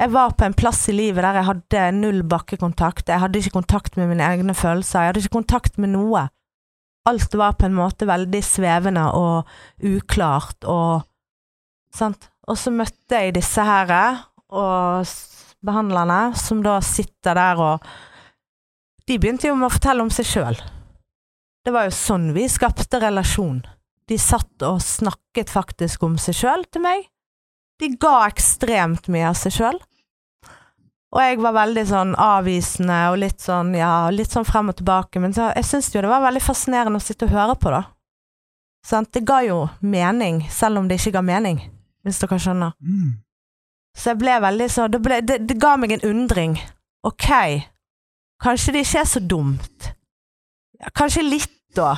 jeg 0.02 0.12
var 0.12 0.34
på 0.36 0.46
en 0.46 0.58
plass 0.58 0.84
i 0.90 0.96
livet 0.96 1.24
der 1.24 1.40
jeg 1.40 1.48
hadde 1.48 1.86
null 1.98 2.22
bakkekontakt. 2.28 3.08
Jeg 3.08 3.22
hadde 3.22 3.40
ikke 3.40 3.58
kontakt 3.60 3.96
med 3.96 4.10
mine 4.12 4.26
egne 4.26 4.54
følelser. 4.54 5.00
Jeg 5.00 5.12
hadde 5.12 5.24
ikke 5.24 5.38
kontakt 5.40 5.78
med 5.78 5.94
noe. 5.94 6.26
Alt 7.08 7.34
var 7.34 7.56
på 7.58 7.66
en 7.66 7.74
måte 7.74 8.06
veldig 8.06 8.42
svevende 8.46 9.08
og 9.18 9.48
uklart 9.82 10.68
og 10.70 11.08
Sant? 11.92 12.30
Og 12.48 12.56
så 12.56 12.72
møtte 12.72 13.18
jeg 13.20 13.34
disse 13.36 13.60
her 13.60 13.90
og 14.52 15.10
behandlerne, 15.62 16.32
som 16.40 16.62
da 16.64 16.78
sitter 16.84 17.36
der 17.38 17.60
og 17.60 17.92
De 19.08 19.18
begynte 19.18 19.48
jo 19.48 19.56
med 19.58 19.66
å 19.66 19.74
fortelle 19.74 20.04
om 20.04 20.10
seg 20.14 20.26
sjøl. 20.28 20.58
Det 21.66 21.72
var 21.74 21.88
jo 21.88 21.94
sånn 21.94 22.28
vi 22.36 22.46
skapte 22.50 23.00
relasjon. 23.02 23.60
De 24.12 24.18
satt 24.20 24.64
og 24.68 24.82
snakket 24.84 25.48
faktisk 25.48 26.02
om 26.04 26.18
seg 26.20 26.36
sjøl 26.36 26.66
til 26.68 26.84
meg. 26.84 27.06
De 27.80 27.88
ga 27.96 28.26
ekstremt 28.26 29.08
mye 29.08 29.30
av 29.30 29.38
seg 29.40 29.54
sjøl. 29.56 29.78
Og 31.12 31.20
jeg 31.20 31.38
var 31.44 31.56
veldig 31.56 31.84
sånn 31.88 32.12
avvisende 32.20 32.98
og 33.12 33.18
litt 33.20 33.40
sånn, 33.40 33.72
ja, 33.76 34.10
litt 34.12 34.32
sånn 34.32 34.46
frem 34.48 34.68
og 34.68 34.76
tilbake. 34.76 35.20
Men 35.20 35.32
så, 35.36 35.48
jeg 35.56 35.68
syns 35.68 35.88
jo 35.94 36.04
det 36.04 36.12
var 36.12 36.24
veldig 36.26 36.44
fascinerende 36.44 37.00
å 37.00 37.04
sitte 37.04 37.28
og 37.28 37.32
høre 37.32 37.56
på, 37.56 37.72
da. 37.72 37.82
Sant? 38.84 39.12
Det 39.16 39.24
ga 39.24 39.40
jo 39.46 39.58
mening, 39.80 40.42
selv 40.52 40.82
om 40.82 40.88
det 40.90 41.00
ikke 41.00 41.14
ga 41.16 41.24
mening, 41.24 41.60
hvis 42.04 42.20
dere 42.20 42.40
skjønner. 42.44 42.76
Mm. 42.84 43.10
Så 43.96 44.12
jeg 44.12 44.22
ble 44.22 44.38
veldig 44.44 44.70
så 44.72 44.88
det, 44.92 45.02
ble, 45.04 45.20
det, 45.24 45.40
det 45.48 45.58
ga 45.60 45.74
meg 45.80 45.96
en 45.96 46.06
undring. 46.12 46.60
Ok, 47.08 47.28
kanskje 48.44 48.76
det 48.76 48.86
ikke 48.86 49.02
er 49.06 49.12
så 49.16 49.24
dumt. 49.24 49.92
Ja, 50.80 50.92
kanskje 50.96 51.24
litt, 51.24 51.60
da. 51.76 51.94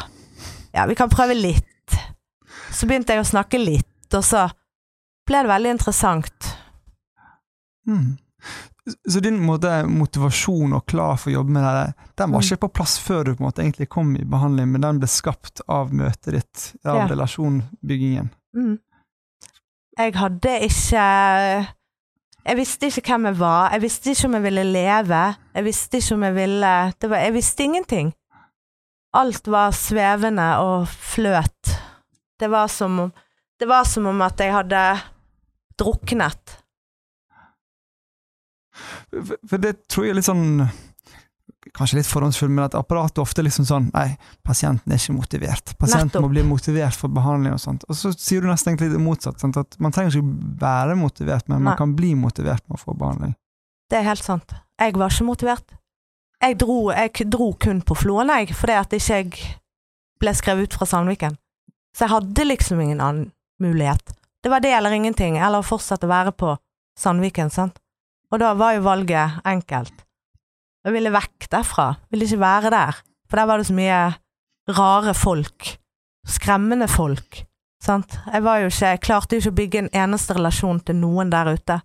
Ja, 0.75 0.87
vi 0.91 0.99
kan 0.99 1.11
prøve 1.11 1.35
litt. 1.39 1.74
Så 2.75 2.87
begynte 2.87 3.15
jeg 3.15 3.23
å 3.23 3.29
snakke 3.29 3.59
litt, 3.59 4.15
og 4.15 4.23
så 4.25 4.49
ble 5.27 5.43
det 5.43 5.49
veldig 5.51 5.71
interessant. 5.71 6.51
Mm. 7.89 8.17
Så 9.09 9.21
din 9.25 9.39
måte, 9.41 9.71
motivasjon 9.89 10.75
og 10.77 10.85
klar 10.91 11.17
for 11.17 11.31
å 11.31 11.35
jobbe 11.39 11.55
med 11.57 11.65
det, 11.65 11.95
den 12.21 12.31
var 12.33 12.41
Mm. 12.43 12.45
ikke 12.45 12.61
på 12.67 12.73
plass 12.73 12.99
før 13.01 13.25
du 13.25 13.35
på 13.35 13.41
en 13.41 13.47
måte 13.49 13.63
egentlig 13.65 13.89
kom 13.89 14.17
i 14.17 14.25
behandling, 14.25 14.69
men 14.73 14.81
den 14.81 14.99
ble 15.01 15.09
skapt 15.09 15.63
av 15.69 15.93
møtet 15.93 16.33
ditt, 16.33 16.75
av 16.85 16.97
Ja. 16.97 17.07
relasjonbyggingen. 17.07 18.31
Mm. 18.57 18.79
Jeg 19.99 20.15
hadde 20.15 20.61
ikke 20.61 21.75
Jeg 22.47 22.57
visste 22.59 22.87
ikke 22.91 23.01
hvem 23.09 23.25
jeg 23.25 23.39
var. 23.39 23.71
Jeg 23.73 23.81
visste 23.81 24.11
ikke 24.11 24.25
om 24.27 24.33
jeg 24.35 24.43
ville 24.43 24.65
leve. 24.65 25.37
Jeg 25.55 25.65
visste 25.65 25.97
ikke 25.97 26.13
om 26.15 26.23
jeg 26.23 26.35
ville 26.35 26.93
det 27.01 27.09
var, 27.11 27.17
Jeg 27.25 27.33
visste 27.33 27.65
ingenting. 27.65 28.13
Alt 29.15 29.47
var 29.47 29.75
svevende 29.77 30.47
og 30.59 30.89
fløt. 30.91 31.75
Det 32.39 32.51
var 32.51 32.69
som 32.69 32.99
om 33.07 33.13
Det 33.59 33.69
var 33.71 33.85
som 33.87 34.07
om 34.11 34.23
at 34.27 34.41
jeg 34.43 34.51
hadde 34.51 34.81
druknet. 35.79 36.57
For, 39.15 39.61
det 39.63 39.87
tror 39.87 40.09
jeg 40.09 40.15
er 40.15 40.19
litt 40.19 40.27
sånn 40.27 40.65
Kanskje 41.75 42.01
litt 42.01 42.09
forhåndsfull, 42.11 42.51
men 42.53 42.67
at 42.67 42.75
apparatet 42.77 43.23
ofte 43.23 43.41
er 43.41 43.47
liksom 43.47 43.67
sånn 43.69 43.87
Nei, 43.95 44.17
pasienten 44.47 44.93
er 44.93 44.99
ikke 45.01 45.15
motivert. 45.17 45.73
Pasienten 45.81 46.23
må 46.23 46.29
bli 46.33 46.43
motivert 46.47 46.99
for 46.99 47.15
behandling 47.15 47.55
og 47.57 47.63
sånt. 47.63 47.87
Og 47.89 47.97
så 47.99 48.13
sier 48.13 48.43
du 48.45 48.51
nesten 48.51 48.73
egentlig 48.73 48.91
det 48.93 49.01
motsatt. 49.03 49.41
Sant? 49.41 49.57
At 49.59 49.79
man 49.83 49.95
trenger 49.95 50.19
ikke 50.19 50.59
være 50.61 50.99
motivert, 50.99 51.49
men 51.49 51.65
man 51.65 51.79
kan 51.79 51.95
bli 51.97 52.13
motivert 52.19 52.67
med 52.69 52.77
å 52.77 52.83
få 52.83 52.99
behandling. 52.99 53.33
Det 53.91 54.03
er 54.03 54.07
helt 54.11 54.27
sant. 54.27 54.55
Jeg 54.83 54.99
var 54.99 55.15
ikke 55.15 55.31
motivert. 55.31 55.75
Jeg 56.45 56.59
dro, 56.61 56.91
jeg 56.93 57.25
dro 57.33 57.53
kun 57.57 57.79
på 57.81 57.95
Floen, 57.97 58.29
jeg, 58.29 58.53
fordi 58.53 58.75
at 58.77 58.93
ikke 58.93 59.17
jeg 59.17 59.55
ble 60.21 60.33
skrevet 60.37 60.69
ut 60.69 60.75
fra 60.77 60.89
Sandviken. 60.89 61.39
Så 61.97 62.05
jeg 62.05 62.13
hadde 62.13 62.45
liksom 62.45 62.83
ingen 62.85 63.01
annen 63.01 63.31
mulighet. 63.63 64.13
Det 64.45 64.53
var 64.53 64.61
det 64.61 64.75
eller 64.77 64.93
ingenting, 64.93 65.39
eller 65.39 65.63
å 65.63 65.65
fortsette 65.65 66.05
å 66.05 66.11
være 66.11 66.35
på 66.37 66.51
Sandviken, 67.01 67.49
sant. 67.55 67.81
Og 68.29 68.43
da 68.43 68.51
var 68.59 68.75
jo 68.77 68.85
valget 68.85 69.41
enkelt. 69.49 70.05
Jeg 70.85 70.93
ville 70.93 71.15
vekk 71.15 71.49
derfra. 71.55 71.87
Ville 72.13 72.29
ikke 72.29 72.43
være 72.43 72.75
der. 72.75 73.01
For 73.31 73.41
der 73.41 73.49
var 73.49 73.63
det 73.63 73.71
så 73.71 73.79
mye 73.79 74.03
rare 74.77 75.17
folk. 75.17 75.79
skremmende 76.25 76.89
folk. 76.89 77.43
Sant? 77.85 78.19
Jeg 78.33 78.45
var 78.45 78.63
jo 78.63 78.69
ikke, 78.71 78.93
jeg 78.95 79.01
klarte 79.05 79.37
jo 79.37 79.43
ikke 79.43 79.53
å 79.53 79.57
bygge 79.59 79.81
en 79.83 79.91
eneste 80.05 80.37
relasjon 80.37 80.79
til 80.81 80.97
noen 80.97 81.33
der 81.33 81.51
ute. 81.53 81.81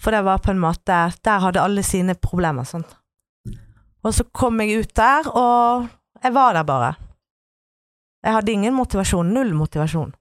For 0.00 0.12
det 0.12 0.22
var 0.24 0.40
på 0.44 0.52
en 0.52 0.60
måte 0.60 0.96
Der 1.24 1.40
hadde 1.40 1.60
alle 1.60 1.82
sine 1.84 2.14
problemer. 2.14 2.64
Sant? 2.64 2.96
Og 4.06 4.14
så 4.14 4.26
kom 4.30 4.60
jeg 4.62 4.84
ut 4.84 4.92
der, 4.94 5.26
og 5.34 5.88
jeg 6.22 6.34
var 6.34 6.54
der 6.54 6.66
bare. 6.66 6.92
Jeg 8.22 8.34
hadde 8.36 8.54
ingen 8.54 8.74
motivasjon. 8.74 9.32
Null 9.34 9.52
motivasjon. 9.54 10.14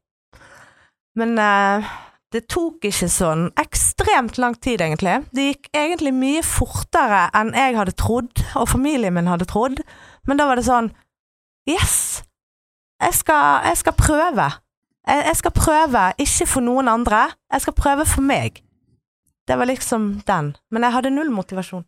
Men 1.16 1.38
eh, 1.40 1.86
det 2.34 2.44
tok 2.52 2.84
ikke 2.90 3.08
sånn 3.10 3.48
ekstremt 3.62 4.40
lang 4.42 4.58
tid, 4.58 4.82
egentlig. 4.84 5.22
Det 5.32 5.48
gikk 5.48 5.70
egentlig 5.78 6.14
mye 6.18 6.44
fortere 6.46 7.28
enn 7.38 7.54
jeg 7.56 7.78
hadde 7.78 7.96
trodd, 7.98 8.44
og 8.58 8.70
familien 8.74 9.16
min 9.16 9.30
hadde 9.32 9.48
trodd. 9.50 9.82
Men 10.28 10.42
da 10.42 10.50
var 10.50 10.60
det 10.60 10.68
sånn 10.68 10.92
Yes! 11.70 12.24
Jeg 13.02 13.14
skal, 13.18 13.66
jeg 13.66 13.78
skal 13.82 13.96
prøve. 13.98 14.46
Jeg, 15.06 15.24
jeg 15.30 15.38
skal 15.40 15.54
prøve, 15.54 16.04
ikke 16.22 16.48
for 16.48 16.66
noen 16.66 16.90
andre. 16.90 17.26
Jeg 17.54 17.66
skal 17.66 17.76
prøve 17.78 18.06
for 18.08 18.26
meg. 18.26 18.62
Det 19.46 19.58
var 19.60 19.70
liksom 19.70 20.08
den. 20.28 20.54
Men 20.72 20.86
jeg 20.86 20.96
hadde 20.96 21.14
null 21.14 21.34
motivasjon. 21.34 21.84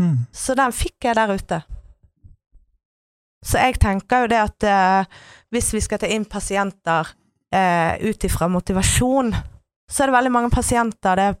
Mm. 0.00 0.26
Så 0.32 0.54
den 0.58 0.74
fikk 0.76 1.08
jeg 1.08 1.16
der 1.18 1.32
ute. 1.32 1.60
Så 3.46 3.60
jeg 3.62 3.78
tenker 3.80 4.24
jo 4.24 4.30
det 4.32 4.40
at 4.42 4.66
eh, 4.66 5.18
hvis 5.54 5.72
vi 5.76 5.82
skal 5.84 6.00
ta 6.02 6.08
inn 6.10 6.26
pasienter 6.28 7.12
eh, 7.54 7.94
ut 8.02 8.26
ifra 8.26 8.48
motivasjon, 8.50 9.30
så 9.86 10.02
er 10.02 10.10
det 10.10 10.16
veldig 10.16 10.32
mange 10.34 10.50
pasienter 10.50 11.18
det 11.18 11.28
er 11.30 11.38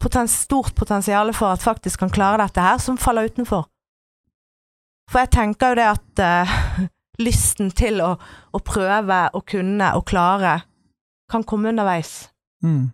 potens 0.00 0.34
stort 0.46 0.74
potensial 0.74 1.30
for 1.36 1.54
at 1.54 1.62
faktisk 1.62 2.02
kan 2.02 2.12
klare 2.12 2.40
dette 2.42 2.62
her, 2.64 2.80
som 2.82 2.98
faller 2.98 3.28
utenfor. 3.30 3.68
For 5.12 5.20
jeg 5.20 5.34
tenker 5.36 5.72
jo 5.72 5.78
det 5.78 5.88
at 5.92 6.24
eh, 6.24 6.58
lysten 7.26 7.70
til 7.76 8.02
å, 8.02 8.14
å 8.18 8.62
prøve 8.64 9.20
å 9.30 9.44
kunne 9.46 9.92
og 9.94 10.06
klare 10.10 10.58
kan 11.30 11.44
komme 11.46 11.70
underveis. 11.70 12.26
Mm. 12.64 12.90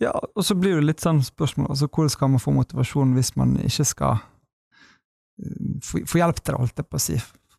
Ja, 0.00 0.14
og 0.16 0.44
så 0.46 0.56
blir 0.56 0.78
det 0.78 0.86
litt 0.86 1.02
sånn 1.04 1.20
spørsmål 1.24 1.74
altså 1.74 1.90
hvordan 1.92 2.12
skal 2.14 2.30
man 2.32 2.40
få 2.40 2.54
motivasjon 2.56 3.12
hvis 3.18 3.34
man 3.36 3.58
ikke 3.60 3.84
skal 3.84 4.14
eh, 4.16 5.74
få, 5.84 6.00
hjelp 6.16 6.40
til 6.40 6.54
det, 6.54 6.60
holdt 6.62 6.80
jeg 6.80 6.88
på 6.88 7.00
å 7.00 7.04
si. 7.04 7.18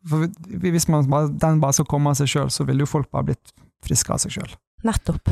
For 0.09 0.25
hvis 0.65 0.87
man 0.89 1.05
den 1.37 1.61
bare 1.61 1.77
skal 1.77 1.89
komme 1.89 2.09
av 2.09 2.17
seg 2.17 2.31
sjøl, 2.31 2.49
så 2.49 2.65
ville 2.65 2.81
jo 2.81 2.89
folk 2.89 3.11
bare 3.13 3.29
blitt 3.29 3.53
friske 3.85 4.13
av 4.13 4.23
seg 4.23 4.33
sjøl. 4.39 4.55
Nettopp. 4.87 5.29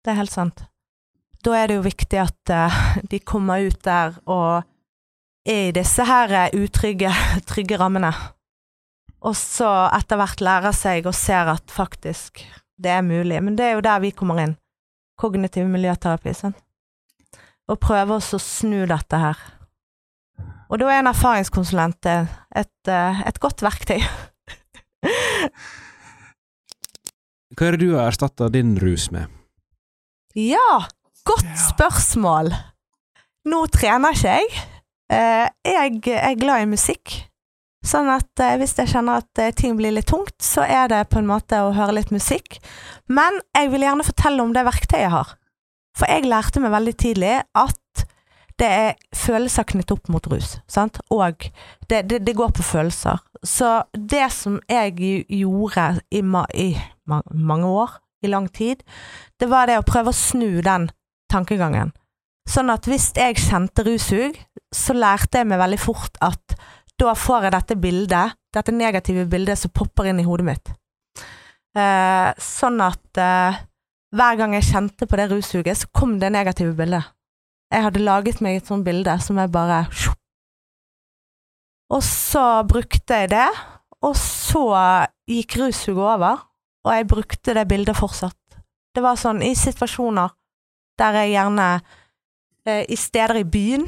Det 0.00 0.12
er 0.12 0.20
helt 0.22 0.32
sant. 0.32 0.64
Da 1.44 1.52
er 1.58 1.68
det 1.68 1.76
jo 1.76 1.84
viktig 1.84 2.22
at 2.22 2.52
eh, 2.56 2.80
de 3.12 3.20
kommer 3.20 3.68
ut 3.68 3.80
der 3.84 4.16
og 4.24 4.64
er 5.46 5.68
i 5.68 5.74
disse 5.76 6.06
her 6.08 6.32
eh, 6.32 6.56
utrygge, 6.56 7.12
trygge 7.50 7.76
rammene. 7.80 8.14
Og 9.26 9.36
så 9.36 9.68
etter 9.92 10.20
hvert 10.20 10.44
lærer 10.44 10.76
seg 10.76 11.08
og 11.08 11.16
ser 11.16 11.52
at 11.52 11.72
faktisk 11.72 12.44
det 12.80 12.92
er 12.92 13.04
mulig. 13.04 13.40
Men 13.42 13.56
det 13.58 13.66
er 13.66 13.76
jo 13.76 13.84
der 13.84 14.00
vi 14.00 14.16
kommer 14.16 14.40
inn. 14.40 14.56
Kognitiv 15.16 15.66
miljøterapi. 15.72 16.34
sant? 16.34 16.56
Og 17.68 17.80
prøve 17.80 18.18
oss 18.20 18.32
å 18.36 18.38
snu 18.40 18.84
dette 18.86 19.18
her. 19.18 19.36
Og 20.70 20.78
da 20.78 20.88
er 20.90 20.98
en 21.00 21.06
erfaringskonsulent 21.10 22.06
et, 22.06 22.88
eh, 22.88 23.20
et 23.26 23.40
godt 23.40 23.62
verktøy. 23.62 24.00
Hva 27.56 27.68
er 27.68 27.76
det 27.76 27.86
du 27.86 27.94
har 27.96 28.10
erstatta 28.10 28.48
din 28.52 28.74
rus 28.82 29.08
med? 29.14 29.30
Ja, 30.36 30.84
godt 31.24 31.44
Ja. 31.46 31.56
spørsmål. 31.72 32.52
Nå 33.46 33.66
trener 33.72 34.12
ikke 34.12 34.34
jeg. 34.36 34.48
Eh, 35.08 35.48
jeg 35.64 36.00
er 36.08 36.34
glad 36.34 36.62
i 36.62 36.66
musikk. 36.66 37.28
Sånn 37.86 38.08
at 38.10 38.42
eh, 38.42 38.56
hvis 38.60 38.74
jeg 38.80 38.90
kjenner 38.90 39.22
at 39.22 39.42
eh, 39.42 39.54
ting 39.54 39.76
blir 39.78 39.94
litt 39.94 40.08
tungt, 40.10 40.34
så 40.42 40.64
er 40.66 40.90
det 40.90 41.04
på 41.12 41.20
en 41.20 41.28
måte 41.30 41.60
å 41.62 41.74
høre 41.76 41.98
litt 42.00 42.12
musikk. 42.14 42.58
Men 43.06 43.38
jeg 43.54 43.70
vil 43.72 43.86
gjerne 43.86 44.06
fortelle 44.06 44.42
om 44.42 44.54
det 44.56 44.66
verktøyet 44.66 45.04
jeg 45.04 45.14
har. 45.14 45.34
For 45.96 46.10
jeg 46.10 46.28
lærte 46.28 46.60
meg 46.60 46.74
veldig 46.74 46.96
tidlig 47.00 47.34
at 47.56 48.06
det 48.60 48.68
er 48.72 48.94
følelser 49.16 49.66
knyttet 49.68 49.94
opp 49.96 50.10
mot 50.12 50.26
rus. 50.32 50.56
Sant? 50.68 50.98
Og 51.12 51.48
det, 51.88 52.02
det, 52.08 52.22
det 52.24 52.36
går 52.36 52.54
på 52.56 52.64
følelser. 52.64 53.20
Så 53.44 53.70
det 53.92 54.26
som 54.34 54.58
jeg 54.68 54.96
gjorde 55.28 55.86
i, 56.10 56.22
ma 56.24 56.46
i 56.56 56.72
ma 57.06 57.20
mange 57.30 57.68
år, 57.68 57.98
i 58.24 58.30
lang 58.32 58.48
tid, 58.48 58.82
det 59.38 59.48
var 59.52 59.68
det 59.68 59.78
å 59.78 59.86
prøve 59.86 60.10
å 60.10 60.16
snu 60.16 60.62
den 60.64 60.88
tankegangen. 61.30 61.92
Sånn 62.48 62.70
at 62.72 62.86
hvis 62.88 63.10
jeg 63.18 63.38
kjente 63.42 63.84
russug, 63.86 64.38
så 64.74 64.94
lærte 64.96 65.42
jeg 65.42 65.50
meg 65.50 65.60
veldig 65.60 65.78
fort 65.82 66.18
at 66.24 66.56
da 67.00 67.12
får 67.16 67.46
jeg 67.46 67.54
dette 67.54 67.76
bildet, 67.80 68.36
dette 68.56 68.72
negative 68.72 69.26
bildet 69.30 69.60
som 69.60 69.72
popper 69.74 70.10
inn 70.10 70.20
i 70.22 70.26
hodet 70.26 70.46
mitt. 70.48 70.72
Eh, 71.76 72.30
sånn 72.40 72.80
at 72.80 73.20
eh, 73.20 73.58
hver 74.16 74.38
gang 74.40 74.54
jeg 74.56 74.68
kjente 74.70 75.08
på 75.08 75.18
det 75.20 75.28
russuget, 75.32 75.76
så 75.76 75.90
kom 75.92 76.16
det 76.22 76.32
negative 76.32 76.72
bildet. 76.78 77.04
Jeg 77.72 77.84
hadde 77.84 78.04
laget 78.06 78.40
meg 78.44 78.60
et 78.60 78.70
sånt 78.70 78.86
bilde 78.86 79.16
som 79.20 79.40
jeg 79.42 79.50
bare 79.50 79.80
Og 81.90 82.02
så 82.02 82.62
brukte 82.66 83.20
jeg 83.20 83.30
det, 83.34 83.48
og 84.02 84.14
så 84.16 84.64
gikk 85.28 85.58
russuget 85.60 86.02
over, 86.16 86.46
og 86.86 86.94
jeg 86.94 87.08
brukte 87.10 87.54
det 87.54 87.68
bildet 87.68 87.98
fortsatt. 87.98 88.38
Det 88.94 89.02
var 89.04 89.18
sånn 89.20 89.42
i 89.44 89.52
situasjoner 89.58 90.32
der 90.96 91.18
jeg 91.20 91.34
gjerne 91.34 91.68
eh, 92.64 92.84
I 92.88 92.96
steder 92.96 93.42
i 93.42 93.44
byen 93.44 93.84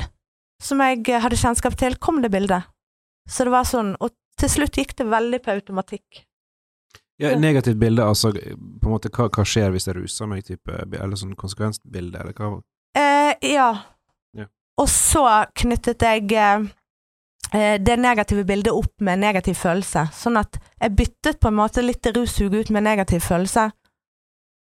som 0.60 0.82
jeg 0.82 1.06
hadde 1.22 1.38
kjennskap 1.38 1.78
til, 1.78 1.96
kom 1.96 2.20
det 2.20 2.32
bildet. 2.34 2.66
Så 3.28 3.44
det 3.44 3.52
var 3.52 3.68
sånn, 3.68 3.92
og 4.00 4.14
til 4.38 4.50
slutt 4.52 4.78
gikk 4.80 4.96
det 4.98 5.06
veldig 5.10 5.42
på 5.44 5.52
automatikk. 5.56 6.24
Ja, 7.18 7.32
Negativt 7.38 7.76
bilde, 7.76 8.04
altså 8.06 8.30
på 8.32 8.86
en 8.86 8.92
måte 8.92 9.10
hva, 9.10 9.26
hva 9.26 9.44
skjer 9.46 9.72
hvis 9.74 9.88
jeg 9.88 9.96
ruser 9.96 10.28
meg, 10.30 10.44
type, 10.46 10.70
eller 10.70 11.18
sånn 11.18 11.34
konsekvensbilde, 11.38 12.20
eller 12.22 12.36
hva? 12.38 12.60
Eh, 12.94 13.32
ja. 13.50 13.72
Ja. 14.38 14.46
Og 14.78 14.86
så 14.92 15.24
knyttet 15.58 16.04
jeg 16.06 16.36
eh, 16.38 17.74
det 17.82 17.96
negative 17.98 18.44
bildet 18.46 18.70
opp 18.70 19.02
med 19.02 19.18
negativ 19.24 19.58
følelse, 19.58 20.06
sånn 20.14 20.38
at 20.38 20.60
jeg 20.78 20.94
byttet 21.00 21.40
på 21.42 21.50
en 21.50 21.58
måte 21.58 21.82
litt 21.82 22.06
det 22.06 22.14
ut 22.14 22.70
med 22.70 22.86
negativ 22.86 23.26
følelse. 23.26 23.66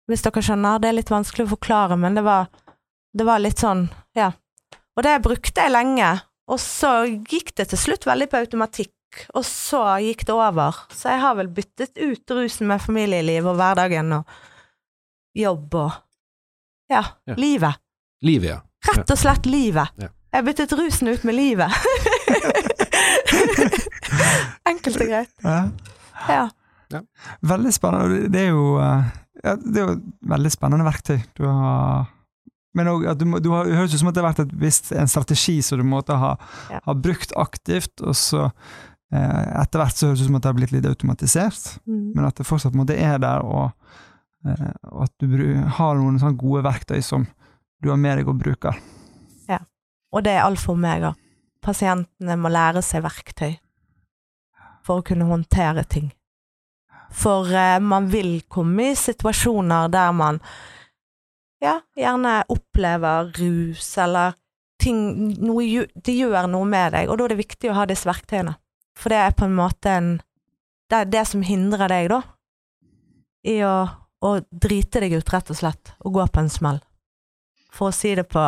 Hvis 0.07 0.23
dere 0.23 0.45
skjønner, 0.47 0.79
det 0.79 0.89
er 0.89 0.99
litt 1.01 1.11
vanskelig 1.11 1.49
å 1.49 1.53
forklare, 1.57 1.97
men 1.99 2.15
det 2.15 2.23
var, 2.23 2.47
det 3.11 3.27
var 3.27 3.43
litt 3.43 3.59
sånn, 3.59 3.89
ja. 4.15 4.31
Og 4.95 5.03
det 5.03 5.17
brukte 5.25 5.65
jeg 5.65 5.75
lenge, 5.75 6.13
og 6.47 6.59
så 6.61 6.91
gikk 7.25 7.53
det 7.57 7.69
til 7.71 7.77
slutt 7.81 8.05
veldig 8.05 8.27
på 8.31 8.37
automatikk, 8.43 8.91
og 9.33 9.45
så 9.47 9.79
gikk 10.03 10.25
det 10.27 10.33
over. 10.35 10.71
Så 10.93 11.09
jeg 11.13 11.19
har 11.23 11.35
vel 11.39 11.47
byttet 11.55 11.97
ut 11.97 12.31
rusen 12.35 12.67
med 12.69 12.81
familieliv 12.83 13.47
og 13.49 13.55
hverdagen 13.59 14.13
og 14.19 14.23
jobb 15.35 15.73
og 15.79 15.91
ja, 16.91 17.01
Ja. 17.25 17.33
livet. 17.39 17.75
Livet, 18.21 18.49
ja. 18.51 18.59
Rett 18.91 19.11
og 19.11 19.17
slett 19.17 19.45
livet. 19.49 19.87
Ja. 19.97 20.07
Jeg 20.35 20.45
byttet 20.45 20.73
rusen 20.77 21.07
ut 21.09 21.23
med 21.25 21.33
livet. 21.37 21.71
Enkelt 24.69 25.01
og 25.01 25.07
greit. 25.09 25.31
Ja. 25.43 25.69
Ja. 26.29 26.49
Veldig 27.45 27.73
spennende. 27.73 28.27
Det 28.31 28.41
er 28.45 28.49
jo, 28.53 28.65
eh, 28.81 29.03
ja, 29.43 29.55
det 29.55 29.81
er 29.81 29.87
jo 29.89 29.95
veldig 30.35 30.51
spennende 30.53 30.85
verktøy. 30.87 31.17
Du 31.37 31.43
har 31.47 32.05
men 32.75 32.87
også 32.91 33.11
at 33.13 33.19
du, 33.21 33.25
må- 33.31 33.39
du 33.41 33.49
har, 33.53 33.65
det 33.69 33.77
høres 33.79 33.93
ut 33.95 33.99
som 34.03 34.09
at 34.11 34.15
det 34.17 34.23
har 34.23 34.29
vært 34.33 34.43
et 34.45 34.55
visst, 34.59 34.91
en 34.91 35.07
strategi 35.11 35.61
som 35.63 35.79
du 35.79 35.85
måtte 35.87 36.17
ha, 36.19 36.33
Ja. 36.71 36.79
ha 36.85 36.93
brukt 36.93 37.31
aktivt, 37.39 38.01
og 38.03 38.13
så 38.19 38.49
eh, 39.13 39.61
etter 39.61 39.79
hvert 39.79 39.95
så 39.95 40.07
høres 40.09 40.19
det 40.19 40.25
ut 40.25 40.29
som 40.31 40.35
at 40.39 40.43
det 40.43 40.49
har 40.51 40.57
blitt 40.59 40.71
litt 40.75 40.85
automatisert, 40.89 41.77
Mm. 41.87 42.11
men 42.15 42.25
at 42.27 42.35
det 42.35 42.45
fortsatt 42.49 42.75
måtte, 42.75 42.97
er 42.99 43.17
der, 43.23 43.45
og, 43.45 43.71
eh, 44.45 44.71
og 44.91 45.03
at 45.07 45.13
du 45.19 45.63
har 45.79 45.95
noen 45.95 46.19
sånne 46.19 46.37
gode 46.37 46.63
verktøy 46.67 47.01
som 47.03 47.25
du 47.81 47.89
har 47.89 47.97
med 47.97 48.17
deg 48.19 48.27
og 48.27 48.39
bruker. 48.41 48.75
Og 50.15 50.23
det 50.23 50.31
er 50.31 50.45
alt 50.45 50.61
for 50.63 50.77
meg 50.79 51.01
òg. 51.03 51.15
Pasientene 51.61 52.37
må 52.39 52.47
lære 52.47 52.79
seg 52.85 53.01
verktøy 53.03 53.57
for 54.85 55.01
å 55.01 55.03
kunne 55.03 55.25
håndtere 55.27 55.83
ting. 55.91 56.11
For 57.11 57.49
eh, 57.51 57.79
man 57.83 58.07
vil 58.13 58.37
komme 58.47 58.91
i 58.93 58.95
situasjoner 58.95 59.89
der 59.91 60.13
man 60.15 60.39
ja, 61.63 61.79
gjerne 61.97 62.43
opplever 62.51 63.31
rus 63.39 63.97
eller 64.01 64.35
ting 64.81 64.99
noe, 65.39 65.85
Det 65.95 66.15
gjør 66.15 66.49
noe 66.51 66.67
med 66.67 66.93
deg, 66.93 67.09
og 67.09 67.17
da 67.17 67.25
er 67.25 67.35
det 67.35 67.43
viktig 67.43 67.71
å 67.71 67.77
ha 67.79 67.85
disse 67.89 68.07
verktøyene. 68.09 68.57
For 68.95 69.11
det 69.11 69.19
er 69.21 69.35
på 69.35 69.47
en 69.47 69.57
måte 69.57 69.91
en 69.91 70.09
Det 70.85 70.97
er 70.99 71.07
det 71.09 71.23
som 71.25 71.41
hindrer 71.41 71.89
deg, 71.89 72.11
da, 72.11 72.19
i 73.49 73.55
å, 73.65 73.87
å 74.21 74.31
drite 74.51 75.01
deg 75.01 75.15
ut, 75.17 75.31
rett 75.33 75.49
og 75.49 75.57
slett, 75.57 75.95
og 76.05 76.13
gå 76.13 76.25
på 76.29 76.43
en 76.43 76.51
smell. 76.53 76.77
For 77.73 77.89
å 77.89 77.95
si 77.95 78.13
det 78.15 78.27
på 78.29 78.43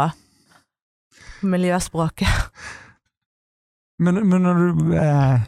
miljøspråket. 1.42 2.30
Men, 3.98 4.22
men 4.30 4.46
når 4.46 4.60
du 4.62 4.92
eh, 5.02 5.40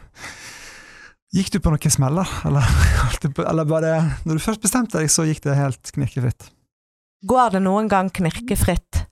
Gikk 1.30 1.52
du 1.54 1.60
på 1.62 1.70
noen 1.70 1.92
smeller, 1.94 2.26
eller, 2.48 2.66
eller 3.52 3.68
bare 3.70 3.92
Når 4.26 4.40
du 4.40 4.42
først 4.42 4.64
bestemte 4.64 4.98
deg, 4.98 5.12
så 5.14 5.22
gikk 5.28 5.44
det 5.44 5.54
helt 5.54 5.92
knirkefritt? 5.94 6.48
Går 7.20 7.50
det 7.52 7.60
noen 7.60 7.88
gang 7.90 8.08
knirkefritt? 8.08 9.02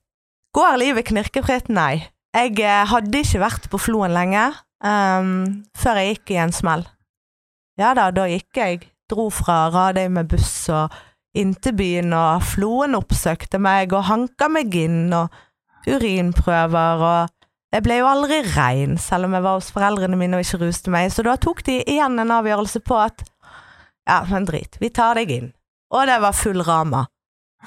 Går 0.56 0.78
livet 0.80 1.10
knirkefritt? 1.10 1.66
Nei. 1.68 2.06
Jeg 2.32 2.54
eh, 2.62 2.84
hadde 2.88 3.20
ikke 3.20 3.42
vært 3.42 3.66
på 3.68 3.80
Floen 3.80 4.14
lenge 4.16 4.46
um, 4.84 5.64
før 5.76 6.00
jeg 6.00 6.14
gikk 6.14 6.32
i 6.32 6.38
en 6.44 6.54
smell. 6.56 6.86
Ja 7.80 7.92
da, 7.96 8.08
da 8.14 8.24
gikk 8.30 8.56
jeg. 8.56 8.86
Dro 9.08 9.28
fra 9.32 9.66
Radøy 9.72 10.08
med 10.12 10.28
buss 10.28 10.68
og 10.72 10.92
inn 11.38 11.54
til 11.56 11.76
byen, 11.76 12.12
og 12.16 12.44
Floen 12.44 12.96
oppsøkte 12.98 13.60
meg 13.60 13.92
og 13.96 14.04
hanka 14.08 14.48
meg 14.52 14.74
inn, 14.76 15.12
og 15.16 15.32
urinprøver, 15.88 17.04
og 17.04 17.72
jeg 17.72 17.84
ble 17.84 18.00
jo 18.00 18.08
aldri 18.08 18.40
rein, 18.54 18.96
selv 19.00 19.28
om 19.28 19.36
jeg 19.36 19.44
var 19.44 19.56
hos 19.60 19.70
foreldrene 19.72 20.18
mine 20.20 20.36
og 20.36 20.44
ikke 20.44 20.60
ruste 20.64 20.92
meg, 20.92 21.08
så 21.12 21.24
da 21.24 21.38
tok 21.40 21.62
de 21.68 21.78
igjen 21.84 22.20
en 22.20 22.34
avgjørelse 22.36 22.82
på 22.84 22.98
at 23.00 23.24
ja, 24.08 24.22
men 24.28 24.48
drit, 24.48 24.76
vi 24.80 24.92
tar 24.92 25.20
deg 25.20 25.32
inn. 25.32 25.48
Og 25.92 26.04
det 26.08 26.18
var 26.20 26.36
full 26.36 26.60
rama. 26.64 27.06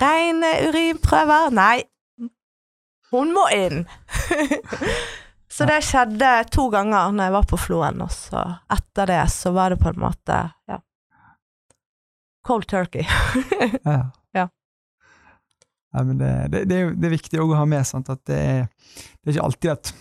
Reine 0.02 0.52
urinprøver? 0.68 1.52
Nei, 1.54 1.84
hun 3.12 3.34
må 3.36 3.44
inn. 3.54 3.84
så 5.56 5.68
det 5.70 5.82
skjedde 5.86 6.30
to 6.54 6.70
ganger 6.74 7.12
når 7.14 7.28
jeg 7.28 7.36
var 7.36 7.50
på 7.52 7.60
Floen, 7.60 8.02
og 8.06 8.14
så 8.14 8.46
etter 8.72 9.12
det 9.12 9.22
så 9.34 9.52
var 9.56 9.74
det 9.74 9.82
på 9.82 9.92
en 9.92 10.02
måte 10.02 10.40
ja. 10.72 10.80
Cold 12.48 12.70
turkey. 12.72 13.06
Ja. 13.86 14.10
Ja. 14.34 14.48
Nei, 15.92 16.04
men 16.08 16.18
det, 16.18 16.32
det, 16.54 16.64
det, 16.70 16.76
er 16.78 16.88
jo, 16.88 16.94
det 16.96 17.10
er 17.10 17.14
viktig 17.18 17.42
å 17.44 17.50
ha 17.60 17.66
med 17.68 17.86
sant, 17.86 18.10
at 18.10 18.24
det 18.30 18.38
er, 18.40 18.64
det 19.20 19.28
er 19.28 19.36
ikke 19.36 19.50
alltid 19.50 19.74
at 19.74 19.92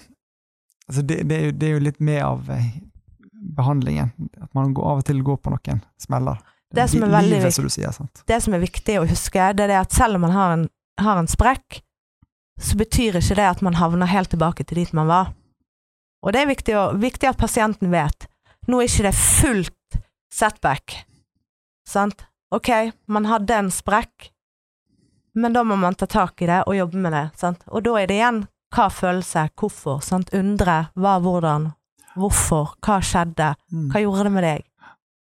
altså 0.86 1.02
det, 1.02 1.18
det, 1.26 1.66
er 1.66 1.74
jo, 1.74 1.82
litt 1.82 1.98
med 2.00 2.22
av 2.24 2.46
eh, 2.54 2.70
behandlingen. 3.58 4.14
At 4.38 4.54
man 4.54 4.72
går, 4.76 4.86
av 4.86 5.02
og 5.02 5.08
til 5.10 5.22
går 5.26 5.40
på 5.42 5.52
noen 5.52 5.82
smeller. 6.00 6.38
Det 6.74 6.86
som 6.90 7.02
er 7.02 7.10
veldig 7.10 7.36
livet, 7.40 7.54
som 7.54 7.68
sier. 7.72 7.96
Det 8.30 8.38
som 8.42 8.54
er 8.54 8.62
viktig 8.62 8.98
å 9.00 9.06
huske, 9.10 9.48
det 9.58 9.66
er 9.66 9.80
at 9.80 9.92
selv 9.92 10.18
om 10.20 10.26
man 10.28 10.34
har 10.36 10.52
en, 10.54 10.68
har 11.02 11.18
en 11.18 11.30
sprekk, 11.30 11.80
så 12.60 12.76
betyr 12.78 13.16
ikke 13.18 13.36
det 13.38 13.46
at 13.48 13.62
man 13.64 13.78
havner 13.80 14.06
helt 14.10 14.30
tilbake 14.30 14.64
til 14.68 14.78
dit 14.82 14.92
man 14.94 15.08
var. 15.10 15.32
Og 16.22 16.34
det 16.36 16.42
er 16.42 16.50
viktig, 16.50 16.74
å, 16.76 16.84
viktig 17.00 17.30
at 17.30 17.40
pasienten 17.40 17.90
vet. 17.90 18.28
Nå 18.68 18.78
er 18.82 18.90
ikke 18.90 19.08
det 19.08 19.14
fullt 19.16 19.98
setback. 20.30 20.98
Sant? 21.88 22.26
Ok, 22.54 22.68
man 23.10 23.26
hadde 23.30 23.56
en 23.56 23.70
sprekk, 23.72 24.30
men 25.34 25.54
da 25.54 25.62
må 25.64 25.76
man 25.78 25.94
ta 25.94 26.06
tak 26.10 26.42
i 26.42 26.48
det 26.50 26.62
og 26.66 26.76
jobbe 26.76 27.00
med 27.02 27.14
det. 27.16 27.26
Sant? 27.40 27.62
Og 27.70 27.82
da 27.86 27.96
er 28.00 28.10
det 28.10 28.18
igjen 28.18 28.42
hva 28.74 28.86
følelse, 28.92 29.48
hvorfor, 29.58 30.02
sant? 30.04 30.30
undre, 30.36 30.90
hva, 30.94 31.16
hvordan, 31.22 31.70
hvorfor, 32.18 32.76
hva 32.84 33.00
skjedde, 33.02 33.54
Mm. 33.72 33.88
hva 33.90 34.02
gjorde 34.02 34.24
det 34.28 34.32
med 34.36 34.44
deg? 34.44 34.64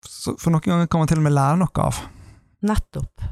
For 0.02 0.50
noen 0.50 0.64
ganger 0.64 0.90
kan 0.90 1.02
man 1.02 1.10
til 1.10 1.20
og 1.22 1.26
med 1.26 1.34
lære 1.36 1.60
noe 1.60 1.86
av. 1.86 2.02
Nettopp. 2.66 3.24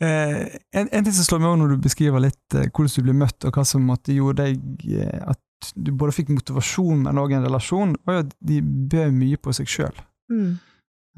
Eh, 0.00 0.56
en, 0.72 0.88
en 0.88 1.04
ting 1.04 1.12
som 1.12 1.26
slår 1.26 1.42
meg 1.42 1.50
også 1.50 1.60
når 1.60 1.72
du 1.74 1.84
beskriver 1.84 2.22
litt 2.24 2.56
eh, 2.56 2.70
hvordan 2.72 2.94
du 2.94 3.04
ble 3.04 3.16
møtt, 3.20 3.44
og 3.44 3.56
hva 3.56 3.66
som 3.68 3.84
måtte 3.84 4.16
gjorde 4.16 4.46
deg 4.46 4.84
eh, 4.96 5.20
at 5.28 5.72
du 5.76 5.92
både 5.92 6.14
fikk 6.16 6.32
motivasjon, 6.32 7.04
men 7.04 7.20
òg 7.20 7.34
en 7.36 7.44
relasjon, 7.44 7.92
var 8.08 8.16
jo 8.16 8.24
at 8.24 8.34
de 8.48 8.62
bød 8.64 9.12
mye 9.18 9.40
på 9.42 9.52
seg 9.58 9.68
sjøl. 9.68 10.02
Mm. 10.32 10.54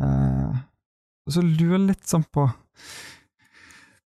Eh, 0.03 0.63
og 1.23 1.37
så 1.37 1.45
lurer 1.47 1.77
jeg 1.77 1.89
litt 1.93 2.09
sånn 2.11 2.27
på 2.35 2.49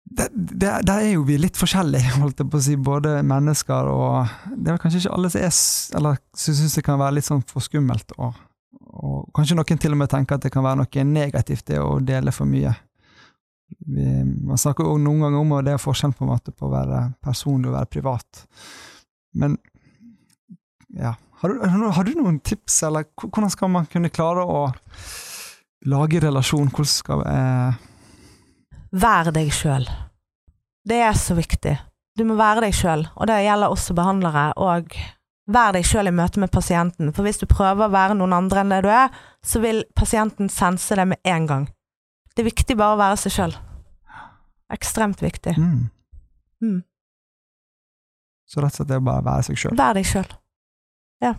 der, 0.10 0.30
der, 0.34 0.82
der 0.82 1.04
er 1.04 1.12
jo 1.14 1.24
vi 1.28 1.38
litt 1.38 1.58
forskjellige, 1.58 2.16
holdt 2.22 2.41
jeg 2.41 2.50
på 2.50 2.60
å 2.60 2.66
si, 2.66 2.76
både 2.78 3.20
mennesker 3.26 3.89
og 3.93 4.30
Det 4.56 4.70
er 4.70 4.76
vel 4.76 4.82
kanskje 4.82 5.04
ikke 5.04 5.16
alle 5.18 5.30
som 5.30 5.43
er 5.43 5.58
Eller 6.00 6.22
syns 6.34 6.78
det 6.78 6.86
kan 6.86 7.02
være 7.02 7.18
litt 7.18 7.28
sånn 7.30 7.43
for 7.50 7.66
skummelt, 7.66 8.16
og, 8.18 8.38
og 9.00 9.30
kanskje 9.36 9.56
noen 9.58 9.80
til 9.80 9.95
og 9.95 10.00
med 10.02 10.12
tenker 10.12 10.36
at 10.38 10.45
det 10.45 10.52
kan 10.54 10.66
være 10.66 10.82
noe 10.82 11.04
negativt 11.08 11.66
det 11.72 11.80
å 11.80 12.00
dele 12.04 12.34
for 12.36 12.50
mye. 12.50 12.74
Vi, 13.86 14.06
man 14.50 14.58
snakker 14.58 14.88
jo 14.88 14.97
noen 15.02 15.22
ganger 15.24 15.39
om 15.43 15.52
og 15.56 15.66
det 15.68 15.76
er 15.76 15.82
forskjell 15.82 16.16
på 16.18 16.28
på 16.58 16.68
å 16.68 16.74
være 16.74 17.02
personlig 17.24 17.70
og 17.70 17.76
være 17.78 17.91
privat. 17.93 18.43
Men 19.38 19.58
ja, 20.97 21.14
har 21.41 21.50
du, 21.54 21.62
har 21.64 22.04
du- 22.04 22.16
noen 22.18 22.39
tips, 22.39 22.82
eller 22.84 23.06
hvordan 23.22 23.50
skal 23.54 23.70
man 23.70 23.86
kunne 23.86 24.10
klare 24.10 24.43
å 24.43 24.64
lage 25.86 26.20
relasjon? 26.20 26.72
Hvordan 26.74 26.91
skal 26.91 27.22
eh, 27.30 27.86
Vær 28.91 29.30
deg 29.32 29.52
sjøl. 29.54 29.86
Det 30.84 30.97
er 31.06 31.14
så 31.14 31.36
viktig. 31.38 31.78
Du 32.18 32.26
må 32.26 32.36
være 32.36 32.66
deg 32.66 32.74
sjøl, 32.74 33.06
og 33.16 33.28
det 33.30 33.38
gjelder 33.45 33.70
også 33.70 33.93
behandlere. 33.95 34.47
Og 34.58 34.95
vær 35.50 35.74
deg 35.76 35.86
sjøl 35.88 36.10
i 36.10 36.14
møte 36.16 36.41
med 36.41 36.52
pasienten, 36.54 37.12
for 37.16 37.26
hvis 37.26 37.41
du 37.41 37.47
prøver 37.50 37.88
å 37.88 37.93
være 37.93 38.18
noen 38.20 38.36
andre 38.38 38.64
enn 38.64 38.74
det 38.74 38.84
du 38.86 38.89
er, 38.93 39.10
så 39.45 39.62
vil 39.64 39.84
pasienten 39.97 40.50
sense 40.54 40.95
det 40.95 41.08
med 41.10 41.22
en 41.28 41.47
gang. 41.50 41.66
Det 42.36 42.43
er 42.43 42.52
viktig 42.52 42.78
bare 42.80 42.95
å 42.95 43.02
være 43.02 43.18
seg 43.24 43.36
sjøl. 43.36 43.56
Ekstremt 44.74 45.24
viktig. 45.26 45.58
mm. 45.58 45.88
Mm. 46.60 46.82
Så 48.50 48.60
rett 48.60 48.74
og 48.74 48.80
slett 48.82 48.89
det 48.89 48.97
er 48.97 49.06
bare 49.06 49.22
å 49.22 49.28
være 49.28 49.45
seg 49.47 49.60
sjøl. 49.62 49.76
Vær 49.78 49.93
deg 49.95 50.08
sjøl. 50.10 50.30
Ja. 51.24 51.34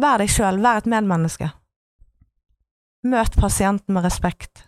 Vær 0.00 0.22
deg 0.22 0.32
sjøl. 0.32 0.60
Vær 0.64 0.80
et 0.80 0.88
medmenneske. 0.88 1.50
Møt 3.08 3.36
pasienten 3.38 3.94
med 3.94 4.06
respekt. 4.06 4.64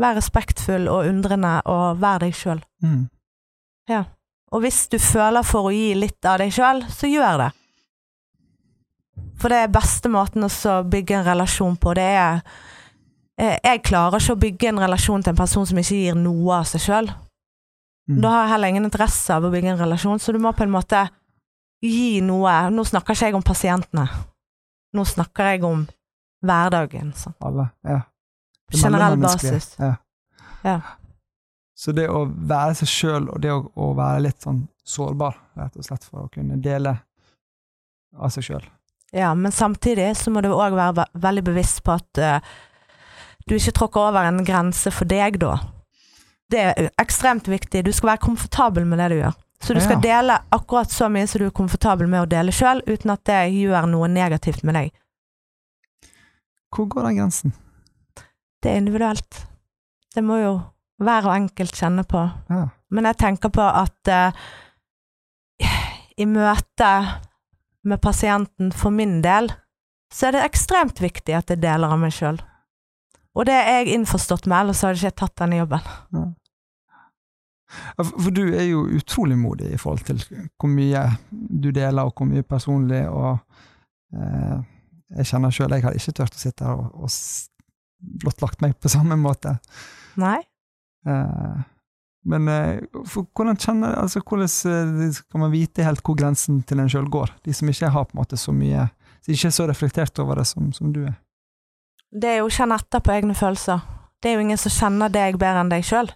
Vær 0.00 0.16
respektfull 0.18 0.88
og 0.90 1.06
undrende, 1.08 1.60
og 1.68 2.00
vær 2.02 2.20
deg 2.24 2.34
sjøl. 2.36 2.60
Mm. 2.82 3.06
Og 4.50 4.64
hvis 4.64 4.84
du 4.90 4.98
føler 4.98 5.46
for 5.46 5.68
å 5.68 5.74
gi 5.74 5.94
litt 5.94 6.26
av 6.26 6.40
deg 6.42 6.52
sjøl, 6.54 6.82
så 6.90 7.10
gjør 7.10 7.44
det. 7.44 7.50
For 9.40 9.52
det 9.52 9.62
er 9.62 9.72
beste 9.72 10.10
måten 10.12 10.44
å 10.44 10.74
bygge 10.90 11.20
en 11.20 11.26
relasjon 11.28 11.76
på. 11.80 11.94
Det 11.96 12.04
er 12.04 12.40
eh, 13.40 13.56
Jeg 13.64 13.84
klarer 13.86 14.20
ikke 14.20 14.36
å 14.36 14.42
bygge 14.42 14.72
en 14.72 14.82
relasjon 14.82 15.22
til 15.24 15.32
en 15.32 15.38
person 15.38 15.66
som 15.68 15.80
ikke 15.80 16.00
gir 16.02 16.18
noe 16.18 16.58
av 16.60 16.68
seg 16.68 16.84
sjøl. 16.84 17.12
Mm. 18.10 18.18
Da 18.24 18.34
har 18.34 18.44
jeg 18.44 18.52
heller 18.56 18.74
ingen 18.74 18.90
interesse 18.90 19.36
av 19.36 19.46
å 19.46 19.52
bygge 19.54 19.72
en 19.76 19.80
relasjon, 19.80 20.20
så 20.20 20.34
du 20.34 20.40
må 20.42 20.52
på 20.56 20.66
en 20.66 20.74
måte 20.74 21.06
gi 21.80 22.20
noe. 22.26 22.56
Nå 22.74 22.84
snakker 22.84 23.16
ikke 23.16 23.30
jeg 23.30 23.38
om 23.38 23.46
pasientene. 23.46 24.08
Nå 24.96 25.06
snakker 25.06 25.54
jeg 25.54 25.64
om 25.68 25.86
hverdagen. 26.42 27.14
Sånn. 27.16 27.36
Alle. 27.46 27.70
Ja. 27.86 28.00
Generell 28.74 29.16
basis. 29.22 29.76
Ja. 29.78 29.94
Ja. 30.66 30.80
Så 31.80 31.94
det 31.96 32.10
å 32.12 32.26
være 32.28 32.74
seg 32.82 32.90
sjøl, 32.92 33.28
og 33.32 33.40
det 33.40 33.52
å, 33.54 33.62
å 33.72 33.92
være 33.96 34.26
litt 34.26 34.44
sånn 34.44 34.66
sårbar, 34.84 35.38
rett 35.56 35.78
og 35.80 35.86
slett 35.86 36.04
for 36.04 36.26
å 36.26 36.32
kunne 36.32 36.58
dele 36.60 36.92
av 38.20 38.32
seg 38.34 38.44
sjøl. 38.50 38.66
Ja, 39.16 39.30
men 39.34 39.52
samtidig 39.54 40.10
så 40.20 40.30
må 40.30 40.42
du 40.44 40.50
òg 40.52 40.76
være 40.76 40.98
ve 41.00 41.06
veldig 41.24 41.44
bevisst 41.48 41.80
på 41.86 41.96
at 41.96 42.20
uh, 42.20 42.50
du 43.48 43.56
ikke 43.56 43.72
tråkker 43.78 44.10
over 44.10 44.28
en 44.28 44.42
grense 44.46 44.92
for 44.94 45.08
deg 45.08 45.38
da. 45.42 45.54
Det 46.50 46.60
er 46.60 46.90
ekstremt 47.00 47.48
viktig. 47.48 47.82
Du 47.86 47.92
skal 47.94 48.12
være 48.12 48.24
komfortabel 48.26 48.84
med 48.86 49.00
det 49.00 49.08
du 49.12 49.16
gjør. 49.22 49.38
Så 49.60 49.74
du 49.76 49.80
skal 49.80 49.98
Ja. 49.98 50.02
dele 50.04 50.36
akkurat 50.50 50.90
så 50.90 51.08
mye 51.12 51.26
som 51.28 51.40
du 51.40 51.46
er 51.46 51.54
komfortabel 51.54 52.08
med 52.08 52.22
å 52.22 52.28
dele 52.28 52.52
sjøl, 52.52 52.80
uten 52.86 53.12
at 53.12 53.24
det 53.28 53.40
gjør 53.54 53.88
noe 53.90 54.08
negativt 54.08 54.62
med 54.64 54.74
deg. 54.78 54.92
Hvor 56.74 56.88
går 56.88 57.08
den 57.08 57.18
grensen? 57.18 57.52
Det 58.62 58.70
er 58.72 58.80
individuelt. 58.80 59.46
Det 60.14 60.24
må 60.24 60.38
jo 60.40 60.52
hver 61.00 61.28
og 61.28 61.34
enkelt 61.36 61.76
kjenner 61.76 62.06
på. 62.08 62.22
Ja. 62.50 62.66
Men 62.90 63.08
jeg 63.08 63.18
tenker 63.20 63.52
på 63.54 63.64
at 63.64 64.10
eh, 64.10 64.40
i 66.20 66.26
møte 66.28 66.90
med 67.88 68.00
pasienten 68.04 68.72
for 68.76 68.92
min 68.92 69.20
del, 69.24 69.48
så 70.12 70.28
er 70.28 70.36
det 70.36 70.46
ekstremt 70.48 71.00
viktig 71.00 71.36
at 71.38 71.52
jeg 71.52 71.62
deler 71.62 71.94
av 71.94 72.00
meg 72.02 72.12
sjøl. 72.14 72.40
Og 73.38 73.46
det 73.46 73.54
er 73.54 73.80
jeg 73.80 73.94
innforstått 73.94 74.48
med, 74.50 74.58
ellers 74.58 74.82
hadde 74.82 74.98
ikke 74.98 75.08
jeg 75.12 75.18
tatt 75.22 75.36
denne 75.38 75.60
jobben. 75.60 75.86
Ja, 76.10 78.02
For 78.02 78.34
du 78.34 78.42
er 78.48 78.66
jo 78.66 78.82
utrolig 78.98 79.38
modig 79.38 79.70
i 79.70 79.78
forhold 79.78 80.02
til 80.08 80.18
hvor 80.58 80.72
mye 80.72 81.04
du 81.30 81.70
deler, 81.70 82.02
og 82.02 82.18
hvor 82.18 82.26
mye 82.28 82.42
personlig, 82.42 83.04
og 83.06 83.38
eh, 84.18 84.58
jeg 85.20 85.30
kjenner 85.30 85.54
sjøl, 85.54 85.76
jeg 85.76 85.86
hadde 85.86 86.02
ikke 86.02 86.16
turt 86.18 86.36
å 86.36 86.42
sitte 86.42 86.66
her 86.66 86.82
og, 86.82 87.06
og 87.06 88.20
blottlagt 88.24 88.64
meg 88.64 88.74
på 88.82 88.90
samme 88.90 89.16
måte. 89.20 89.56
Nei? 90.20 90.40
Eh, 91.08 91.60
men 92.30 92.48
eh, 92.48 92.80
hvordan 93.32 93.56
kjenner 93.56 93.96
altså 93.96 94.20
hvordan 94.20 94.44
eh, 94.44 95.12
skal 95.16 95.40
man 95.40 95.52
vite 95.54 95.86
helt 95.86 96.02
hvor 96.04 96.18
grensen 96.18 96.60
til 96.68 96.82
en 96.82 96.90
sjøl 96.92 97.08
går? 97.08 97.32
De 97.46 97.54
som 97.56 97.68
ikke 97.68 97.92
har 97.92 98.08
på 98.08 98.16
en 98.16 98.20
måte 98.20 98.36
så 98.36 98.52
mye 98.52 98.88
Som 99.24 99.34
ikke 99.34 99.48
er 99.48 99.56
så 99.56 99.66
reflektert 99.68 100.18
over 100.18 100.40
det 100.40 100.46
som, 100.48 100.72
som 100.72 100.92
du 100.92 101.02
er. 101.04 101.16
Det 102.10 102.28
er 102.28 102.38
jo 102.40 102.48
å 102.48 102.52
kjenne 102.52 102.78
etter 102.80 103.02
på 103.04 103.12
egne 103.12 103.34
følelser. 103.36 103.82
Det 104.20 104.30
er 104.30 104.38
jo 104.38 104.44
ingen 104.46 104.60
som 104.60 104.72
kjenner 104.72 105.12
deg 105.12 105.36
bedre 105.38 105.60
enn 105.60 105.72
deg 105.72 105.84
sjøl. 105.84 106.08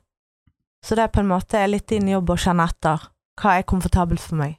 Så 0.84 0.96
det 0.96 1.04
er 1.04 1.12
på 1.12 1.20
en 1.20 1.28
måte 1.28 1.60
litt 1.68 1.86
din 1.92 2.08
jobb 2.08 2.32
å 2.32 2.38
kjenne 2.40 2.64
etter. 2.64 3.04
Hva 3.40 3.58
er 3.58 3.68
komfortabelt 3.68 4.24
for 4.24 4.40
meg? 4.40 4.56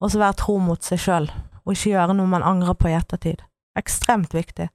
Og 0.00 0.12
så 0.12 0.22
være 0.22 0.38
tro 0.40 0.56
mot 0.62 0.82
seg 0.84 1.00
sjøl, 1.04 1.28
og 1.64 1.74
ikke 1.74 1.92
gjøre 1.92 2.16
noe 2.16 2.32
man 2.32 2.46
angrer 2.46 2.76
på 2.80 2.90
i 2.90 2.96
ettertid. 2.96 3.44
Ekstremt 3.78 4.34
viktig. 4.34 4.68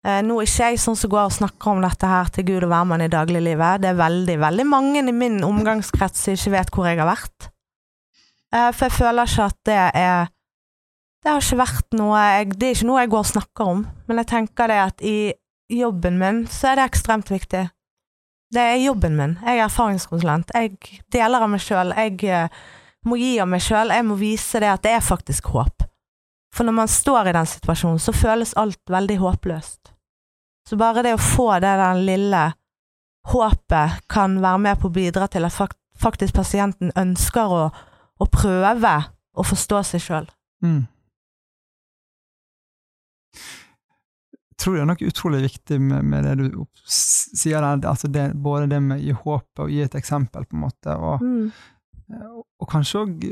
Eh, 0.00 0.22
nå 0.24 0.38
er 0.40 0.48
ikke 0.48 0.70
jeg 0.70 0.80
sånn 0.80 0.96
som 0.96 1.12
går 1.12 1.26
og 1.26 1.34
snakker 1.36 1.74
om 1.74 1.82
dette 1.84 2.08
her 2.08 2.28
til 2.32 2.46
Gud 2.48 2.64
og 2.64 2.70
hvermann 2.72 3.04
i 3.04 3.10
dagliglivet. 3.12 3.82
Det 3.82 3.90
er 3.90 3.98
veldig, 4.00 4.36
veldig 4.40 4.66
mange 4.68 5.02
i 5.04 5.12
min 5.12 5.42
omgangskrets 5.44 6.24
som 6.24 6.36
ikke 6.36 6.54
vet 6.54 6.70
hvor 6.74 6.88
jeg 6.88 7.00
har 7.02 7.10
vært. 7.10 7.50
Eh, 8.54 8.70
for 8.72 8.86
jeg 8.88 8.96
føler 8.96 9.28
ikke 9.28 9.48
at 9.50 9.58
det 9.68 9.80
er 10.00 10.30
det 11.20 11.28
har 11.28 11.42
ikke 11.44 11.60
vært 11.60 11.98
noe 11.98 12.16
jeg, 12.16 12.54
Det 12.56 12.66
er 12.66 12.78
ikke 12.78 12.86
noe 12.88 13.02
jeg 13.02 13.10
går 13.12 13.24
og 13.26 13.28
snakker 13.28 13.72
om, 13.74 13.82
men 14.08 14.20
jeg 14.22 14.28
tenker 14.30 14.70
det 14.72 14.78
at 14.80 15.02
i 15.04 15.16
jobben 15.68 16.16
min 16.18 16.46
så 16.48 16.70
er 16.70 16.80
det 16.80 16.86
ekstremt 16.88 17.28
viktig. 17.28 17.66
Det 18.50 18.62
er 18.62 18.80
jobben 18.80 19.18
min. 19.18 19.36
Jeg 19.44 19.60
er 19.60 19.66
erfaringskonsulent. 19.68 20.50
Jeg 20.56 21.02
deler 21.12 21.44
av 21.44 21.52
meg 21.52 21.60
sjøl. 21.62 21.92
Jeg 21.94 22.16
eh, 22.24 22.56
må 23.06 23.20
gi 23.20 23.34
av 23.38 23.50
meg 23.52 23.62
sjøl. 23.62 23.92
Jeg 23.94 24.06
må 24.08 24.16
vise 24.18 24.64
det 24.64 24.72
at 24.72 24.82
det 24.82 24.96
er 24.96 25.04
faktisk 25.04 25.52
håp. 25.52 25.84
For 26.54 26.66
når 26.66 26.74
man 26.74 26.90
står 26.90 27.30
i 27.30 27.34
den 27.36 27.46
situasjonen, 27.46 28.00
så 28.02 28.12
føles 28.16 28.56
alt 28.58 28.80
veldig 28.90 29.18
håpløst. 29.22 29.92
Så 30.68 30.76
bare 30.78 31.04
det 31.06 31.14
å 31.14 31.22
få 31.22 31.52
det 31.62 31.76
der 31.78 32.00
lille 32.02 32.42
håpet 33.30 34.02
kan 34.10 34.38
være 34.42 34.58
med 34.66 34.80
på 34.80 34.88
å 34.90 34.94
bidra 34.94 35.28
til 35.30 35.46
at 35.46 35.76
faktisk 36.00 36.34
pasienten 36.34 36.92
ønsker 36.98 37.54
å, 37.54 37.62
å 38.20 38.26
prøve 38.32 38.94
å 39.36 39.46
forstå 39.46 39.82
seg 39.92 40.04
sjøl. 40.04 40.30
Mm. 40.64 40.82
Tror 44.60 44.76
det 44.76 44.82
er 44.82 44.88
noe 44.90 45.08
utrolig 45.08 45.40
viktig 45.46 45.78
med, 45.80 46.04
med 46.04 46.26
det 46.28 46.34
du 46.36 46.64
sier 46.84 47.62
der, 47.64 47.86
altså 47.88 48.10
det, 48.12 48.26
både 48.36 48.66
det 48.68 48.80
med 48.84 48.98
å 48.98 49.04
gi 49.04 49.14
håp 49.22 49.62
og 49.64 49.70
gi 49.72 49.80
et 49.86 49.94
eksempel, 49.96 50.44
på 50.44 50.58
en 50.58 50.64
måte, 50.66 50.96
og, 50.96 51.22
Mm. 51.24 51.52
Og 52.10 52.68
kanskje 52.68 53.00
òg 53.04 53.26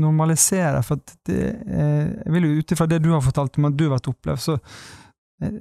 normalisere, 0.00 0.82
for 0.86 1.00
det, 1.26 1.40
jeg 1.66 2.34
vil 2.34 2.46
jo 2.46 2.60
ut 2.60 2.74
ifra 2.74 2.86
det 2.88 3.00
du 3.04 3.10
har 3.12 3.24
fortalt 3.24 3.58
om 3.58 3.68
at 3.68 3.76
du 3.76 3.86
har 3.88 3.96
vært 3.96 4.10
opplevd, 4.12 4.42
så 4.42 4.56
eh, 5.42 5.56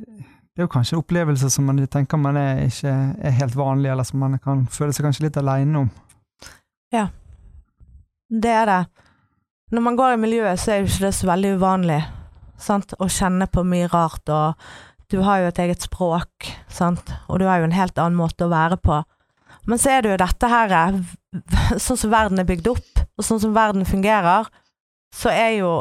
det 0.59 0.63
er 0.63 0.67
jo 0.67 0.73
kanskje 0.73 0.99
opplevelser 0.99 1.51
som 1.53 1.69
man 1.69 1.79
tenker 1.87 2.19
man 2.19 2.37
er 2.39 2.65
ikke 2.65 2.91
er 2.91 3.35
helt 3.37 3.55
vanlig, 3.55 3.91
eller 3.91 4.07
som 4.07 4.19
man 4.19 4.37
kan 4.43 4.65
føle 4.71 4.95
seg 4.95 5.07
kanskje 5.07 5.27
litt 5.27 5.37
alene 5.39 5.85
om. 5.85 5.91
Ja, 6.93 7.09
Det 8.29 8.49
er 8.53 8.65
det. 8.65 8.85
Når 9.71 9.81
man 9.81 9.95
går 9.95 10.13
i 10.13 10.17
miljøet, 10.21 10.59
så 10.59 10.71
er 10.71 10.77
jo 10.79 10.89
ikke 10.89 11.05
det 11.05 11.13
så 11.17 11.27
veldig 11.29 11.53
uvanlig 11.57 12.01
sant? 12.57 12.93
å 12.99 13.07
kjenne 13.09 13.47
på 13.47 13.63
mye 13.63 13.87
rart, 13.89 14.29
og 14.29 14.53
du 15.09 15.21
har 15.25 15.39
jo 15.41 15.47
et 15.49 15.61
eget 15.63 15.81
språk, 15.81 16.49
sant? 16.67 17.13
og 17.27 17.39
du 17.39 17.47
har 17.47 17.59
jo 17.59 17.69
en 17.69 17.77
helt 17.77 17.97
annen 17.97 18.17
måte 18.19 18.45
å 18.45 18.51
være 18.51 18.77
på. 18.77 19.01
Men 19.69 19.77
så 19.77 19.93
er 19.93 20.01
det 20.01 20.13
jo 20.13 20.17
dette 20.17 20.49
her, 20.49 20.97
sånn 21.77 21.99
som 21.99 22.11
verden 22.11 22.41
er 22.41 22.47
bygd 22.49 22.71
opp, 22.71 23.01
og 23.19 23.25
sånn 23.25 23.41
som 23.43 23.53
verden 23.53 23.85
fungerer, 23.85 24.49
så 25.13 25.29
er 25.29 25.59
jo 25.59 25.73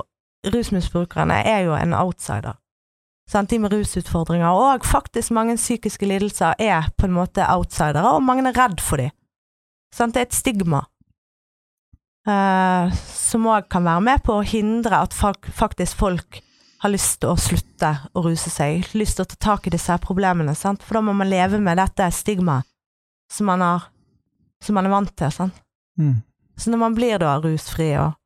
rusmisbrukerne 0.48 1.38
er 1.48 1.64
jo 1.66 1.76
en 1.76 1.96
outsider. 1.96 2.58
De 3.28 3.58
med 3.60 3.72
rusutfordringer, 3.72 4.48
og 4.56 4.84
faktisk 4.88 5.32
mange 5.36 5.58
psykiske 5.58 6.08
lidelser, 6.08 6.56
er 6.60 6.88
på 6.96 7.08
en 7.08 7.16
måte 7.16 7.44
outsidere, 7.48 8.14
og 8.16 8.24
mange 8.24 8.46
er 8.48 8.56
redd 8.56 8.80
for 8.84 9.00
dem. 9.00 9.12
Det 9.92 10.16
er 10.16 10.26
et 10.26 10.36
stigma. 10.36 10.84
Eh, 12.28 12.96
som 13.08 13.48
òg 13.48 13.68
kan 13.72 13.86
være 13.88 14.04
med 14.04 14.24
på 14.24 14.36
å 14.36 14.44
hindre 14.44 15.00
at 15.00 15.16
fak 15.16 15.48
faktisk 15.56 15.96
folk 15.96 16.42
har 16.82 16.92
lyst 16.92 17.22
til 17.22 17.32
å 17.32 17.40
slutte 17.40 17.94
å 18.12 18.22
ruse 18.24 18.52
seg, 18.52 18.84
lyst 18.92 19.16
til 19.16 19.24
å 19.24 19.30
ta 19.32 19.38
tak 19.48 19.68
i 19.68 19.72
disse 19.72 19.96
problemene, 20.04 20.52
for 20.54 20.98
da 20.98 21.04
må 21.04 21.16
man 21.16 21.30
leve 21.30 21.60
med 21.60 21.80
dette 21.80 22.08
stigmaet 22.12 22.67
som 23.32 23.48
man, 23.50 23.62
har, 23.64 23.88
som 24.64 24.78
man 24.78 24.88
er 24.88 24.94
vant 24.94 25.12
til. 25.16 25.32
Sånn. 25.34 25.52
Mm. 26.00 26.16
Så 26.58 26.72
når 26.72 26.82
man 26.82 26.96
blir 26.96 27.20
da 27.22 27.36
rusfri 27.42 27.92
og 28.00 28.16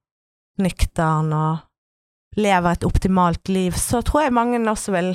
nyktern 0.62 1.32
og 1.36 2.38
lever 2.38 2.76
et 2.76 2.86
optimalt 2.88 3.50
liv, 3.52 3.76
så 3.76 4.00
tror 4.04 4.26
jeg 4.26 4.36
mange 4.36 4.60
også 4.70 4.94
vil 4.94 5.12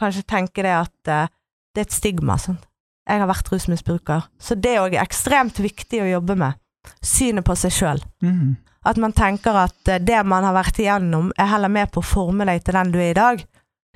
kanskje 0.00 0.26
tenke 0.26 0.64
det 0.66 0.74
at 0.74 1.10
uh, 1.10 1.32
det 1.74 1.84
er 1.84 1.88
et 1.88 1.94
stigma. 1.94 2.38
Sånn. 2.40 2.58
Jeg 3.06 3.22
har 3.22 3.30
vært 3.30 3.50
rusmisbruker, 3.52 4.24
så 4.42 4.56
det 4.58 4.72
er 4.74 4.82
òg 4.82 4.96
ekstremt 4.98 5.60
viktig 5.62 6.00
å 6.02 6.08
jobbe 6.16 6.34
med. 6.40 6.58
Synet 7.04 7.46
på 7.46 7.54
seg 7.58 7.74
sjøl. 7.74 8.00
Mm. 8.24 8.56
At 8.86 8.98
man 9.02 9.14
tenker 9.14 9.54
at 9.58 9.90
eh, 9.90 10.02
det 10.02 10.18
man 10.26 10.46
har 10.46 10.54
vært 10.54 10.78
igjennom, 10.82 11.32
er 11.38 11.50
heller 11.50 11.70
med 11.70 11.90
på 11.94 12.02
å 12.02 12.06
forme 12.06 12.46
deg 12.48 12.64
til 12.66 12.78
den 12.78 12.92
du 12.94 12.98
er 12.98 13.12
i 13.12 13.18
dag. 13.18 13.42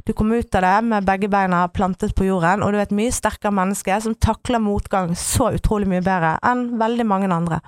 Du 0.07 0.13
kommer 0.17 0.41
ut 0.41 0.55
av 0.55 0.63
det 0.65 0.75
med 0.89 1.05
begge 1.07 1.29
beina 1.29 1.65
plantet 1.69 2.15
på 2.17 2.25
jorden, 2.25 2.63
og 2.63 2.73
du 2.73 2.79
er 2.79 2.87
et 2.87 2.95
mye 2.97 3.13
sterkere 3.13 3.53
menneske 3.55 3.97
som 4.03 4.15
takler 4.17 4.63
motgang 4.63 5.13
så 5.19 5.51
utrolig 5.57 5.89
mye 5.91 6.03
bedre 6.05 6.37
enn 6.47 6.79
veldig 6.81 7.07
mange 7.07 7.29
andre. 7.35 7.61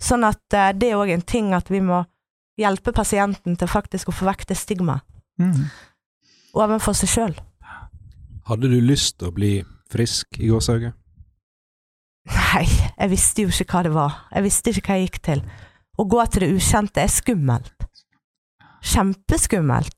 Sånn 0.00 0.24
at 0.24 0.56
eh, 0.56 0.72
det 0.72 0.90
er 0.90 0.98
òg 1.00 1.12
en 1.14 1.22
ting 1.22 1.52
at 1.54 1.68
vi 1.70 1.80
må 1.84 2.02
hjelpe 2.60 2.92
pasienten 2.92 3.56
til 3.56 3.68
faktisk 3.70 4.10
å 4.10 4.14
få 4.16 4.26
vekk 4.32 4.46
det 4.50 4.58
stigmaet 4.60 5.06
Mm. 5.40 5.70
overfor 6.52 6.92
seg 6.92 7.08
sjøl. 7.08 7.34
Hadde 8.44 8.68
du 8.68 8.74
lyst 8.84 9.14
til 9.18 9.30
å 9.30 9.32
bli 9.32 9.52
frisk 9.88 10.36
i 10.36 10.50
gårsdagen? 10.50 10.92
Nei, 12.28 12.66
jeg 12.66 13.08
visste 13.08 13.46
jo 13.46 13.48
ikke 13.48 13.72
hva 13.72 13.82
det 13.86 13.92
var. 13.94 14.18
Jeg 14.34 14.44
visste 14.44 14.74
ikke 14.74 14.82
hva 14.90 14.98
jeg 14.98 15.06
gikk 15.08 15.20
til. 15.30 15.40
Å 15.96 16.04
gå 16.12 16.26
til 16.28 16.44
det 16.44 16.50
ukjente 16.58 17.00
er 17.00 17.08
skummelt. 17.08 17.86
Kjempeskummelt. 18.84 19.96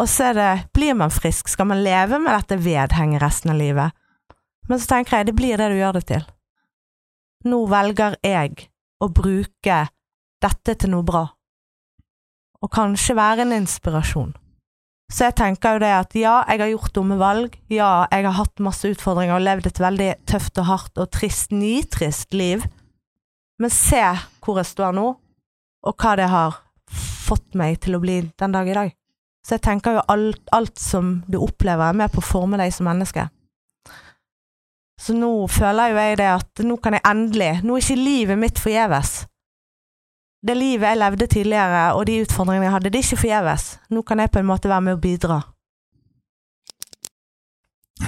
Og 0.00 0.08
så 0.08 0.30
er 0.30 0.38
det, 0.38 0.52
blir 0.72 0.96
man 0.96 1.12
frisk, 1.12 1.50
skal 1.52 1.68
man 1.68 1.82
leve 1.84 2.18
med 2.22 2.32
dette 2.32 2.56
vedhenget 2.64 3.22
resten 3.22 3.52
av 3.52 3.58
livet? 3.60 3.92
Men 4.68 4.80
så 4.80 4.94
tenker 4.94 5.18
jeg, 5.18 5.28
det 5.28 5.36
blir 5.36 5.60
det 5.60 5.68
du 5.72 5.76
gjør 5.76 5.98
det 5.98 6.04
til. 6.08 6.22
Nå 7.50 7.64
velger 7.68 8.16
jeg 8.24 8.68
å 9.02 9.08
bruke 9.12 9.80
dette 10.42 10.76
til 10.78 10.94
noe 10.94 11.04
bra. 11.06 11.26
Og 12.62 12.70
kanskje 12.72 13.18
være 13.18 13.44
en 13.44 13.56
inspirasjon. 13.56 14.32
Så 15.12 15.26
jeg 15.26 15.36
tenker 15.36 15.76
jo 15.76 15.82
det 15.82 15.90
at 15.92 16.14
ja, 16.16 16.38
jeg 16.48 16.62
har 16.62 16.70
gjort 16.70 16.94
dumme 16.96 17.18
valg, 17.20 17.58
ja, 17.68 18.06
jeg 18.08 18.24
har 18.24 18.38
hatt 18.38 18.62
masse 18.64 18.88
utfordringer 18.88 19.36
og 19.36 19.44
levd 19.44 19.68
et 19.68 19.82
veldig 19.82 20.08
tøft 20.30 20.60
og 20.62 20.68
hardt 20.70 21.02
og 21.02 21.10
trist, 21.12 21.52
nitrist 21.52 22.32
liv, 22.32 22.64
men 23.60 23.74
se 23.74 24.00
hvor 24.40 24.62
jeg 24.62 24.70
står 24.70 24.96
nå, 24.96 25.10
og 25.82 26.00
hva 26.00 26.16
det 26.16 26.30
har 26.32 26.62
fått 26.88 27.58
meg 27.58 27.82
til 27.84 27.98
å 27.98 28.00
bli 28.00 28.22
den 28.40 28.56
dag 28.56 28.70
i 28.70 28.78
dag. 28.78 28.96
Så 29.42 29.56
jeg 29.56 29.64
tenker 29.64 29.96
jo 29.98 30.02
alt, 30.12 30.42
alt 30.54 30.78
som 30.78 31.16
du 31.26 31.40
opplever 31.42 31.88
er 31.88 31.96
med 31.98 32.12
på 32.14 32.22
å 32.22 32.26
forme 32.26 32.60
deg 32.60 32.70
som 32.74 32.86
menneske. 32.86 33.26
Så 35.02 35.16
nå 35.18 35.32
føler 35.50 35.90
jo 35.90 35.98
jeg 35.98 36.18
det 36.20 36.28
at 36.30 36.62
nå 36.62 36.76
kan 36.78 36.94
jeg 36.94 37.02
endelig, 37.10 37.52
nå 37.66 37.74
er 37.74 37.82
ikke 37.82 37.98
livet 37.98 38.38
mitt 38.38 38.60
forgjeves. 38.62 39.14
Det 40.42 40.54
livet 40.58 40.92
jeg 40.92 40.98
levde 40.98 41.26
tidligere, 41.30 41.82
og 41.94 42.04
de 42.06 42.20
utfordringene 42.22 42.66
jeg 42.68 42.74
hadde, 42.76 42.90
det 42.90 43.00
er 43.00 43.06
ikke 43.08 43.22
forgjeves. 43.24 43.66
Nå 43.94 44.02
kan 44.06 44.22
jeg 44.22 44.30
på 44.34 44.40
en 44.42 44.48
måte 44.48 44.70
være 44.70 44.86
med 44.88 44.96
å 44.96 45.02
bidra. 45.02 45.40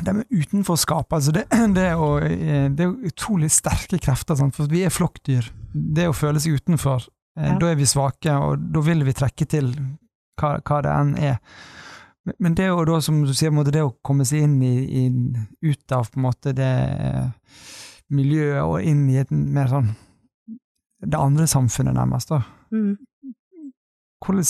Det 0.05 0.15
med 0.15 0.31
utenforskap, 0.31 1.13
altså 1.15 1.33
det, 1.35 1.45
det, 1.77 1.85
er 1.89 1.99
jo, 1.99 2.09
eh, 2.19 2.67
det 2.75 2.87
er 2.87 3.11
utrolig 3.11 3.51
sterke 3.55 3.99
krefter, 4.03 4.39
sant? 4.39 4.55
for 4.57 4.71
vi 4.71 4.83
er 4.87 4.95
flokkdyr. 4.95 5.51
Det 5.73 6.09
å 6.11 6.17
føle 6.17 6.43
seg 6.43 6.59
utenfor, 6.59 7.07
eh, 7.39 7.53
Ja. 7.53 7.59
da 7.59 7.71
er 7.71 7.79
vi 7.79 7.87
svake, 7.87 8.35
og 8.35 8.67
da 8.75 8.83
vil 8.87 9.05
vi 9.07 9.15
trekke 9.15 9.47
til 9.51 9.71
hva, 10.41 10.59
hva 10.61 10.83
det 10.85 10.93
enn 10.93 11.17
er. 11.19 11.39
Men- 12.41 12.55
det 12.57 12.71
å, 12.73 12.85
da, 12.89 13.01
som 13.05 13.23
du 13.25 13.35
sier, 13.37 13.53
det 13.71 13.83
å 13.85 13.97
komme 14.03 14.25
seg 14.25 14.47
inn 14.47 14.63
i, 14.63 14.75
i 15.05 15.69
ut 15.69 15.93
av 15.93 16.09
måte 16.17 16.55
det 16.57 16.73
eh, 16.99 17.27
miljøet 18.15 18.63
og 18.65 18.81
inn 18.83 19.09
i 19.11 19.19
et 19.21 19.31
mer 19.31 19.69
sånn 19.69 19.93
det 21.05 21.21
andre 21.21 21.47
samfunnet, 21.47 21.95
nærmest. 21.95 22.31
da. 22.31 22.43
Mm. 22.73 22.97
Hvordan, 24.25 24.45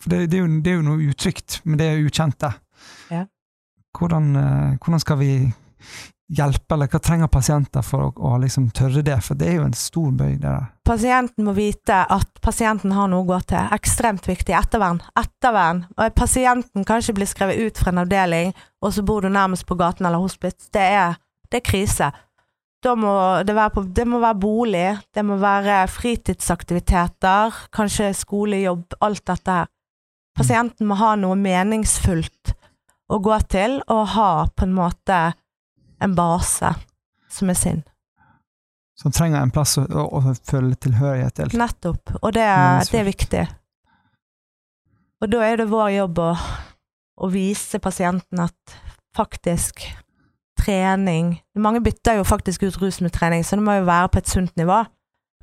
for 0.00 0.08
det, 0.08 0.30
det, 0.30 0.38
er 0.38 0.46
jo, 0.46 0.60
det 0.64 0.72
er 0.72 0.78
jo 0.78 0.86
noe 0.86 1.08
utrygt 1.10 1.60
men 1.64 1.78
det 1.78 1.88
ukjente. 2.06 2.52
Ja. 3.12 3.26
Hvordan, 3.98 4.30
eh, 4.36 4.76
hvordan 4.80 5.02
skal 5.02 5.18
vi 5.20 5.32
hjelpe, 6.28 6.74
eller 6.74 6.90
hva 6.92 7.00
trenger 7.02 7.30
pasienter 7.32 7.84
for 7.84 8.08
å, 8.08 8.10
å 8.30 8.38
liksom 8.42 8.68
tørre 8.76 9.02
det? 9.04 9.16
For 9.24 9.38
det 9.38 9.48
er 9.48 9.58
jo 9.58 9.66
en 9.68 9.76
stor 9.76 10.12
bøy, 10.18 10.36
der. 10.42 10.68
Pasienten 10.88 11.48
må 11.48 11.54
vite 11.56 12.02
at 12.04 12.40
pasienten 12.44 12.94
har 12.96 13.08
noe 13.10 13.24
å 13.24 13.28
gå 13.28 13.40
til. 13.48 13.72
Ekstremt 13.76 14.28
viktig. 14.28 14.54
Ettervern. 14.56 15.00
Ettervern. 15.18 15.84
Og 15.96 16.16
pasienten 16.16 16.86
kan 16.88 17.02
ikke 17.02 17.18
bli 17.20 17.28
skrevet 17.28 17.60
ut 17.64 17.80
fra 17.80 17.92
en 17.92 18.02
avdeling, 18.04 18.54
og 18.84 18.94
så 18.94 19.04
bor 19.06 19.24
du 19.24 19.32
nærmest 19.32 19.66
på 19.68 19.78
gaten 19.80 20.08
eller 20.08 20.22
hospits. 20.22 20.70
Det 20.74 20.84
er, 21.00 21.18
det 21.48 21.62
er 21.62 21.68
krise. 21.68 22.12
Må 22.78 23.12
det, 23.42 23.56
på, 23.74 23.82
det 23.90 24.04
må 24.06 24.20
være 24.22 24.38
bolig, 24.38 24.86
det 25.14 25.24
må 25.26 25.34
være 25.42 25.80
fritidsaktiviteter, 25.90 27.56
kanskje 27.74 28.12
skole, 28.14 28.60
jobb, 28.62 28.94
alt 29.02 29.24
dette 29.26 29.56
her. 29.56 29.72
Pasienten 30.38 30.86
må 30.86 30.94
ha 31.00 31.16
noe 31.18 31.34
meningsfullt 31.34 32.54
å 33.10 33.18
gå 33.18 33.38
til, 33.50 33.80
og 33.90 34.12
ha 34.14 34.30
på 34.54 34.68
en 34.68 34.76
måte 34.76 35.18
en 36.00 36.16
base 36.18 36.72
som 37.30 37.50
er 37.50 37.58
sin. 37.58 37.84
Som 38.98 39.14
trenger 39.14 39.42
en 39.42 39.52
plass 39.54 39.76
å, 39.78 39.84
å, 39.86 40.08
å 40.18 40.34
føle 40.34 40.74
tilhørighet 40.74 41.38
til. 41.38 41.54
Nettopp, 41.58 42.16
og 42.18 42.34
det, 42.34 42.48
det 42.90 42.98
er 42.98 43.06
viktig. 43.06 43.44
Og 45.22 45.30
da 45.30 45.42
er 45.46 45.60
det 45.60 45.70
vår 45.70 45.92
jobb 45.96 46.20
å, 46.22 46.32
å 47.22 47.30
vise 47.30 47.80
pasienten 47.82 48.42
at 48.42 48.78
faktisk 49.18 49.86
trening 50.58 51.36
Mange 51.58 51.80
bytter 51.82 52.18
jo 52.18 52.26
faktisk 52.26 52.64
ut 52.66 52.76
rus 52.82 53.00
med 53.00 53.14
trening, 53.14 53.44
så 53.46 53.56
det 53.56 53.64
må 53.66 53.78
jo 53.78 53.86
være 53.86 54.10
på 54.12 54.20
et 54.20 54.30
sunt 54.30 54.56
nivå. 54.58 54.82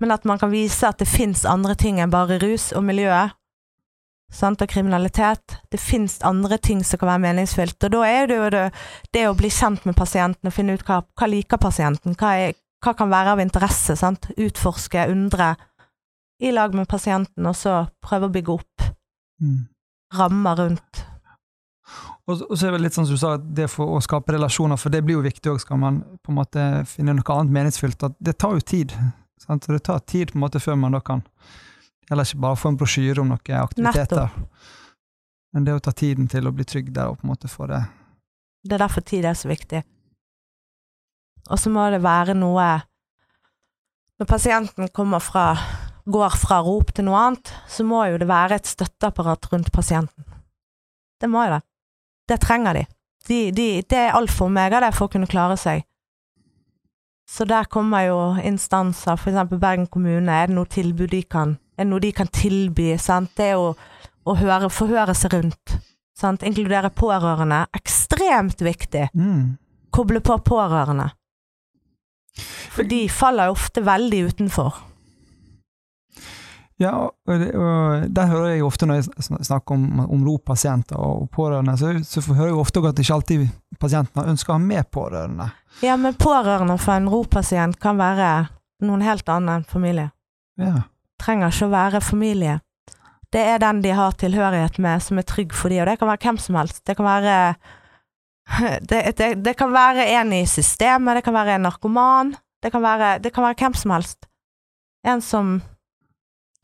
Men 0.04 0.12
at 0.12 0.26
man 0.28 0.40
kan 0.40 0.52
vise 0.52 0.88
at 0.88 1.00
det 1.00 1.08
fins 1.08 1.46
andre 1.48 1.76
ting 1.80 2.02
enn 2.04 2.12
bare 2.12 2.38
rus 2.44 2.74
og 2.76 2.84
miljøet. 2.84 3.36
Sant, 4.32 4.62
og 4.62 4.68
kriminalitet. 4.68 5.60
Det 5.72 5.80
fins 5.80 6.18
andre 6.26 6.58
ting 6.58 6.82
som 6.84 7.00
kan 7.00 7.14
være 7.14 7.24
meningsfylt. 7.28 7.78
Og 7.86 7.92
da 7.94 8.02
er 8.10 8.28
det 8.28 8.38
jo 8.40 8.50
det, 8.52 8.64
det 9.14 9.28
å 9.30 9.36
bli 9.38 9.52
kjent 9.54 9.86
med 9.86 9.96
pasienten 9.96 10.50
og 10.50 10.54
finne 10.56 10.76
ut 10.76 10.84
hva, 10.88 11.02
hva 11.16 11.30
liker 11.30 11.62
pasienten, 11.62 12.18
hva, 12.20 12.34
er, 12.48 12.58
hva 12.84 12.96
kan 12.98 13.10
være 13.14 13.36
av 13.36 13.44
interesse. 13.44 13.96
Sant? 13.96 14.28
Utforske, 14.36 15.08
undre 15.14 15.54
i 16.44 16.52
lag 16.52 16.74
med 16.76 16.88
pasienten, 16.92 17.46
og 17.48 17.56
så 17.56 17.86
prøve 18.04 18.28
å 18.28 18.34
bygge 18.34 18.58
opp 18.60 18.92
Mm. 19.42 19.68
rammer 20.16 20.56
rundt. 20.56 21.02
Og, 22.26 22.42
og 22.50 22.56
så 22.58 22.68
er 22.70 22.72
det 22.72 22.86
litt 22.86 22.96
sånn 22.96 23.06
som 23.06 23.18
du 23.18 23.20
sa, 23.20 23.34
det 23.38 23.68
for 23.70 23.98
å 23.98 24.00
skape 24.02 24.32
relasjoner, 24.32 24.80
for 24.80 24.94
det 24.94 25.02
blir 25.04 25.18
jo 25.20 25.26
viktig 25.26 25.52
òg, 25.52 25.60
skal 25.60 25.78
man 25.82 25.98
på 26.24 26.32
en 26.32 26.38
måte 26.40 26.64
finne 26.88 27.14
noe 27.18 27.36
annet 27.36 27.52
meningsfylt. 27.54 28.02
At 28.08 28.16
det 28.24 28.38
tar 28.40 28.56
jo 28.56 28.64
tid. 28.64 28.96
Sant? 29.44 29.68
Så 29.68 29.76
det 29.76 29.84
tar 29.84 30.00
tid 30.08 30.32
på 30.32 30.40
en 30.40 30.46
måte 30.46 30.62
før 30.64 30.80
man 30.80 30.96
da 30.96 31.02
kan 31.04 31.22
Eller 32.12 32.28
ikke 32.28 32.42
bare 32.44 32.60
få 32.60 32.72
en 32.72 32.80
brosjyre 32.80 33.22
om 33.24 33.32
noen 33.34 33.60
aktiviteter. 33.62 34.30
Men 35.56 35.66
det 35.66 35.78
å 35.78 35.84
ta 35.84 35.94
tiden 35.96 36.28
til 36.30 36.48
å 36.48 36.54
bli 36.54 36.66
trygg 36.68 36.92
der 36.94 37.10
og 37.10 37.20
på 37.20 37.26
en 37.26 37.32
måte 37.32 37.50
få 37.50 37.70
det 37.72 37.86
Det 38.66 38.76
er 38.76 38.84
derfor 38.84 39.02
tid 39.02 39.26
er 39.26 39.38
så 39.38 39.48
viktig. 39.48 39.82
Og 41.50 41.60
så 41.62 41.70
må 41.70 41.86
det 41.94 42.02
være 42.04 42.34
noe 42.34 42.68
Når 44.20 44.28
pasienten 44.28 44.90
kommer 44.96 45.20
fra 45.20 45.48
går 46.06 46.38
fra 46.38 46.60
rop 46.62 46.94
til 46.94 47.08
noe 47.08 47.18
annet, 47.18 47.52
så 47.68 47.84
må 47.84 48.04
jo 48.12 48.20
det 48.22 48.28
være 48.30 48.60
et 48.60 48.70
støtteapparat 48.70 49.48
rundt 49.52 49.72
pasienten. 49.74 50.26
Det 51.22 51.30
må 51.32 51.46
jo 51.48 51.56
det. 51.56 51.62
Det 52.30 52.40
trenger 52.42 52.78
de. 52.78 52.86
de, 53.28 53.40
de 53.52 53.68
det 53.82 53.98
er 53.98 54.18
alfa 54.18 54.46
og 54.46 54.52
omega 54.52 54.84
det 54.84 54.94
for 54.94 55.08
å 55.08 55.14
kunne 55.16 55.30
klare 55.30 55.58
seg. 55.58 55.82
Så 57.26 57.46
der 57.50 57.66
kommer 57.66 58.06
jo 58.06 58.18
instanser, 58.46 59.18
eksempel 59.18 59.58
Bergen 59.58 59.88
kommune, 59.90 60.30
er 60.30 60.48
det 60.48 60.56
noe 60.56 60.70
tilbud 60.70 61.10
de 61.10 61.24
kan 61.24 61.56
Er 61.78 61.90
noe 61.90 62.00
de 62.04 62.12
kan 62.16 62.30
tilby? 62.32 62.94
Sant? 63.02 63.34
Det 63.38 63.52
er 63.54 63.60
å, 63.60 63.74
å 64.26 64.38
høre, 64.40 64.70
forhøre 64.72 65.16
seg 65.18 65.36
rundt. 65.36 65.76
Sant? 66.16 66.46
Inkludere 66.48 66.90
pårørende. 66.96 67.66
Ekstremt 67.76 68.62
viktig. 68.64 69.10
mm. 69.14 69.46
Koble 69.96 70.20
på 70.20 70.36
pårørende. 70.44 71.06
For 72.76 72.84
de 72.84 73.06
faller 73.08 73.54
ofte 73.54 73.80
veldig 73.86 74.26
utenfor. 74.28 74.82
Ja, 76.78 76.92
og, 77.08 77.36
det, 77.40 77.54
og 77.56 78.10
der 78.12 78.28
hører 78.28 78.50
jeg 78.50 78.66
ofte 78.68 78.88
når 78.90 78.98
jeg 79.00 79.46
snakker 79.48 79.78
om, 79.78 80.02
om 80.04 80.26
ROP-pasienter 80.28 81.00
og 81.00 81.30
pårørende, 81.32 81.78
så, 81.80 81.94
så 82.04 82.24
hører 82.34 82.52
jeg 82.52 82.60
ofte 82.60 82.84
at 82.90 83.00
ikke 83.00 83.16
alltid 83.16 83.46
pasientene 83.80 84.34
ønsker 84.34 84.52
å 84.52 84.58
ha 84.58 84.64
med 84.66 84.90
pårørende. 84.92 85.48
Ja, 85.86 85.96
men 85.96 86.18
pårørende 86.20 86.76
for 86.82 86.98
en 86.98 87.08
RO-pasient 87.12 87.80
kan 87.80 87.96
være 88.02 88.50
noen 88.84 89.06
helt 89.08 89.32
annen 89.32 89.62
enn 89.62 89.66
familie. 89.70 90.10
Ja. 90.60 90.82
Trenger 91.26 91.52
ikke 91.52 91.68
å 91.68 91.74
være 91.74 92.02
familie. 92.06 92.60
Det 93.34 93.42
er 93.42 93.60
den 93.60 93.82
de 93.84 93.92
har 93.98 94.14
tilhørighet 94.16 94.78
med, 94.80 95.02
som 95.04 95.18
er 95.20 95.26
trygg 95.28 95.56
for 95.58 95.74
de, 95.74 95.82
og 95.82 95.90
det 95.90 95.98
kan 96.00 96.08
være 96.12 96.22
hvem 96.28 96.38
som 96.40 96.58
helst. 96.60 96.84
Det 96.86 96.96
kan 96.96 97.08
være 97.08 97.34
det, 98.90 99.02
det, 99.18 99.30
det 99.44 99.56
kan 99.58 99.74
være 99.74 100.06
en 100.20 100.34
i 100.38 100.46
systemet, 100.46 101.18
det 101.18 101.26
kan 101.26 101.34
være 101.36 101.58
en 101.58 101.66
narkoman, 101.66 102.36
det 102.64 102.72
kan 102.72 102.84
være, 102.86 103.18
det 103.24 103.34
kan 103.34 103.44
være 103.48 103.58
hvem 103.64 103.74
som 103.82 103.96
helst. 103.96 104.30
En 105.06 105.22
som 105.22 105.56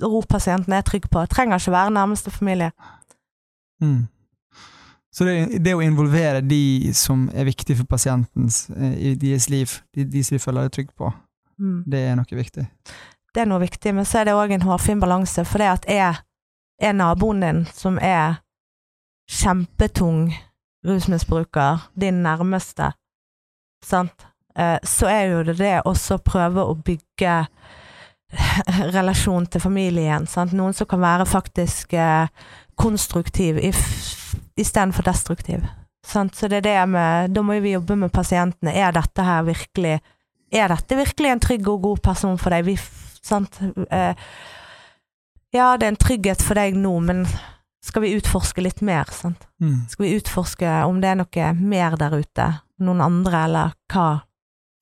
RO-pasienten 0.01 0.73
er 0.73 0.85
trygg 0.85 1.09
på. 1.13 1.25
Trenger 1.29 1.59
ikke 1.61 1.73
være 1.75 1.93
nærmeste 1.93 2.31
familie. 2.33 2.71
Mm. 3.81 4.07
Så 5.11 5.25
det, 5.27 5.59
det 5.65 5.73
å 5.75 5.81
involvere 5.83 6.39
de 6.41 6.93
som 6.95 7.27
er 7.35 7.45
viktige 7.49 7.81
for 7.81 7.89
pasientens 7.91 8.63
eh, 8.71 8.93
i 9.11 9.15
deres 9.19 9.49
liv, 9.51 9.73
de, 9.93 10.05
de 10.07 10.23
som 10.23 10.37
de 10.37 10.41
føler 10.41 10.69
seg 10.69 10.77
trygge 10.77 10.97
på, 10.97 11.11
Mm. 11.61 11.83
det 11.85 11.99
er 12.09 12.15
noe 12.17 12.37
viktig. 12.39 12.63
Det 13.33 13.43
er 13.43 13.49
noe 13.49 13.61
viktig, 13.63 13.93
men 13.95 14.07
så 14.07 14.21
er 14.21 14.29
det 14.29 14.37
òg 14.37 14.53
en 14.55 14.65
hårfin 14.67 15.01
balanse, 15.01 15.45
for 15.47 15.63
det 15.63 15.69
at 15.71 15.87
jeg 15.89 16.21
er 16.81 16.97
naboen 16.97 17.43
din 17.43 17.61
som 17.73 17.99
er 18.01 18.41
kjempetung 19.31 20.31
rusmisbruker, 20.85 21.87
din 21.93 22.23
nærmeste, 22.25 22.91
sant, 23.85 24.25
eh, 24.57 24.77
så 24.83 25.07
er 25.07 25.23
jo 25.31 25.43
det 25.47 25.57
det 25.61 25.75
også 25.85 26.17
å 26.17 26.23
prøve 26.25 26.65
å 26.65 26.75
bygge 26.75 27.35
relasjon 28.97 29.45
til 29.51 29.63
familien, 29.63 30.27
sant, 30.27 30.55
noen 30.57 30.75
som 30.75 30.89
kan 30.89 31.03
være 31.03 31.27
faktisk 31.29 31.93
eh, 31.93 32.27
konstruktiv 32.81 33.59
istedenfor 33.61 35.05
destruktiv. 35.05 35.67
Sant? 36.07 36.35
Så 36.35 36.47
det 36.49 36.61
er 36.61 36.65
det 36.65 36.89
med 36.89 37.29
Da 37.29 37.43
må 37.45 37.59
vi 37.61 37.75
jobbe 37.75 37.95
med 37.95 38.09
pasientene. 38.11 38.73
Er 38.73 38.91
dette 38.95 39.21
her 39.21 39.43
virkelig 39.45 39.99
Er 40.51 40.71
dette 40.73 40.97
virkelig 40.97 41.29
en 41.29 41.39
trygg 41.39 41.67
og 41.69 41.81
god 41.81 42.01
person 42.03 42.39
for 42.41 42.49
deg? 42.49 42.65
Vi, 42.65 42.73
sant? 43.23 43.59
Eh, 43.89 44.15
ja, 45.53 45.77
det 45.77 45.85
er 45.87 45.91
en 45.93 45.99
trygghet 45.99 46.41
for 46.41 46.55
deg 46.59 46.75
nå, 46.79 46.93
men 47.03 47.25
skal 47.83 48.01
vi 48.05 48.13
utforske 48.17 48.61
litt 48.63 48.81
mer? 48.85 49.09
Sant? 49.11 49.47
Mm. 49.61 49.87
Skal 49.89 50.05
vi 50.05 50.15
utforske 50.19 50.73
om 50.87 51.01
det 51.01 51.09
er 51.11 51.19
noe 51.21 51.53
mer 51.59 51.97
der 51.99 52.15
ute? 52.21 52.49
Noen 52.81 53.01
andre, 53.01 53.43
eller 53.47 53.73
hva? 53.93 54.07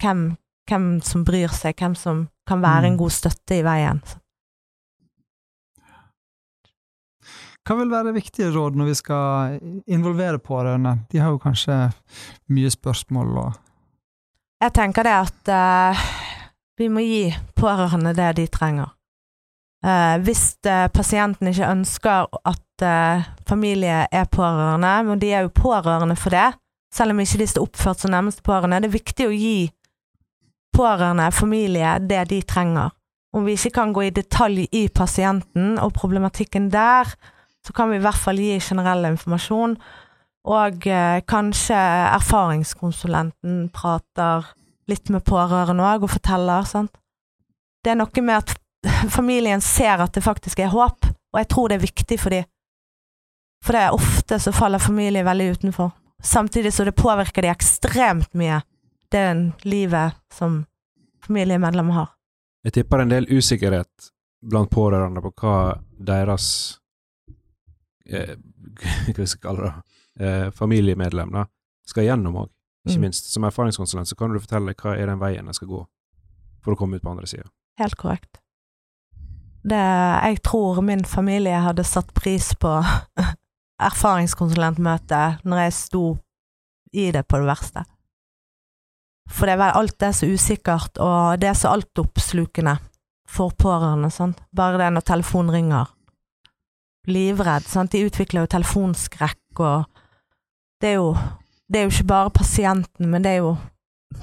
Hvem, 0.04 0.38
hvem 0.70 0.90
som 1.04 1.24
bryr 1.28 1.52
seg? 1.52 1.76
Hvem 1.80 1.96
som 1.96 2.28
kan 2.48 2.62
være 2.62 2.88
en 2.88 2.94
Mm. 2.94 2.98
god 3.02 3.12
støtte 3.12 3.60
i 3.60 3.64
veien? 3.64 4.02
Hva 7.68 7.76
vil 7.78 7.92
være 7.92 8.14
viktige 8.16 8.50
råd 8.56 8.78
når 8.80 8.88
vi 8.90 8.94
skal 8.98 9.58
involvere 9.92 10.40
pårørende? 10.42 10.96
De 11.12 11.20
har 11.22 11.30
jo 11.36 11.42
kanskje 11.44 11.76
mye 12.50 12.70
spørsmål 12.74 13.36
og 13.44 13.58
Jeg 14.62 14.74
tenker 14.76 15.04
det 15.08 15.12
at 15.16 15.52
eh, 15.56 16.00
vi 16.80 16.88
må 16.92 17.04
gi 17.04 17.28
pårørende 17.60 18.16
det 18.18 18.32
de 18.40 18.48
trenger. 18.52 18.94
Eh, 19.86 20.16
hvis 20.24 20.58
eh, 20.68 20.88
pasienten 20.92 21.52
ikke 21.52 21.68
ønsker 21.72 22.28
at 22.48 22.84
eh, 22.84 23.28
familie 23.48 24.06
er 24.12 24.32
pårørende, 24.32 24.94
men 25.08 25.22
de 25.22 25.32
er 25.32 25.46
jo 25.46 25.56
pårørende 25.56 26.18
for 26.20 26.36
det, 26.36 26.52
selv 26.94 27.14
om 27.14 27.20
ikke 27.20 27.40
de 27.42 27.48
står 27.48 27.68
oppført 27.68 28.04
som 28.04 28.12
nærmeste 28.12 28.44
pårørende, 28.44 28.82
det 28.84 28.90
er 28.90 28.98
viktig 28.98 29.28
å 29.28 29.36
gi 29.36 29.70
pårørende, 30.76 31.30
familie, 31.36 31.98
det 32.00 32.26
de 32.32 32.42
trenger. 32.48 32.96
Om 33.34 33.46
vi 33.46 33.56
ikke 33.58 33.76
kan 33.76 33.94
gå 33.94 34.08
i 34.08 34.14
detalj 34.16 34.66
i 34.74 34.88
pasienten 34.90 35.78
og 35.84 35.94
problematikken 35.94 36.72
der, 36.74 37.12
så 37.66 37.76
kan 37.76 37.92
vi 37.92 38.00
i 38.00 38.04
hvert 38.04 38.18
fall 38.18 38.40
gi 38.42 38.58
generell 38.64 39.06
informasjon. 39.12 39.76
Og 40.50 40.88
eh, 40.88 41.20
kanskje 41.30 41.78
erfaringskonsulenten 42.16 43.68
prater 43.76 44.48
litt 44.90 45.12
med 45.14 45.26
pårørende 45.26 45.86
òg 45.86 46.06
og 46.08 46.14
forteller. 46.16 46.66
Sant? 46.68 46.96
Det 47.84 47.94
er 47.94 48.00
noe 48.00 48.24
med 48.26 48.36
at 48.42 48.56
familien 49.18 49.62
ser 49.62 50.02
at 50.04 50.16
det 50.16 50.26
faktisk 50.26 50.60
er 50.64 50.74
håp, 50.74 51.06
og 51.06 51.42
jeg 51.42 51.50
tror 51.52 51.70
det 51.70 51.80
er 51.80 51.88
viktig 51.88 52.20
for 52.20 52.36
dem. 52.36 52.48
For 53.66 53.76
det 53.76 53.82
er 53.86 53.96
ofte 53.96 54.40
så 54.40 54.54
faller 54.56 54.80
familie 54.80 55.26
veldig 55.28 55.50
utenfor. 55.58 55.92
Samtidig 56.24 56.74
så 56.74 56.86
det 56.88 56.96
påvirker 57.00 57.44
de 57.44 57.52
ekstremt 57.52 58.34
mye, 58.40 58.62
det 59.12 59.52
livet 59.64 60.16
som 60.34 60.64
familiemedlemmer 61.26 61.94
har. 61.94 62.10
Jeg 62.64 62.76
tipper 62.76 63.04
en 63.04 63.12
del 63.12 63.28
usikkerhet 63.30 64.12
blant 64.42 64.72
pårørende 64.72 65.24
på 65.24 65.32
hva 65.42 65.56
deres 66.00 66.46
eh, 68.08 68.36
Hva 69.16 69.26
skal 69.28 69.40
vi 69.40 69.44
kalle 69.44 69.66
det? 69.66 69.74
Eh, 70.20 70.46
familiemedlem 70.56 71.32
da, 71.36 71.46
skal 71.88 72.08
gjennom 72.08 72.42
òg, 72.42 72.50
ikke 72.90 73.00
Mm. 73.00 73.08
minst. 73.08 73.32
Som 73.34 73.44
erfaringskonsulent 73.48 74.08
så 74.10 74.16
kan 74.18 74.34
du 74.34 74.40
fortelle 74.40 74.74
hva 74.76 74.96
er 74.98 75.06
den 75.08 75.20
veien 75.22 75.46
jeg 75.46 75.56
skal 75.56 75.68
gå 75.68 75.82
for 76.64 76.74
å 76.74 76.78
komme 76.78 76.96
ut 76.98 77.04
på 77.06 77.12
andre 77.12 77.28
sida. 77.28 77.48
Helt 77.80 77.96
korrekt. 77.96 78.40
Det, 79.64 79.76
jeg 79.80 80.42
tror 80.44 80.82
min 80.82 81.04
familie 81.06 81.60
hadde 81.62 81.84
satt 81.84 82.14
pris 82.16 82.54
på 82.56 82.74
erfaringskonsulentmøtet 83.90 85.44
når 85.46 85.62
jeg 85.66 85.74
sto 85.78 86.04
i 86.94 87.10
det 87.14 87.26
på 87.30 87.38
det 87.42 87.48
verste. 87.50 87.84
For 89.30 89.46
det 89.46 89.54
er 89.54 89.62
vel 89.62 89.76
alt 89.78 89.98
det 90.02 90.08
er 90.10 90.16
så 90.18 90.30
usikkert, 90.32 90.98
og 90.98 91.40
det 91.40 91.50
er 91.52 91.58
så 91.60 91.70
altoppslukende 91.76 92.78
for 93.30 93.52
pårørende. 93.54 94.10
Sant? 94.12 94.40
Bare 94.56 94.80
det 94.82 94.88
når 94.96 95.06
telefonen 95.06 95.54
ringer. 95.54 95.92
Livredd. 97.10 97.68
Sant? 97.70 97.92
De 97.94 98.02
utvikler 98.08 98.42
jo 98.46 98.50
telefonskrekk, 98.56 99.62
og 99.62 99.86
det 100.82 100.96
er 100.96 100.98
jo, 100.98 101.12
det 101.70 101.80
er 101.80 101.86
jo 101.86 101.94
ikke 101.94 102.10
bare 102.10 102.34
pasienten, 102.34 103.10
men 103.12 103.24
det 103.26 103.36
er 103.36 103.44
jo 103.44 103.54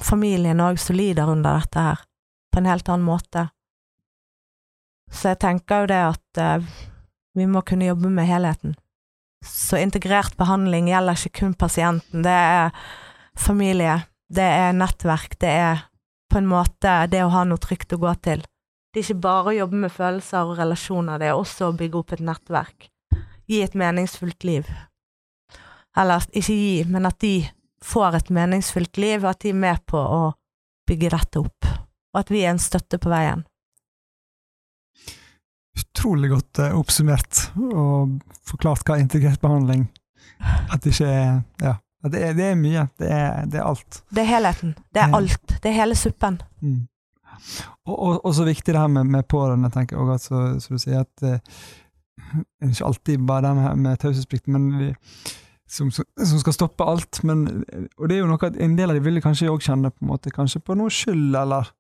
familien 0.03 0.61
òg 0.61 0.80
som 0.82 0.99
lider 0.99 1.30
under 1.30 1.61
dette 1.61 1.84
her, 1.88 2.01
på 2.51 2.61
en 2.61 2.70
helt 2.70 2.88
annen 2.90 3.07
måte. 3.07 3.47
Så 5.12 5.30
jeg 5.32 5.40
tenker 5.44 5.84
jo 5.84 5.90
det 5.92 6.01
at 6.09 6.40
eh, 6.42 6.72
vi 7.38 7.47
må 7.47 7.62
kunne 7.62 7.86
jobbe 7.86 8.11
med 8.11 8.26
helheten. 8.26 8.74
Så 9.47 9.78
integrert 9.78 10.34
behandling 10.40 10.88
gjelder 10.90 11.20
ikke 11.20 11.44
kun 11.44 11.55
pasienten, 11.55 12.24
det 12.26 12.34
er 12.34 12.74
familie, 13.38 14.01
det 14.32 14.47
er 14.47 14.74
nettverk, 14.74 15.38
det 15.38 15.53
er 15.53 15.86
på 16.32 16.40
en 16.40 16.51
måte 16.51 16.99
det 17.12 17.22
å 17.22 17.30
ha 17.30 17.44
noe 17.47 17.62
trygt 17.62 17.94
å 17.94 18.01
gå 18.03 18.14
til. 18.26 18.42
Det 18.90 19.03
er 19.03 19.07
ikke 19.07 19.26
bare 19.28 19.53
å 19.53 19.57
jobbe 19.61 19.84
med 19.84 19.94
følelser 19.94 20.51
og 20.51 20.59
relasjoner, 20.59 21.22
det 21.22 21.30
er 21.30 21.38
også 21.38 21.70
å 21.70 21.78
bygge 21.78 22.01
opp 22.01 22.16
et 22.16 22.26
nettverk. 22.26 22.90
Gi 23.47 23.62
et 23.62 23.78
meningsfullt 23.78 24.42
liv. 24.49 24.66
Eller 25.97 26.24
ikke 26.32 26.55
gi, 26.55 26.84
men 26.90 27.09
at 27.09 27.18
de 27.24 27.34
får 27.84 28.18
et 28.18 28.32
meningsfullt 28.34 28.99
liv, 29.01 29.22
og 29.24 29.30
at 29.32 29.44
de 29.44 29.53
er 29.53 29.61
med 29.61 29.82
på 29.88 30.01
å 30.01 30.22
bygge 30.88 31.12
dette 31.14 31.42
opp. 31.42 31.68
Og 32.14 32.20
at 32.20 32.32
vi 32.32 32.42
er 32.44 32.55
en 32.55 32.62
støtte 32.62 33.01
på 33.03 33.12
veien. 33.12 33.44
utrolig 35.76 36.30
godt 36.30 36.59
eh, 36.59 36.76
oppsummert 36.76 37.40
og 37.57 38.18
forklart 38.49 38.84
hva 38.88 38.99
integrert 39.01 39.40
behandling 39.40 39.86
At 40.72 40.82
det 40.84 40.94
ikke 40.94 41.11
er 41.11 41.42
Ja. 41.62 41.76
Det, 42.07 42.20
er, 42.22 42.34
det 42.36 42.44
er 42.44 42.59
mye. 42.61 42.82
Det 43.01 43.09
er, 43.11 43.47
det 43.51 43.59
er 43.59 43.64
alt. 43.66 43.97
Det 44.14 44.20
er 44.22 44.28
helheten. 44.28 44.76
Det 44.94 45.01
er 45.03 45.14
alt. 45.16 45.55
Det 45.62 45.70
er 45.70 45.74
hele 45.74 45.97
suppen. 45.99 46.36
Mm. 46.61 46.84
Og, 47.86 47.97
og, 47.97 48.20
og 48.20 48.34
så 48.36 48.44
viktig 48.47 48.74
det 48.74 48.78
her 48.78 48.92
med, 48.92 49.09
med 49.11 49.26
pårørende, 49.26 49.72
tenker 49.74 49.97
jeg 49.97 50.05
òg, 50.05 50.12
at 50.14 50.22
så, 50.22 50.42
så 50.62 50.76
du 50.76 50.78
sier 50.78 51.03
at 51.03 51.24
eh, 51.26 51.40
det 52.36 52.68
er 52.68 52.76
ikke 52.76 52.90
alltid 52.92 53.26
bare 53.26 53.49
det 53.49 53.55
med, 53.59 53.82
med 53.82 53.99
taushetsplikten, 54.05 54.55
men 54.55 54.68
vi, 54.78 54.92
som, 55.66 55.90
som, 55.90 56.38
skal 56.40 56.54
stoppe 56.54 56.84
alt. 56.84 57.22
Men, 57.26 57.64
og 57.98 58.08
det 58.08 58.16
er 58.16 58.22
jo 58.22 58.28
noe 58.30 58.48
at 58.48 58.58
en 58.62 58.76
del 58.78 58.92
av 58.92 58.98
de 58.98 59.04
vil 59.04 59.22
kanskje 59.24 59.50
òg 59.52 59.64
kjenne 59.66 59.92
på 59.92 60.04
en 60.04 60.12
måte, 60.12 60.32
kanskje 60.34 60.62
på 60.62 60.76
noe 60.78 60.92
skyld, 60.92 61.34
eller 61.36 61.70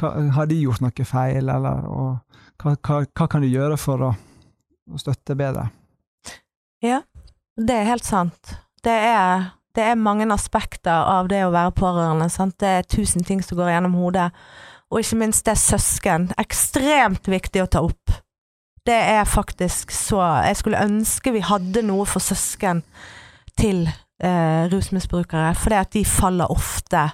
hva, 0.00 0.12
har 0.36 0.50
de 0.50 0.60
gjort 0.60 0.82
noe 0.84 1.06
feil, 1.08 1.48
eller 1.48 1.88
og, 1.88 2.42
hva, 2.62 2.76
hva, 2.76 3.00
hva 3.08 3.30
kan 3.30 3.44
de 3.44 3.52
gjøre 3.52 3.78
for 3.80 4.08
å, 4.08 4.12
å 4.92 5.00
støtte 5.00 5.38
bedre? 5.38 5.70
Ja, 6.82 7.02
Det 7.56 7.74
er 7.76 7.90
helt 7.90 8.06
sant. 8.08 8.56
Det 8.82 8.92
er, 8.92 9.52
det 9.76 9.84
er 9.84 9.98
mange 10.00 10.26
aspekter 10.32 11.04
av 11.06 11.28
det 11.30 11.44
å 11.44 11.52
være 11.52 11.74
pårørende. 11.76 12.30
Sant? 12.32 12.56
Det 12.58 12.68
er 12.68 12.88
tusen 12.88 13.24
ting 13.24 13.42
som 13.44 13.58
går 13.58 13.74
gjennom 13.74 13.94
hodet. 14.00 14.30
Og 14.92 15.00
ikke 15.00 15.20
minst 15.20 15.44
det 15.46 15.58
søsken. 15.60 16.30
Ekstremt 16.40 17.28
viktig 17.28 17.62
å 17.62 17.68
ta 17.70 17.84
opp. 17.84 18.16
Det 18.82 18.96
er 18.98 19.28
faktisk 19.28 19.92
så 19.94 20.18
Jeg 20.42 20.56
skulle 20.58 20.80
ønske 20.82 21.30
vi 21.36 21.44
hadde 21.46 21.84
noe 21.86 22.02
for 22.08 22.24
søsken 22.24 22.82
til 23.58 23.86
eh, 23.86 24.68
rusmisbrukere, 24.72 25.54
fordi 25.58 25.78
at 25.78 25.96
de 25.96 26.04
faller 26.08 26.52
ofte 26.52 27.06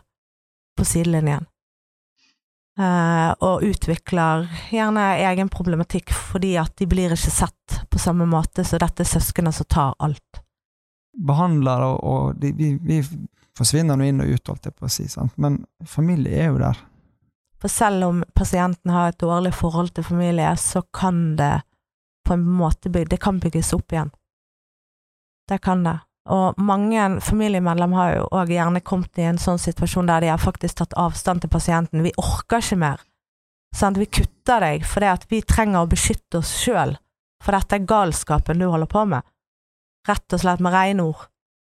på 0.78 0.86
sidelinjen. 0.86 1.46
Eh, 2.78 3.30
og 3.42 3.64
utvikler 3.66 4.44
gjerne 4.70 5.06
egen 5.26 5.48
problematikk 5.50 6.12
fordi 6.14 6.52
at 6.60 6.76
de 6.78 6.86
blir 6.86 7.10
ikke 7.10 7.32
sett 7.34 7.80
på 7.90 7.98
samme 7.98 8.28
måte 8.30 8.62
så 8.62 8.78
dette 8.78 9.02
er 9.02 9.10
søsknene 9.10 9.50
som 9.54 9.66
tar 9.66 9.96
alt. 9.98 10.42
Behandlere 11.18 11.88
og, 11.96 12.04
og 12.06 12.38
de, 12.38 12.52
vi, 12.54 12.76
vi, 12.78 13.00
forsvinner 13.58 13.98
nå 13.98 14.06
inn 14.06 14.22
og 14.22 14.30
ut, 14.30 14.52
holdt 14.52 14.68
jeg 14.68 14.76
på 14.78 14.86
å 14.86 14.92
si, 14.94 15.08
sant? 15.10 15.34
men 15.34 15.64
familie 15.82 16.44
er 16.44 16.52
jo 16.52 16.60
der. 16.62 16.78
For 17.58 17.72
selv 17.72 18.06
om 18.06 18.20
pasienten 18.38 18.92
har 18.94 19.10
et 19.10 19.18
dårlig 19.18 19.50
forhold 19.58 19.90
til 19.96 20.06
familie, 20.06 20.52
så 20.54 20.84
kan 20.94 21.34
det 21.40 21.56
på 22.22 22.36
en 22.36 22.44
måte 22.46 22.92
bygge, 22.94 23.16
det 23.16 23.18
kan 23.24 23.40
bygges 23.42 23.72
opp 23.74 23.90
igjen. 23.90 24.12
Det 25.50 25.58
kan 25.64 25.82
det. 25.82 25.96
Og 26.28 26.60
mange 26.60 27.20
familiemedlemmer 27.24 27.96
har 27.96 28.14
jo 28.18 28.28
òg 28.36 28.52
gjerne 28.52 28.84
kommet 28.84 29.20
i 29.20 29.26
en 29.30 29.40
sånn 29.40 29.60
situasjon 29.60 30.08
der 30.10 30.24
de 30.24 30.32
har 30.32 30.42
faktisk 30.42 30.82
tatt 30.82 30.96
avstand 31.00 31.42
til 31.42 31.52
pasienten. 31.52 32.04
Vi 32.04 32.12
orker 32.20 32.60
ikke 32.60 32.80
mer. 32.80 33.04
Sant? 33.76 34.00
Vi 34.00 34.08
kutter 34.08 34.60
deg 34.64 34.84
fordi 34.88 35.08
at 35.12 35.28
vi 35.30 35.40
trenger 35.44 35.84
å 35.84 35.90
beskytte 35.90 36.42
oss 36.42 36.52
sjøl 36.60 36.96
for 37.44 37.54
dette 37.54 37.78
er 37.78 37.86
galskapen 37.88 38.58
du 38.58 38.66
holder 38.66 38.90
på 38.90 39.04
med. 39.08 39.26
Rett 40.08 40.34
og 40.34 40.42
slett 40.42 40.62
med 40.64 40.74
rene 40.74 41.06
ord. 41.10 41.28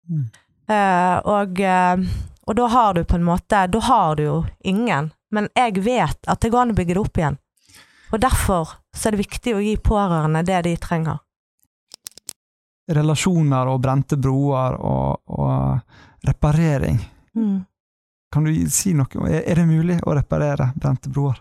Mm. 0.08 0.26
Eh, 0.72 1.18
og, 1.28 1.60
eh, 1.60 2.08
og 2.48 2.58
da 2.60 2.68
har 2.72 2.94
du 2.96 3.04
på 3.04 3.16
en 3.16 3.24
måte 3.24 3.60
Da 3.72 3.80
har 3.80 4.16
du 4.16 4.24
jo 4.24 4.38
ingen. 4.64 5.12
Men 5.32 5.50
jeg 5.56 5.84
vet 5.84 6.20
at 6.28 6.42
det 6.42 6.52
går 6.52 6.62
an 6.62 6.72
å 6.72 6.78
bygge 6.78 6.96
det 6.96 7.04
opp 7.04 7.18
igjen. 7.20 7.38
Og 8.12 8.22
derfor 8.24 8.78
så 8.96 9.08
er 9.08 9.16
det 9.16 9.26
viktig 9.26 9.56
å 9.56 9.64
gi 9.64 9.76
pårørende 9.76 10.46
det 10.48 10.62
de 10.64 10.76
trenger 10.80 11.20
relasjoner 12.88 13.70
og 13.72 13.82
brente 13.84 14.18
broer 14.20 14.78
og, 14.80 15.20
og 15.28 16.28
reparering. 16.28 17.00
Mm. 17.36 17.66
Kan 18.34 18.48
du 18.48 18.54
si 18.72 18.94
noe? 18.98 19.28
Er 19.28 19.60
det 19.60 19.68
mulig 19.68 20.00
å 20.04 20.16
reparere 20.16 20.72
brente 20.76 21.12
broer? 21.12 21.40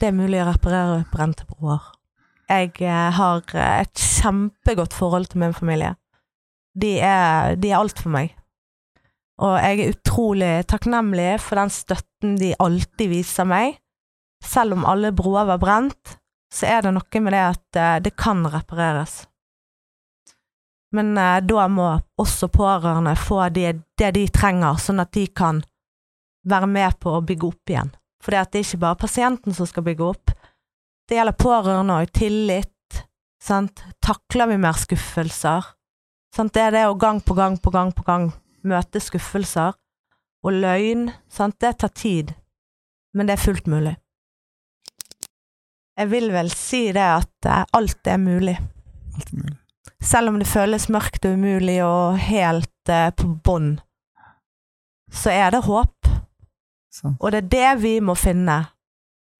Det 0.00 0.10
er 0.10 0.16
mulig 0.16 0.40
å 0.42 0.48
reparere 0.48 1.04
brente 1.12 1.46
broer. 1.48 1.82
Jeg 2.50 2.74
eh, 2.82 3.10
har 3.16 3.44
et 3.56 4.00
kjempegodt 4.00 4.96
forhold 4.96 5.30
til 5.32 5.44
min 5.44 5.54
familie. 5.56 5.94
De 6.74 6.96
er, 6.98 7.54
de 7.56 7.70
er 7.70 7.78
alt 7.78 8.00
for 8.02 8.12
meg. 8.12 8.34
Og 9.42 9.54
jeg 9.58 9.80
er 9.80 9.94
utrolig 9.94 10.52
takknemlig 10.70 11.30
for 11.42 11.58
den 11.58 11.72
støtten 11.72 12.36
de 12.38 12.52
alltid 12.62 13.10
viser 13.10 13.48
meg. 13.48 13.78
Selv 14.44 14.76
om 14.76 14.84
alle 14.86 15.14
broer 15.16 15.48
var 15.48 15.62
brent, 15.62 16.18
så 16.52 16.68
er 16.70 16.84
det 16.84 16.92
noe 16.94 17.22
med 17.22 17.34
det 17.34 17.44
at 17.46 17.80
eh, 17.80 18.00
det 18.04 18.14
kan 18.20 18.44
repareres. 18.50 19.24
Men 20.94 21.16
eh, 21.18 21.40
da 21.42 21.66
må 21.68 21.88
også 22.20 22.48
pårørende 22.54 23.16
få 23.18 23.42
det, 23.54 23.74
det, 23.98 24.12
de 24.14 24.26
trenger, 24.30 24.78
sånn 24.78 25.02
at 25.02 25.12
de 25.16 25.26
kan 25.34 25.62
være 26.46 26.68
med 26.70 26.98
på 27.02 27.16
å 27.16 27.22
bygge 27.24 27.48
opp 27.50 27.72
igjen. 27.72 27.90
For 28.22 28.32
det 28.32 28.40
er 28.40 28.62
ikke 28.62 28.82
bare 28.84 29.00
pasienten 29.00 29.56
som 29.56 29.68
skal 29.68 29.84
bygge 29.86 30.06
opp. 30.06 30.34
Det 31.08 31.18
gjelder 31.18 31.36
pårørende 31.36 31.98
og 32.00 32.12
tillit. 32.16 32.70
Sant? 33.42 33.82
Takler 34.04 34.48
vi 34.52 34.60
mer 34.60 34.78
skuffelser? 34.80 35.66
Sant? 36.34 36.54
Det 36.54 36.62
er 36.62 36.76
det 36.76 36.84
å 36.88 36.96
gang 36.96 37.20
på 37.20 37.36
gang 37.36 37.58
på 37.60 37.72
gang 37.74 37.92
på 37.92 38.06
gang 38.06 38.30
møte 38.64 39.02
skuffelser 39.02 39.74
og 40.44 40.62
løgn. 40.62 41.10
Sant? 41.28 41.58
Det 41.60 41.74
tar 41.82 41.92
tid, 41.92 42.32
men 43.12 43.28
det 43.28 43.36
er 43.36 43.44
fullt 43.44 43.68
mulig. 43.68 43.96
Jeg 45.94 46.10
vil 46.10 46.32
vel 46.34 46.48
si 46.50 46.86
det 46.94 47.04
at 47.04 47.50
eh, 47.50 47.66
alt 47.76 48.08
er 48.10 48.18
mulig. 48.22 48.56
Alt 49.14 49.28
er 49.28 49.42
mulig. 49.42 49.63
Selv 50.04 50.28
om 50.28 50.38
det 50.38 50.48
føles 50.48 50.90
mørkt 50.92 51.24
og 51.24 51.38
umulig 51.38 51.78
og 51.84 52.18
helt 52.20 52.92
eh, 52.92 53.10
på 53.16 53.30
bånn, 53.44 53.78
så 55.12 55.32
er 55.32 55.54
det 55.54 55.64
håp. 55.64 56.10
Så. 56.92 57.14
Og 57.18 57.32
det 57.32 57.44
er 57.44 57.50
det 57.54 57.70
vi 57.82 57.94
må 58.04 58.14
finne. 58.18 58.58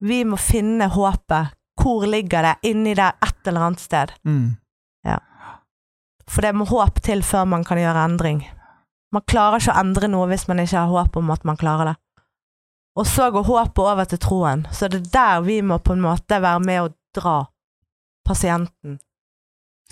Vi 0.03 0.23
må 0.27 0.39
finne 0.41 0.89
håpet. 0.91 1.53
Hvor 1.81 2.05
ligger 2.09 2.43
det? 2.43 2.55
Inni 2.71 2.95
der 2.97 3.17
et 3.23 3.47
eller 3.47 3.67
annet 3.67 3.83
sted. 3.83 4.13
Mm. 4.25 4.55
For 6.31 6.41
det 6.41 6.55
må 6.57 6.65
håp 6.65 7.01
til 7.05 7.21
før 7.23 7.45
man 7.49 7.63
kan 7.65 7.79
gjøre 7.79 8.05
endring. 8.09 8.41
Man 9.13 9.23
klarer 9.29 9.61
ikke 9.61 9.75
å 9.75 9.81
endre 9.83 10.09
noe 10.11 10.27
hvis 10.31 10.47
man 10.49 10.59
ikke 10.63 10.81
har 10.81 10.91
håp 10.91 11.17
om 11.19 11.31
at 11.33 11.45
man 11.47 11.59
klarer 11.59 11.91
det. 11.91 11.95
Og 12.95 13.07
så 13.07 13.29
går 13.31 13.45
håpet 13.45 13.83
over 13.83 14.07
til 14.09 14.21
troen. 14.23 14.65
Så 14.71 14.89
det 14.91 15.03
er 15.03 15.11
der 15.13 15.43
vi 15.45 15.59
må 15.61 15.77
på 15.83 15.93
en 15.95 16.03
måte 16.03 16.39
være 16.41 16.63
med 16.63 16.81
å 16.81 16.93
dra 17.15 17.37
pasienten 18.25 18.97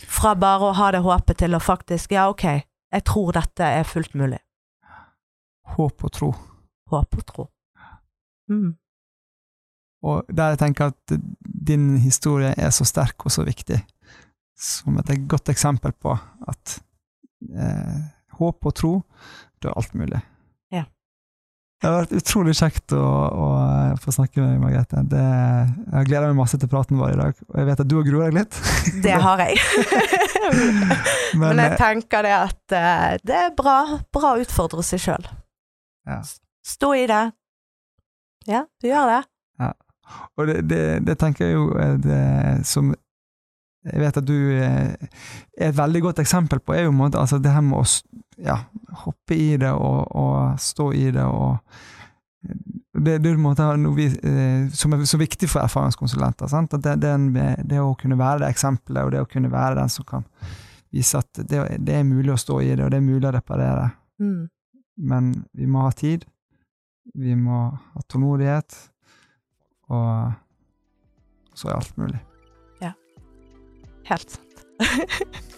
fra 0.02 0.34
bare 0.40 0.70
å 0.70 0.78
ha 0.78 0.92
det 0.94 1.04
håpet 1.06 1.44
til 1.44 1.56
å 1.56 1.62
faktisk 1.62 2.16
Ja, 2.16 2.30
ok, 2.32 2.46
jeg 2.94 3.06
tror 3.10 3.34
dette 3.36 3.68
er 3.80 3.88
fullt 3.88 4.16
mulig. 4.18 4.40
Håp 5.76 6.04
og 6.04 6.12
tro. 6.14 6.32
Håp 6.92 7.20
og 7.20 7.26
tro. 7.30 7.46
Mm. 8.52 8.74
Og 10.04 10.28
der 10.28 10.54
jeg 10.54 10.60
tenker 10.60 10.92
at 10.92 11.14
din 11.44 11.96
historie 12.04 12.52
er 12.58 12.74
så 12.76 12.86
sterk 12.86 13.26
og 13.26 13.32
så 13.32 13.46
viktig, 13.48 13.80
som 14.60 15.00
et 15.00 15.14
godt 15.32 15.50
eksempel 15.54 15.96
på 15.96 16.12
at 16.48 16.76
eh, 17.56 18.02
håp 18.40 18.68
og 18.68 18.76
tro, 18.76 18.94
det 19.62 19.72
er 19.72 19.80
alt 19.80 19.96
mulig. 19.96 20.20
Det 21.84 21.90
har 21.92 21.98
vært 22.06 22.14
utrolig 22.16 22.54
kjekt 22.56 22.94
å, 22.96 23.04
å 23.04 23.48
få 24.00 24.14
snakke 24.16 24.40
med 24.40 24.54
deg, 24.54 24.60
Margrethe. 24.62 25.02
Det, 25.12 25.24
jeg 25.92 26.08
gleder 26.08 26.30
meg 26.32 26.38
masse 26.38 26.56
til 26.62 26.70
praten 26.72 26.96
vår 26.96 27.12
i 27.12 27.18
dag, 27.20 27.42
og 27.50 27.58
jeg 27.60 27.68
vet 27.68 27.82
at 27.84 27.90
du 27.92 27.96
har 27.98 28.06
grua 28.08 28.30
deg 28.30 28.38
litt. 28.38 28.60
Det 29.04 29.18
har 29.26 29.44
jeg. 29.44 29.58
Men, 31.42 31.44
Men 31.44 31.60
jeg 31.60 31.74
eh, 31.74 31.76
tenker 31.82 32.24
det 32.24 32.32
at 32.38 32.76
eh, 32.78 33.04
det 33.28 33.36
er 33.36 33.52
bra, 33.58 33.76
bra 34.16 34.32
å 34.32 34.40
utfordre 34.46 34.86
seg 34.88 35.04
sjøl. 35.04 35.28
Ja. 36.08 36.22
Stå 36.64 36.94
i 36.96 37.04
det. 37.12 37.22
Ja, 38.48 38.64
du 38.80 38.88
gjør 38.88 39.12
det. 39.12 39.22
Ja. 39.60 39.72
Og 40.38 40.48
det, 40.48 40.58
det, 40.72 40.84
det 41.10 41.20
tenker 41.20 41.50
jeg 41.50 41.58
jo 41.58 41.68
det 42.04 42.24
som 42.70 42.94
jeg 43.84 44.00
vet 44.00 44.24
at 44.24 44.28
du 44.28 44.38
eh, 44.56 44.94
er 45.60 45.68
et 45.68 45.76
veldig 45.76 46.06
godt 46.06 46.24
eksempel 46.24 46.64
på, 46.64 46.78
er 46.78 46.88
jo 46.88 46.96
måte, 46.96 47.20
altså 47.20 47.42
det 47.44 47.52
her 47.52 47.64
med 47.66 47.82
å 47.82 47.88
ja, 48.38 48.58
hoppe 49.04 49.36
i 49.38 49.58
det 49.62 49.72
og, 49.72 50.16
og 50.16 50.60
stå 50.62 50.92
i 50.98 51.10
det 51.14 51.26
og 51.26 51.58
det, 52.94 53.18
det 53.24 53.32
er 53.32 53.78
noe 53.80 53.96
vi, 53.96 54.06
eh, 54.06 54.68
som 54.76 54.94
er 54.94 55.06
så 55.10 55.18
viktig 55.18 55.48
for 55.50 55.64
erfaringskonsulenter. 55.64 56.50
Sant? 56.52 56.76
At 56.76 56.84
det, 56.86 56.98
det, 57.02 57.48
det 57.70 57.80
å 57.82 57.96
kunne 58.00 58.20
være 58.20 58.44
det 58.44 58.52
eksempelet, 58.54 59.04
og 59.06 59.14
det 59.16 59.24
å 59.24 59.30
kunne 59.30 59.52
være 59.52 59.80
den 59.80 59.92
som 59.92 60.06
kan 60.08 60.28
vise 60.94 61.18
at 61.18 61.42
det, 61.50 61.64
det 61.82 61.96
er 61.98 62.06
mulig 62.06 62.36
å 62.36 62.40
stå 62.40 62.60
i 62.62 62.74
det, 62.76 62.84
og 62.86 62.92
det 62.94 63.00
er 63.00 63.06
mulig 63.08 63.26
å 63.30 63.34
reparere. 63.34 63.90
Mm. 64.22 64.44
Men 65.10 65.32
vi 65.58 65.70
må 65.70 65.88
ha 65.88 65.94
tid, 65.98 66.28
vi 67.18 67.36
må 67.40 67.66
ha 67.74 68.04
tålmodighet, 68.08 68.78
og 69.94 71.58
så 71.58 71.70
er 71.70 71.80
alt 71.80 71.98
mulig. 71.98 72.22
Ja. 72.84 72.94
Helt 74.10 74.38
sant. 74.38 74.64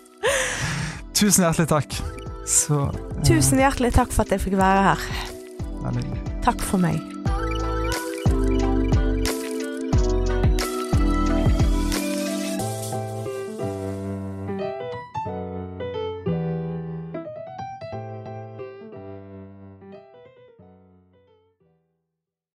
Tusen 1.16 1.46
hjertelig 1.46 1.70
takk. 1.72 2.00
Så, 2.46 2.86
eh, 2.94 3.24
Tusen 3.26 3.58
hjertelig 3.60 3.94
takk 3.96 4.14
for 4.14 4.22
at 4.26 4.36
jeg 4.36 4.44
fikk 4.46 4.58
være 4.60 4.84
her. 4.92 5.10
veldig. 5.82 6.22
Takk 6.46 6.62
for 6.62 6.78
meg. 6.78 7.15